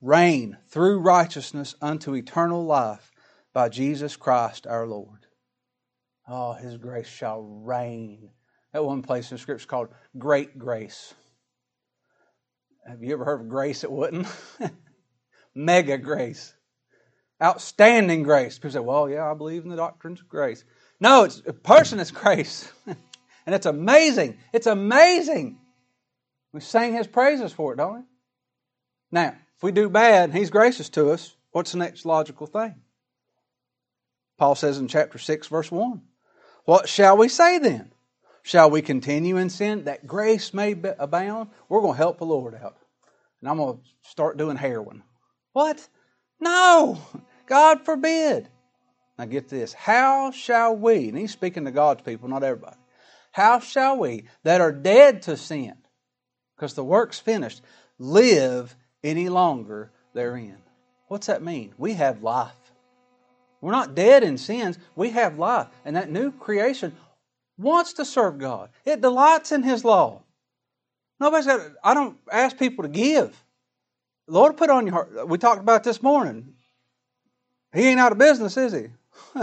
reign 0.00 0.56
through 0.68 1.00
righteousness 1.00 1.74
unto 1.82 2.14
eternal 2.14 2.64
life 2.64 3.12
by 3.52 3.68
Jesus 3.68 4.16
Christ 4.16 4.66
our 4.66 4.86
Lord. 4.86 5.26
Oh, 6.26 6.54
His 6.54 6.78
grace 6.78 7.08
shall 7.08 7.42
reign. 7.42 8.30
That 8.78 8.84
one 8.84 9.02
place 9.02 9.32
in 9.32 9.38
Scripture 9.38 9.66
called 9.66 9.88
Great 10.18 10.56
Grace. 10.56 11.12
Have 12.86 13.02
you 13.02 13.12
ever 13.12 13.24
heard 13.24 13.40
of 13.40 13.48
grace 13.48 13.82
at 13.82 13.90
Wootton? 13.90 14.24
Mega 15.56 15.98
grace. 15.98 16.54
Outstanding 17.42 18.22
grace. 18.22 18.56
People 18.56 18.70
say, 18.70 18.78
well, 18.78 19.10
yeah, 19.10 19.28
I 19.28 19.34
believe 19.34 19.64
in 19.64 19.70
the 19.70 19.74
doctrines 19.74 20.20
of 20.20 20.28
grace. 20.28 20.64
No, 21.00 21.24
it's 21.24 21.42
a 21.44 21.52
person 21.52 21.98
is 21.98 22.12
grace. 22.12 22.72
and 22.86 23.52
it's 23.52 23.66
amazing. 23.66 24.38
It's 24.52 24.68
amazing. 24.68 25.58
We 26.52 26.60
sing 26.60 26.94
his 26.94 27.08
praises 27.08 27.52
for 27.52 27.72
it, 27.72 27.78
don't 27.78 27.94
we? 27.94 28.02
Now, 29.10 29.34
if 29.56 29.62
we 29.64 29.72
do 29.72 29.90
bad 29.90 30.30
and 30.30 30.38
he's 30.38 30.50
gracious 30.50 30.88
to 30.90 31.10
us, 31.10 31.34
what's 31.50 31.72
the 31.72 31.78
next 31.78 32.06
logical 32.06 32.46
thing? 32.46 32.76
Paul 34.38 34.54
says 34.54 34.78
in 34.78 34.86
chapter 34.86 35.18
6, 35.18 35.48
verse 35.48 35.72
1 35.72 36.00
What 36.64 36.88
shall 36.88 37.16
we 37.16 37.28
say 37.28 37.58
then? 37.58 37.90
Shall 38.48 38.70
we 38.70 38.80
continue 38.80 39.36
in 39.36 39.50
sin 39.50 39.84
that 39.84 40.06
grace 40.06 40.54
may 40.54 40.72
abound? 40.72 41.50
We're 41.68 41.82
going 41.82 41.92
to 41.92 41.98
help 41.98 42.16
the 42.16 42.24
Lord 42.24 42.54
out. 42.54 42.78
And 43.42 43.50
I'm 43.50 43.58
going 43.58 43.76
to 43.76 44.08
start 44.08 44.38
doing 44.38 44.56
heroin. 44.56 45.02
What? 45.52 45.86
No! 46.40 46.98
God 47.44 47.84
forbid. 47.84 48.48
Now 49.18 49.26
get 49.26 49.50
this. 49.50 49.74
How 49.74 50.30
shall 50.30 50.74
we, 50.74 51.10
and 51.10 51.18
he's 51.18 51.30
speaking 51.30 51.66
to 51.66 51.70
God's 51.70 52.00
people, 52.00 52.30
not 52.30 52.42
everybody. 52.42 52.78
How 53.32 53.60
shall 53.60 53.98
we 53.98 54.24
that 54.44 54.62
are 54.62 54.72
dead 54.72 55.20
to 55.24 55.36
sin, 55.36 55.74
because 56.56 56.72
the 56.72 56.82
work's 56.82 57.20
finished, 57.20 57.60
live 57.98 58.74
any 59.04 59.28
longer 59.28 59.92
therein? 60.14 60.56
What's 61.08 61.26
that 61.26 61.42
mean? 61.42 61.74
We 61.76 61.92
have 61.92 62.22
life. 62.22 62.54
We're 63.60 63.72
not 63.72 63.94
dead 63.94 64.22
in 64.22 64.38
sins, 64.38 64.78
we 64.96 65.10
have 65.10 65.38
life. 65.38 65.66
And 65.84 65.96
that 65.96 66.10
new 66.10 66.32
creation 66.32 66.96
wants 67.58 67.94
to 67.94 68.04
serve 68.04 68.38
God. 68.38 68.70
It 68.84 69.00
delights 69.00 69.52
in 69.52 69.62
His 69.62 69.84
law. 69.84 70.22
Nobody's 71.20 71.46
got, 71.46 71.60
I 71.82 71.94
don't 71.94 72.16
ask 72.30 72.56
people 72.56 72.84
to 72.84 72.88
give. 72.88 73.36
The 74.26 74.34
Lord 74.34 74.56
put 74.56 74.70
on 74.70 74.86
your 74.86 74.94
heart. 74.94 75.28
We 75.28 75.38
talked 75.38 75.60
about 75.60 75.84
this 75.84 76.02
morning. 76.02 76.54
He 77.74 77.88
ain't 77.88 78.00
out 78.00 78.12
of 78.12 78.18
business, 78.18 78.56
is 78.56 78.72
he? 78.72 78.86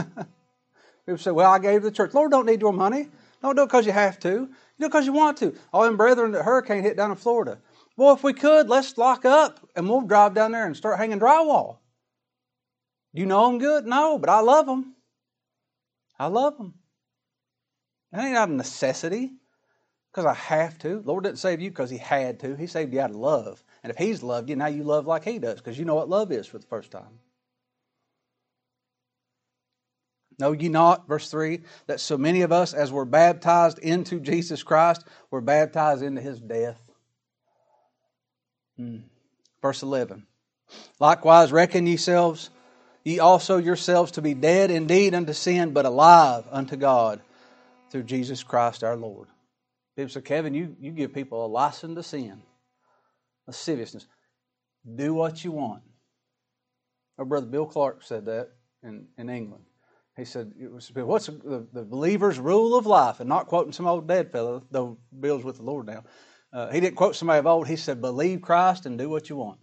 People 1.06 1.18
say, 1.18 1.32
Well, 1.32 1.52
I 1.52 1.60
gave 1.60 1.84
the 1.84 1.92
church. 1.92 2.14
Lord 2.14 2.32
don't 2.32 2.46
need 2.46 2.62
your 2.62 2.74
money. 2.74 3.08
Don't 3.42 3.56
do 3.56 3.64
it 3.64 3.68
because 3.68 3.86
you 3.86 3.92
have 3.92 4.20
to. 4.22 4.30
You 4.30 4.48
do 4.80 4.86
it 4.86 4.90
because 4.90 5.06
you 5.06 5.14
want 5.14 5.38
to. 5.38 5.56
All 5.74 5.84
them 5.84 5.98
brethren 5.98 6.32
that 6.32 6.44
hurricane 6.44 6.84
hit 6.84 6.98
down 6.98 7.12
in 7.12 7.18
Florida. 7.18 7.60
Well, 7.98 8.14
if 8.16 8.24
we 8.24 8.34
could, 8.34 8.68
let's 8.68 8.98
lock 8.98 9.26
up 9.26 9.60
and 9.76 9.88
we'll 9.88 10.02
drive 10.02 10.34
down 10.34 10.52
there 10.52 10.66
and 10.66 10.76
start 10.76 10.98
hanging 10.98 11.20
drywall. 11.20 11.78
Do 13.14 13.22
you 13.22 13.28
know 13.28 13.48
them 13.48 13.60
good? 13.60 13.86
No, 13.86 14.18
but 14.18 14.30
I 14.30 14.42
love 14.42 14.66
them. 14.66 14.96
I 16.20 16.28
love 16.28 16.58
them. 16.58 16.74
That 18.16 18.24
ain't 18.24 18.38
out 18.38 18.50
of 18.50 18.56
necessity 18.56 19.34
because 20.12 20.26
I 20.26 20.34
have 20.34 20.78
to. 20.80 21.02
The 21.02 21.08
Lord 21.08 21.26
didn't 21.26 21.40
save 21.40 21.60
you 21.60 21.70
because 21.70 21.90
He 21.90 21.98
had 21.98 22.40
to. 22.40 22.56
He 22.56 22.66
saved 22.66 22.94
you 22.94 23.02
out 23.02 23.10
of 23.10 23.18
love. 23.18 23.62
And 23.84 23.92
if 23.92 23.98
He's 23.98 24.24
loved 24.24 24.50
you, 24.50 24.56
now 24.56 24.68
you 24.68 24.84
love 24.84 25.06
like 25.06 25.26
He 25.26 25.38
does 25.38 25.56
because 25.56 25.78
you 25.78 25.84
know 25.84 25.96
what 25.96 26.08
love 26.08 26.32
is 26.32 26.48
for 26.48 26.58
the 26.58 26.66
first 26.68 26.92
time. 26.92 27.20
Know 30.40 30.54
ye 30.54 30.70
not, 30.70 31.08
verse 31.08 31.30
3, 31.30 31.62
that 31.88 32.00
so 32.00 32.18
many 32.18 32.42
of 32.42 32.52
us, 32.52 32.74
as 32.74 32.92
were 32.92 33.06
baptized 33.06 33.80
into 33.80 34.20
Jesus 34.20 34.64
Christ, 34.64 35.06
were 35.32 35.42
baptized 35.42 36.04
into 36.04 36.20
his 36.20 36.42
death? 36.42 36.80
Hmm. 38.76 38.98
Verse 39.62 39.82
11. 39.82 40.26
Likewise, 41.00 41.54
reckon 41.54 41.88
yourselves, 41.88 42.50
ye 43.06 43.20
also 43.20 43.58
yourselves 43.58 44.12
to 44.12 44.22
be 44.22 44.34
dead 44.34 44.72
indeed 44.72 45.14
unto 45.14 45.32
sin, 45.32 45.72
but 45.72 45.86
alive 45.86 46.46
unto 46.52 46.76
God 46.76 47.22
through 47.92 48.04
Jesus 48.04 48.44
Christ 48.44 48.84
our 48.84 48.98
Lord. 48.98 49.28
People 49.96 50.10
say, 50.10 50.22
Kevin, 50.22 50.54
you, 50.54 50.76
you 50.80 50.92
give 50.92 51.14
people 51.14 51.46
a 51.46 51.48
license 51.48 51.96
to 51.96 52.04
sin, 52.04 52.42
lasciviousness. 53.48 54.08
Do 54.96 55.14
what 55.14 55.44
you 55.44 55.52
want. 55.52 55.84
Our 57.18 57.26
brother 57.26 57.48
Bill 57.48 57.66
Clark 57.66 58.04
said 58.04 58.26
that 58.26 58.50
in, 58.84 59.08
in 59.18 59.30
England. 59.30 59.64
He 60.18 60.26
said, 60.26 60.54
What's 60.94 61.28
the, 61.28 61.68
the 61.74 61.84
believer's 61.84 62.40
rule 62.40 62.76
of 62.78 62.86
life? 62.86 63.20
And 63.20 63.28
not 63.28 63.48
quoting 63.48 63.74
some 63.74 63.88
old 63.88 64.08
dead 64.08 64.32
fellow, 64.32 64.64
though 64.72 64.98
Bill's 65.18 65.44
with 65.44 65.58
the 65.58 65.64
Lord 65.64 65.88
now. 65.88 66.04
Uh, 66.54 66.72
he 66.72 66.80
didn't 66.80 66.96
quote 66.96 67.16
somebody 67.16 67.40
of 67.40 67.48
old. 67.48 67.68
He 67.68 67.76
said, 67.76 68.02
Believe 68.02 68.42
Christ 68.42 68.86
and 68.86 68.98
do 68.98 69.10
what 69.10 69.30
you 69.30 69.36
want. 69.36 69.60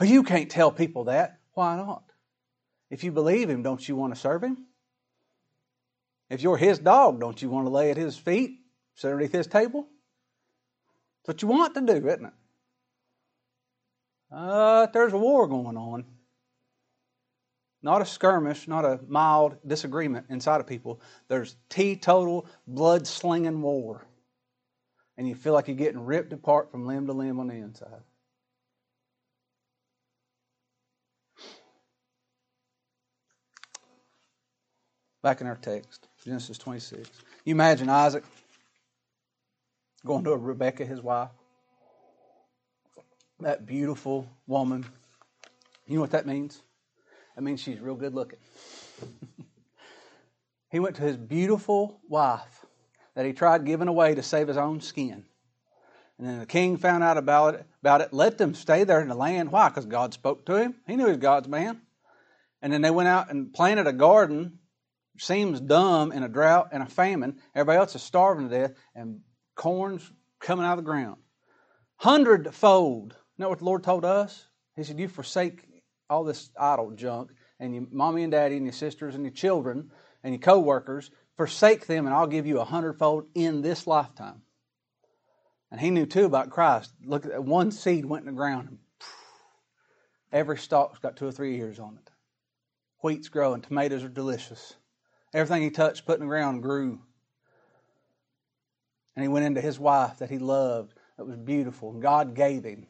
Oh, 0.00 0.04
you 0.04 0.24
can't 0.24 0.50
tell 0.50 0.72
people 0.72 1.04
that. 1.04 1.38
Why 1.54 1.76
not? 1.76 2.04
If 2.90 3.04
you 3.04 3.12
believe 3.12 3.48
Him, 3.48 3.62
don't 3.62 3.86
you 3.86 3.94
want 3.94 4.14
to 4.14 4.20
serve 4.20 4.42
Him? 4.42 4.66
If 6.32 6.42
you're 6.42 6.56
His 6.56 6.80
dog, 6.80 7.20
don't 7.20 7.40
you 7.40 7.48
want 7.48 7.66
to 7.66 7.70
lay 7.70 7.90
at 7.90 7.96
His 7.96 8.16
feet, 8.16 8.58
sit 8.94 9.08
underneath 9.08 9.32
His 9.32 9.46
table? 9.46 9.86
That's 11.24 11.36
what 11.36 11.42
you 11.42 11.48
want 11.48 11.74
to 11.74 11.80
do, 11.80 12.08
isn't 12.08 12.26
it? 12.26 12.32
Uh, 14.32 14.86
there's 14.86 15.12
a 15.12 15.18
war 15.18 15.46
going 15.46 15.76
on 15.76 16.04
not 17.82 18.00
a 18.00 18.06
skirmish, 18.06 18.68
not 18.68 18.84
a 18.84 19.00
mild 19.08 19.56
disagreement 19.66 20.26
inside 20.30 20.60
of 20.60 20.66
people. 20.66 21.00
There's 21.28 21.56
teetotal, 21.68 22.46
blood 22.66 23.06
slinging 23.06 23.60
war. 23.60 24.06
And 25.18 25.28
you 25.28 25.34
feel 25.34 25.52
like 25.52 25.66
you're 25.66 25.76
getting 25.76 26.04
ripped 26.04 26.32
apart 26.32 26.70
from 26.70 26.86
limb 26.86 27.06
to 27.08 27.12
limb 27.12 27.40
on 27.40 27.48
the 27.48 27.54
inside. 27.54 28.02
Back 35.22 35.40
in 35.40 35.46
our 35.46 35.56
text, 35.56 36.08
Genesis 36.24 36.58
26. 36.58 37.10
You 37.44 37.54
imagine 37.54 37.88
Isaac 37.88 38.24
going 40.04 40.24
to 40.24 40.36
Rebecca, 40.36 40.84
his 40.84 41.00
wife, 41.00 41.30
that 43.40 43.66
beautiful 43.66 44.28
woman. 44.46 44.84
You 45.86 45.96
know 45.96 46.00
what 46.00 46.12
that 46.12 46.26
means? 46.26 46.60
That 47.34 47.42
means 47.42 47.60
she's 47.60 47.80
real 47.80 47.96
good 47.96 48.14
looking. 48.14 48.38
He 50.72 50.80
went 50.80 50.96
to 50.96 51.02
his 51.02 51.18
beautiful 51.18 52.00
wife 52.08 52.64
that 53.14 53.26
he 53.26 53.34
tried 53.34 53.66
giving 53.66 53.88
away 53.88 54.14
to 54.14 54.22
save 54.22 54.48
his 54.48 54.56
own 54.56 54.80
skin. 54.80 55.24
And 56.18 56.26
then 56.26 56.38
the 56.38 56.46
king 56.46 56.78
found 56.78 57.04
out 57.04 57.18
about 57.18 57.56
it, 57.56 57.66
about 57.82 58.00
it, 58.00 58.14
let 58.14 58.38
them 58.38 58.54
stay 58.54 58.84
there 58.84 59.02
in 59.02 59.08
the 59.08 59.14
land. 59.14 59.52
Why? 59.52 59.68
Because 59.68 59.84
God 59.84 60.14
spoke 60.14 60.46
to 60.46 60.56
him. 60.56 60.76
He 60.86 60.96
knew 60.96 61.04
he 61.04 61.10
was 61.10 61.18
God's 61.18 61.46
man. 61.46 61.82
And 62.62 62.72
then 62.72 62.80
they 62.80 62.90
went 62.90 63.10
out 63.10 63.30
and 63.30 63.52
planted 63.52 63.86
a 63.86 63.92
garden. 63.92 64.60
Seems 65.18 65.60
dumb 65.60 66.12
in 66.12 66.22
a 66.22 66.28
drought 66.28 66.68
and 66.72 66.82
a 66.82 66.86
famine. 66.86 67.38
Everybody 67.54 67.78
else 67.78 67.94
is 67.94 68.02
starving 68.02 68.48
to 68.48 68.58
death, 68.58 68.72
and 68.94 69.20
corn's 69.54 70.10
coming 70.40 70.64
out 70.64 70.78
of 70.78 70.84
the 70.84 70.90
ground. 70.90 71.16
Hundredfold. 71.96 73.12
You 73.36 73.42
know 73.42 73.48
what 73.48 73.58
the 73.58 73.64
Lord 73.64 73.84
told 73.84 74.04
us? 74.04 74.46
He 74.74 74.84
said, 74.84 74.98
You 74.98 75.08
forsake 75.08 75.64
all 76.08 76.24
this 76.24 76.50
idle 76.58 76.90
junk, 76.92 77.30
and 77.60 77.74
your 77.74 77.84
mommy 77.90 78.22
and 78.22 78.32
daddy, 78.32 78.56
and 78.56 78.66
your 78.66 78.72
sisters, 78.72 79.14
and 79.14 79.24
your 79.24 79.32
children, 79.32 79.90
and 80.24 80.34
your 80.34 80.40
co 80.40 80.58
workers, 80.58 81.10
forsake 81.36 81.86
them, 81.86 82.06
and 82.06 82.14
I'll 82.14 82.26
give 82.26 82.46
you 82.46 82.60
a 82.60 82.64
hundredfold 82.64 83.26
in 83.34 83.62
this 83.62 83.86
lifetime. 83.86 84.42
And 85.70 85.80
he 85.80 85.90
knew 85.90 86.06
too 86.06 86.24
about 86.24 86.50
Christ. 86.50 86.92
Look 87.04 87.24
at 87.24 87.32
that 87.32 87.44
one 87.44 87.70
seed 87.70 88.04
went 88.04 88.22
in 88.22 88.34
the 88.34 88.36
ground, 88.36 88.68
and 88.68 88.78
every 90.30 90.58
stalk's 90.58 90.98
got 90.98 91.16
two 91.16 91.26
or 91.26 91.32
three 91.32 91.58
ears 91.58 91.78
on 91.78 91.96
it. 91.96 92.10
Wheat's 93.02 93.28
growing, 93.28 93.62
tomatoes 93.62 94.04
are 94.04 94.08
delicious. 94.08 94.74
Everything 95.34 95.62
he 95.62 95.70
touched, 95.70 96.06
put 96.06 96.18
in 96.18 96.20
the 96.20 96.26
ground, 96.26 96.62
grew. 96.62 97.00
And 99.16 99.22
he 99.22 99.28
went 99.28 99.46
into 99.46 99.60
his 99.60 99.78
wife 99.78 100.18
that 100.18 100.30
he 100.30 100.38
loved, 100.38 100.94
that 101.16 101.26
was 101.26 101.36
beautiful. 101.36 101.90
And 101.90 102.02
God 102.02 102.34
gave 102.34 102.64
him 102.64 102.86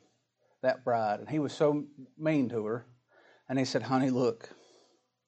that 0.63 0.85
bride. 0.85 1.21
And 1.21 1.29
he 1.29 1.39
was 1.39 1.53
so 1.53 1.85
mean 2.19 2.49
to 2.51 2.65
her. 2.67 2.87
And 3.49 3.59
he 3.59 3.65
said, 3.65 3.83
Honey, 3.83 4.11
look, 4.11 4.49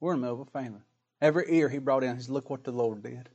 we're 0.01 0.15
in 0.15 0.21
the 0.21 0.27
middle 0.27 0.43
of 0.43 0.49
a 0.49 0.51
famine. 0.51 0.83
Every 1.21 1.45
ear 1.49 1.69
he 1.69 1.79
brought 1.79 2.05
in, 2.05 2.17
he 2.17 2.23
said, 2.23 2.33
Look 2.33 2.51
what 2.51 2.65
the 2.65 2.73
Lord 2.73 3.03
did. 3.03 3.29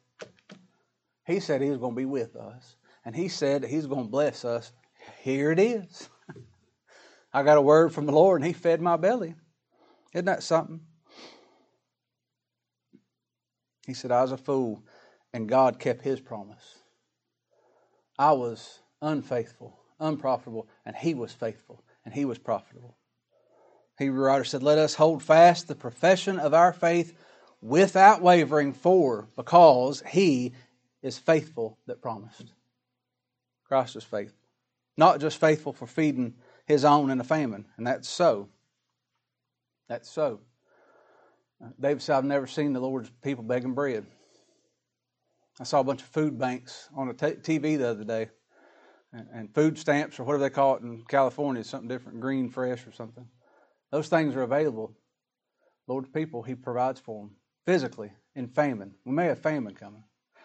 He 1.25 1.39
said 1.39 1.61
he 1.61 1.69
was 1.69 1.79
going 1.79 1.93
to 1.93 1.99
be 1.99 2.05
with 2.05 2.35
us. 2.35 2.75
And 3.05 3.15
he 3.15 3.27
said 3.27 3.63
he's 3.63 3.85
going 3.85 4.05
to 4.05 4.11
bless 4.11 4.43
us. 4.45 4.71
Here 5.21 5.51
it 5.51 5.59
is. 5.59 6.09
I 7.33 7.43
got 7.43 7.57
a 7.57 7.61
word 7.61 7.93
from 7.93 8.05
the 8.05 8.11
Lord, 8.11 8.41
and 8.41 8.47
he 8.47 8.53
fed 8.53 8.81
my 8.81 8.97
belly. 8.97 9.35
Isn't 10.13 10.25
that 10.25 10.43
something? 10.43 10.81
He 13.89 13.95
said, 13.95 14.11
I 14.11 14.21
was 14.21 14.31
a 14.31 14.37
fool, 14.37 14.83
and 15.33 15.49
God 15.49 15.79
kept 15.79 16.03
his 16.03 16.19
promise. 16.19 16.75
I 18.19 18.33
was 18.33 18.81
unfaithful, 19.01 19.79
unprofitable, 19.99 20.67
and 20.85 20.95
he 20.95 21.15
was 21.15 21.33
faithful, 21.33 21.83
and 22.05 22.13
he 22.13 22.23
was 22.23 22.37
profitable. 22.37 22.95
Hebrew 23.97 24.23
writer 24.23 24.43
said, 24.43 24.61
Let 24.61 24.77
us 24.77 24.93
hold 24.93 25.23
fast 25.23 25.67
the 25.67 25.73
profession 25.73 26.37
of 26.37 26.53
our 26.53 26.71
faith 26.71 27.17
without 27.63 28.21
wavering, 28.21 28.73
for 28.73 29.27
because 29.35 30.03
he 30.07 30.53
is 31.01 31.17
faithful 31.17 31.79
that 31.87 31.99
promised. 31.99 32.53
Christ 33.63 33.95
is 33.95 34.03
faithful. 34.03 34.37
Not 34.97 35.19
just 35.19 35.39
faithful 35.39 35.73
for 35.73 35.87
feeding 35.87 36.35
his 36.67 36.85
own 36.85 37.09
in 37.09 37.19
a 37.19 37.23
famine, 37.23 37.65
and 37.75 37.87
that's 37.87 38.07
so. 38.07 38.49
That's 39.87 40.07
so. 40.07 40.41
David 41.79 42.01
said, 42.01 42.17
I've 42.17 42.25
never 42.25 42.47
seen 42.47 42.73
the 42.73 42.79
Lord's 42.79 43.11
people 43.21 43.43
begging 43.43 43.73
bread. 43.73 44.05
I 45.59 45.63
saw 45.65 45.81
a 45.81 45.83
bunch 45.83 46.01
of 46.01 46.07
food 46.07 46.37
banks 46.39 46.87
on 46.95 47.09
a 47.09 47.13
t- 47.13 47.59
TV 47.59 47.77
the 47.77 47.89
other 47.89 48.05
day, 48.05 48.29
and, 49.11 49.27
and 49.33 49.53
food 49.53 49.77
stamps, 49.77 50.19
or 50.19 50.23
whatever 50.23 50.43
they 50.43 50.49
call 50.49 50.75
it 50.75 50.83
in 50.83 51.03
California, 51.07 51.63
something 51.63 51.89
different, 51.89 52.21
green 52.21 52.49
fresh 52.49 52.87
or 52.87 52.93
something. 52.93 53.27
Those 53.91 54.07
things 54.07 54.35
are 54.35 54.43
available. 54.43 54.95
Lord's 55.87 56.09
people, 56.09 56.43
He 56.43 56.55
provides 56.55 56.99
for 56.99 57.23
them 57.23 57.35
physically 57.65 58.11
in 58.35 58.47
famine. 58.47 58.93
We 59.05 59.11
may 59.11 59.25
have 59.25 59.39
famine 59.39 59.75
coming. 59.75 60.03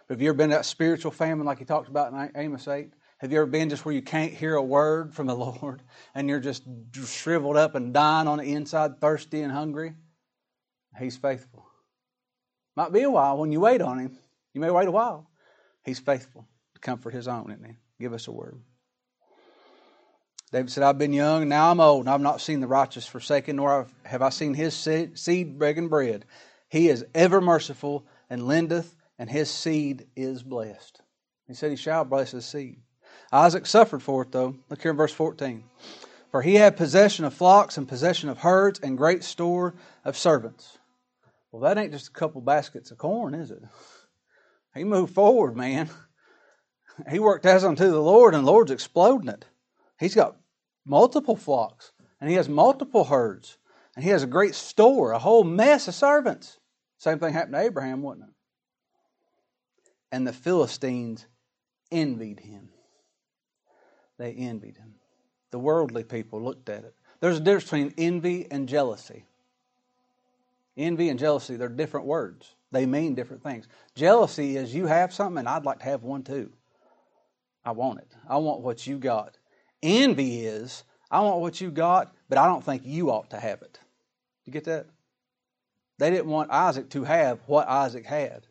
But 0.08 0.14
have 0.14 0.22
you 0.22 0.30
ever 0.30 0.38
been 0.38 0.50
that 0.50 0.64
spiritual 0.64 1.12
famine 1.12 1.46
like 1.46 1.60
He 1.60 1.64
talked 1.64 1.88
about 1.88 2.12
in 2.12 2.30
Amos 2.34 2.66
8? 2.66 2.90
Have 3.18 3.30
you 3.30 3.38
ever 3.38 3.46
been 3.46 3.70
just 3.70 3.84
where 3.84 3.94
you 3.94 4.02
can't 4.02 4.32
hear 4.32 4.56
a 4.56 4.62
word 4.62 5.14
from 5.14 5.28
the 5.28 5.36
Lord 5.36 5.82
and 6.14 6.28
you're 6.28 6.40
just 6.40 6.64
shriveled 7.04 7.56
up 7.56 7.76
and 7.76 7.94
dying 7.94 8.26
on 8.26 8.38
the 8.38 8.52
inside, 8.52 9.00
thirsty 9.00 9.42
and 9.42 9.52
hungry? 9.52 9.94
He's 10.98 11.16
faithful. 11.16 11.66
Might 12.76 12.92
be 12.92 13.02
a 13.02 13.10
while 13.10 13.38
when 13.38 13.52
you 13.52 13.60
wait 13.60 13.80
on 13.80 13.98
Him. 13.98 14.18
You 14.52 14.60
may 14.60 14.70
wait 14.70 14.88
a 14.88 14.92
while. 14.92 15.28
He's 15.84 15.98
faithful 15.98 16.46
to 16.74 16.80
comfort 16.80 17.14
His 17.14 17.28
own, 17.28 17.56
He? 17.66 17.76
Give 18.02 18.12
us 18.12 18.26
a 18.28 18.32
word. 18.32 18.60
David 20.52 20.70
said, 20.70 20.84
I've 20.84 20.98
been 20.98 21.12
young, 21.12 21.42
and 21.42 21.48
now 21.48 21.72
I'm 21.72 21.80
old, 21.80 22.02
and 22.02 22.10
I've 22.10 22.20
not 22.20 22.40
seen 22.40 22.60
the 22.60 22.68
righteous 22.68 23.06
forsaken, 23.06 23.56
nor 23.56 23.88
have 24.04 24.22
I 24.22 24.28
seen 24.28 24.54
his 24.54 24.74
seed 24.74 25.58
begging 25.58 25.88
bread. 25.88 26.26
He 26.68 26.88
is 26.88 27.04
ever 27.12 27.40
merciful 27.40 28.06
and 28.30 28.46
lendeth, 28.46 28.94
and 29.18 29.28
his 29.28 29.50
seed 29.50 30.06
is 30.14 30.44
blessed. 30.44 31.00
He 31.48 31.54
said, 31.54 31.70
He 31.70 31.76
shall 31.76 32.04
bless 32.04 32.30
his 32.30 32.46
seed. 32.46 32.80
Isaac 33.32 33.66
suffered 33.66 34.00
for 34.00 34.22
it, 34.22 34.30
though. 34.30 34.54
Look 34.70 34.80
here 34.80 34.92
in 34.92 34.96
verse 34.96 35.12
14. 35.12 35.64
For 36.30 36.40
he 36.40 36.54
had 36.54 36.76
possession 36.76 37.24
of 37.24 37.34
flocks 37.34 37.76
and 37.76 37.88
possession 37.88 38.28
of 38.28 38.38
herds 38.38 38.78
and 38.78 38.96
great 38.96 39.24
store 39.24 39.74
of 40.04 40.16
servants. 40.16 40.78
Well, 41.54 41.72
that 41.72 41.80
ain't 41.80 41.92
just 41.92 42.08
a 42.08 42.10
couple 42.12 42.40
baskets 42.40 42.90
of 42.90 42.98
corn, 42.98 43.32
is 43.32 43.52
it? 43.52 43.62
He 44.74 44.82
moved 44.82 45.14
forward, 45.14 45.56
man. 45.56 45.88
He 47.08 47.20
worked 47.20 47.46
as 47.46 47.64
unto 47.64 47.88
the 47.88 48.02
Lord, 48.02 48.34
and 48.34 48.44
the 48.44 48.50
Lord's 48.50 48.72
exploding 48.72 49.28
it. 49.28 49.44
He's 49.96 50.16
got 50.16 50.36
multiple 50.84 51.36
flocks, 51.36 51.92
and 52.20 52.28
he 52.28 52.34
has 52.34 52.48
multiple 52.48 53.04
herds, 53.04 53.56
and 53.94 54.04
he 54.04 54.10
has 54.10 54.24
a 54.24 54.26
great 54.26 54.56
store, 54.56 55.12
a 55.12 55.18
whole 55.20 55.44
mess 55.44 55.86
of 55.86 55.94
servants. 55.94 56.58
Same 56.98 57.20
thing 57.20 57.32
happened 57.32 57.54
to 57.54 57.60
Abraham, 57.60 58.02
wasn't 58.02 58.30
it? 58.30 58.34
And 60.10 60.26
the 60.26 60.32
Philistines 60.32 61.24
envied 61.92 62.40
him. 62.40 62.70
They 64.18 64.32
envied 64.32 64.78
him. 64.78 64.96
The 65.52 65.60
worldly 65.60 66.02
people 66.02 66.42
looked 66.42 66.68
at 66.68 66.82
it. 66.82 66.96
There's 67.20 67.36
a 67.36 67.40
difference 67.40 67.70
between 67.70 67.94
envy 67.96 68.50
and 68.50 68.68
jealousy. 68.68 69.26
Envy 70.76 71.08
and 71.08 71.18
jealousy, 71.18 71.56
they're 71.56 71.68
different 71.68 72.06
words. 72.06 72.54
They 72.72 72.86
mean 72.86 73.14
different 73.14 73.42
things. 73.42 73.68
Jealousy 73.94 74.56
is 74.56 74.74
you 74.74 74.86
have 74.86 75.14
something 75.14 75.38
and 75.38 75.48
I'd 75.48 75.64
like 75.64 75.78
to 75.78 75.84
have 75.84 76.02
one 76.02 76.22
too. 76.22 76.52
I 77.64 77.70
want 77.70 78.00
it. 78.00 78.12
I 78.28 78.38
want 78.38 78.62
what 78.62 78.86
you 78.86 78.98
got. 78.98 79.38
Envy 79.82 80.40
is 80.46 80.84
I 81.10 81.20
want 81.20 81.40
what 81.40 81.60
you 81.60 81.70
got, 81.70 82.12
but 82.28 82.38
I 82.38 82.46
don't 82.46 82.64
think 82.64 82.82
you 82.84 83.10
ought 83.10 83.30
to 83.30 83.38
have 83.38 83.62
it. 83.62 83.78
You 84.44 84.52
get 84.52 84.64
that? 84.64 84.86
They 85.98 86.10
didn't 86.10 86.26
want 86.26 86.50
Isaac 86.50 86.90
to 86.90 87.04
have 87.04 87.38
what 87.46 87.68
Isaac 87.68 88.04
had. 88.04 88.46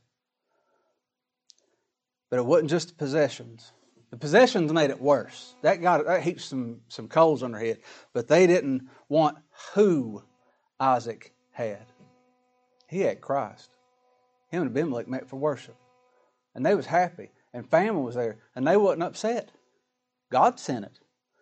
But 2.29 2.39
it 2.39 2.45
wasn't 2.45 2.69
just 2.69 2.89
the 2.89 2.95
possessions. 2.95 3.71
The 4.11 4.17
possessions 4.17 4.71
made 4.71 4.91
it 4.91 5.01
worse. 5.01 5.55
That 5.61 5.81
got 5.81 6.05
that 6.05 6.23
heaped 6.23 6.41
some, 6.41 6.81
some 6.87 7.07
coals 7.09 7.43
on 7.43 7.51
their 7.51 7.59
head. 7.59 7.79
But 8.13 8.27
they 8.27 8.47
didn't 8.47 8.87
want 9.09 9.37
who 9.73 10.23
Isaac 10.79 11.33
had. 11.51 11.85
He 12.93 13.01
had 13.01 13.21
Christ. 13.21 13.69
Him 14.49 14.61
and 14.61 14.71
Abimelech 14.71 15.07
met 15.07 15.27
for 15.27 15.37
worship. 15.37 15.75
And 16.53 16.65
they 16.65 16.75
was 16.75 16.85
happy. 16.85 17.31
And 17.53 17.67
famine 17.69 18.03
was 18.03 18.15
there. 18.15 18.37
And 18.55 18.67
they 18.67 18.77
wasn't 18.77 19.03
upset. 19.03 19.51
God 20.31 20.59
sent 20.59 20.85
it. 20.85 20.99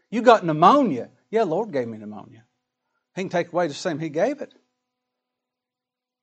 You 0.10 0.22
got 0.22 0.46
pneumonia. 0.46 1.10
Yeah, 1.30 1.44
Lord 1.44 1.72
gave 1.72 1.88
me 1.88 1.98
pneumonia. 1.98 2.46
He 3.16 3.24
can 3.24 3.30
take 3.30 3.52
away 3.52 3.68
the 3.68 3.74
same 3.74 4.00
He 4.00 4.10
gave 4.10 4.42
it. 4.42 4.54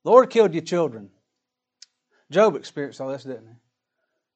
Lord 0.05 0.31
killed 0.31 0.55
your 0.55 0.62
children. 0.62 1.11
Job 2.31 2.57
experienced 2.57 3.01
all 3.01 3.09
this, 3.09 3.24
didn't 3.24 3.49
he? 3.49 3.55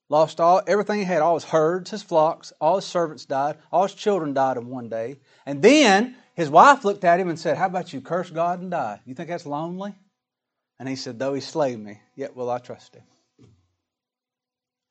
Lost 0.09 0.41
all 0.41 0.61
everything 0.67 0.99
he 0.99 1.05
had, 1.05 1.23
all 1.23 1.35
his 1.35 1.45
herds, 1.45 1.91
his 1.91 2.03
flocks, 2.03 2.53
all 2.61 2.77
his 2.77 2.85
servants 2.85 3.25
died, 3.25 3.57
all 3.71 3.85
his 3.85 3.95
children 3.95 4.35
died 4.35 4.59
in 4.59 4.69
one 4.69 4.91
day. 4.91 5.21
And 5.47 5.63
then 5.63 6.17
his 6.35 6.51
wife 6.51 6.85
looked 6.85 7.05
at 7.05 7.19
him 7.19 7.31
and 7.31 7.39
said, 7.39 7.57
How 7.57 7.67
about 7.67 7.95
you 7.95 8.03
curse 8.03 8.29
God 8.29 8.61
and 8.61 8.71
die? 8.71 9.01
You 9.07 9.15
think 9.15 9.31
that's 9.31 9.47
lonely? 9.47 9.95
And 10.79 10.89
he 10.89 10.97
said, 10.97 11.19
Though 11.19 11.35
he 11.35 11.41
slay 11.41 11.77
me, 11.77 12.01
yet 12.17 12.35
will 12.35 12.51
I 12.51 12.59
trust 12.59 12.97
him. 12.97 13.05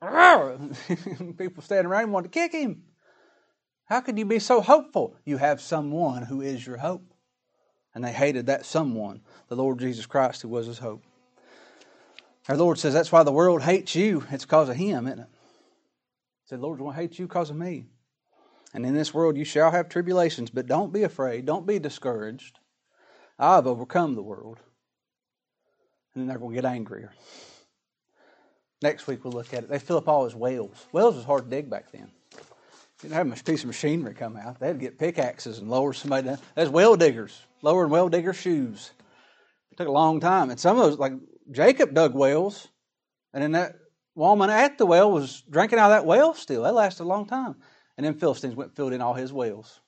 People 1.38 1.62
standing 1.62 1.86
around 1.86 2.04
him 2.04 2.12
wanted 2.12 2.32
to 2.32 2.38
kick 2.38 2.52
him. 2.52 2.82
How 3.84 4.00
could 4.00 4.18
you 4.18 4.24
be 4.24 4.38
so 4.38 4.60
hopeful? 4.60 5.16
You 5.24 5.36
have 5.36 5.60
someone 5.60 6.22
who 6.22 6.40
is 6.40 6.66
your 6.66 6.78
hope. 6.78 7.12
And 7.94 8.02
they 8.02 8.12
hated 8.12 8.46
that 8.46 8.64
someone, 8.64 9.20
the 9.48 9.56
Lord 9.56 9.78
Jesus 9.78 10.06
Christ, 10.06 10.42
who 10.42 10.48
was 10.48 10.66
his 10.66 10.78
hope. 10.78 11.04
Our 12.48 12.56
Lord 12.56 12.78
says 12.78 12.94
that's 12.94 13.12
why 13.12 13.22
the 13.22 13.32
world 13.32 13.62
hates 13.62 13.94
you. 13.94 14.24
It's 14.30 14.44
because 14.44 14.68
of 14.68 14.76
him, 14.76 15.06
isn't 15.06 15.20
it? 15.20 15.28
He 15.28 16.48
said, 16.48 16.60
Lord, 16.60 16.78
to 16.78 16.90
hate 16.90 17.18
you 17.18 17.26
because 17.26 17.50
of 17.50 17.56
me. 17.56 17.84
And 18.74 18.86
in 18.86 18.94
this 18.94 19.12
world 19.12 19.36
you 19.36 19.44
shall 19.44 19.70
have 19.70 19.88
tribulations, 19.88 20.50
but 20.50 20.66
don't 20.66 20.92
be 20.92 21.02
afraid. 21.02 21.44
Don't 21.44 21.66
be 21.66 21.78
discouraged. 21.78 22.58
I've 23.38 23.66
overcome 23.66 24.14
the 24.14 24.22
world 24.22 24.58
and 26.14 26.22
then 26.22 26.28
they're 26.28 26.38
going 26.38 26.54
to 26.54 26.60
get 26.60 26.64
angrier. 26.64 27.12
Next 28.82 29.06
week 29.06 29.24
we'll 29.24 29.32
look 29.32 29.54
at 29.54 29.64
it. 29.64 29.70
They 29.70 29.78
fill 29.78 29.98
up 29.98 30.08
all 30.08 30.24
his 30.24 30.34
wells. 30.34 30.86
Wells 30.92 31.14
was 31.14 31.24
hard 31.24 31.44
to 31.44 31.50
dig 31.50 31.70
back 31.70 31.92
then. 31.92 32.10
You 32.32 33.08
didn't 33.08 33.14
have 33.14 33.40
a 33.40 33.44
piece 33.44 33.62
of 33.62 33.66
machinery 33.66 34.14
come 34.14 34.36
out. 34.36 34.60
They'd 34.60 34.78
get 34.78 34.98
pickaxes 34.98 35.58
and 35.58 35.70
lower 35.70 35.92
somebody 35.92 36.28
down. 36.28 36.38
There's 36.54 36.68
well 36.68 36.96
diggers, 36.96 37.40
lowering 37.62 37.90
well 37.90 38.08
digger 38.08 38.32
shoes. 38.32 38.90
It 39.70 39.76
took 39.76 39.88
a 39.88 39.92
long 39.92 40.20
time. 40.20 40.50
And 40.50 40.58
some 40.58 40.76
of 40.78 40.84
those, 40.84 40.98
like 40.98 41.12
Jacob 41.50 41.94
dug 41.94 42.14
wells. 42.14 42.68
And 43.32 43.42
then 43.42 43.52
that 43.52 43.76
woman 44.14 44.50
at 44.50 44.78
the 44.78 44.86
well 44.86 45.10
was 45.10 45.42
drinking 45.48 45.78
out 45.78 45.90
of 45.90 45.96
that 45.96 46.06
well 46.06 46.34
still. 46.34 46.62
That 46.62 46.74
lasted 46.74 47.04
a 47.04 47.04
long 47.04 47.26
time. 47.26 47.56
And 47.96 48.06
then 48.06 48.14
Philistines 48.14 48.54
went 48.54 48.70
and 48.70 48.76
filled 48.76 48.92
in 48.92 49.00
all 49.00 49.14
his 49.14 49.32
wells. 49.32 49.80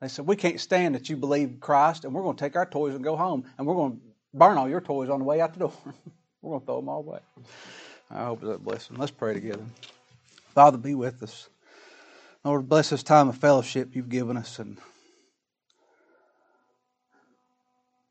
They 0.00 0.08
said, 0.08 0.26
We 0.26 0.36
can't 0.36 0.60
stand 0.60 0.94
that 0.94 1.08
you 1.08 1.16
believe 1.16 1.58
Christ, 1.60 2.04
and 2.04 2.14
we're 2.14 2.22
going 2.22 2.36
to 2.36 2.44
take 2.44 2.56
our 2.56 2.66
toys 2.66 2.94
and 2.94 3.02
go 3.02 3.16
home, 3.16 3.44
and 3.56 3.66
we're 3.66 3.74
going 3.74 3.92
to 3.92 4.02
burn 4.34 4.58
all 4.58 4.68
your 4.68 4.80
toys 4.80 5.08
on 5.08 5.20
the 5.20 5.24
way 5.24 5.40
out 5.40 5.54
the 5.54 5.60
door. 5.60 5.72
we're 6.42 6.50
going 6.50 6.60
to 6.60 6.66
throw 6.66 6.80
them 6.80 6.88
all 6.88 6.98
away. 6.98 7.20
I 8.10 8.24
hope 8.24 8.40
that 8.42 8.62
blessing. 8.62 8.96
Let's 8.96 9.12
pray 9.12 9.34
together. 9.34 9.64
Father, 10.54 10.76
be 10.76 10.94
with 10.94 11.22
us. 11.22 11.48
Lord, 12.44 12.68
bless 12.68 12.90
this 12.90 13.02
time 13.02 13.28
of 13.28 13.38
fellowship 13.38 13.96
you've 13.96 14.10
given 14.10 14.36
us 14.36 14.58
and 14.58 14.76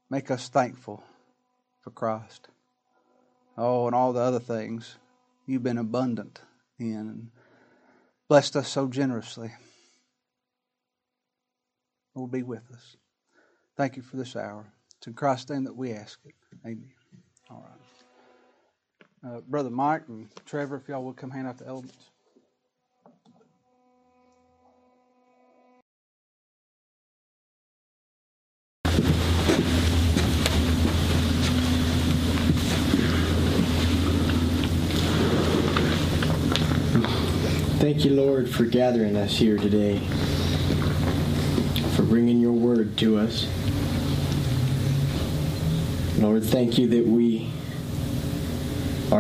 make 0.10 0.32
us 0.32 0.50
thankful 0.50 1.04
for 1.82 1.92
Christ. 1.92 2.48
Oh, 3.56 3.86
and 3.86 3.96
all 3.96 4.14
the 4.14 4.22
other 4.22 4.40
things 4.40 4.96
you've 5.46 5.64
been 5.64 5.78
abundant 5.78 6.42
in 6.80 6.96
and 6.96 7.28
blessed 8.28 8.56
us 8.56 8.68
so 8.68 8.88
generously. 8.88 9.52
Lord, 12.16 12.32
be 12.32 12.44
with 12.44 12.64
us. 12.72 12.98
Thank 13.78 13.96
you 13.96 14.02
for 14.02 14.18
this 14.18 14.36
hour. 14.36 14.66
In 15.06 15.14
Christ's 15.14 15.50
name 15.50 15.66
that 15.66 15.76
we 15.76 15.92
ask 15.92 16.18
it. 16.26 16.34
Amen. 16.66 16.90
All 17.50 17.66
right. 19.24 19.36
Uh, 19.36 19.42
Brother 19.42 19.70
Mike 19.70 20.04
and 20.08 20.30
Trevor, 20.46 20.78
if 20.78 20.88
y'all 20.88 21.04
would 21.04 21.18
come 21.18 21.30
hand 21.30 21.48
out 21.48 21.58
the 21.58 21.68
elements. 21.68 22.10
Thank 37.80 38.06
you, 38.06 38.12
Lord, 38.12 38.50
for 38.50 38.64
gathering 38.64 39.18
us 39.18 39.36
here 39.36 39.58
today, 39.58 40.00
for 41.98 42.04
bringing 42.04 42.40
your 42.40 42.54
word 42.54 42.98
to 43.00 43.18
us. 43.18 43.46
Lord, 46.24 46.46
thank 46.46 46.78
you 46.78 46.88
that 46.88 47.06
we 47.06 47.50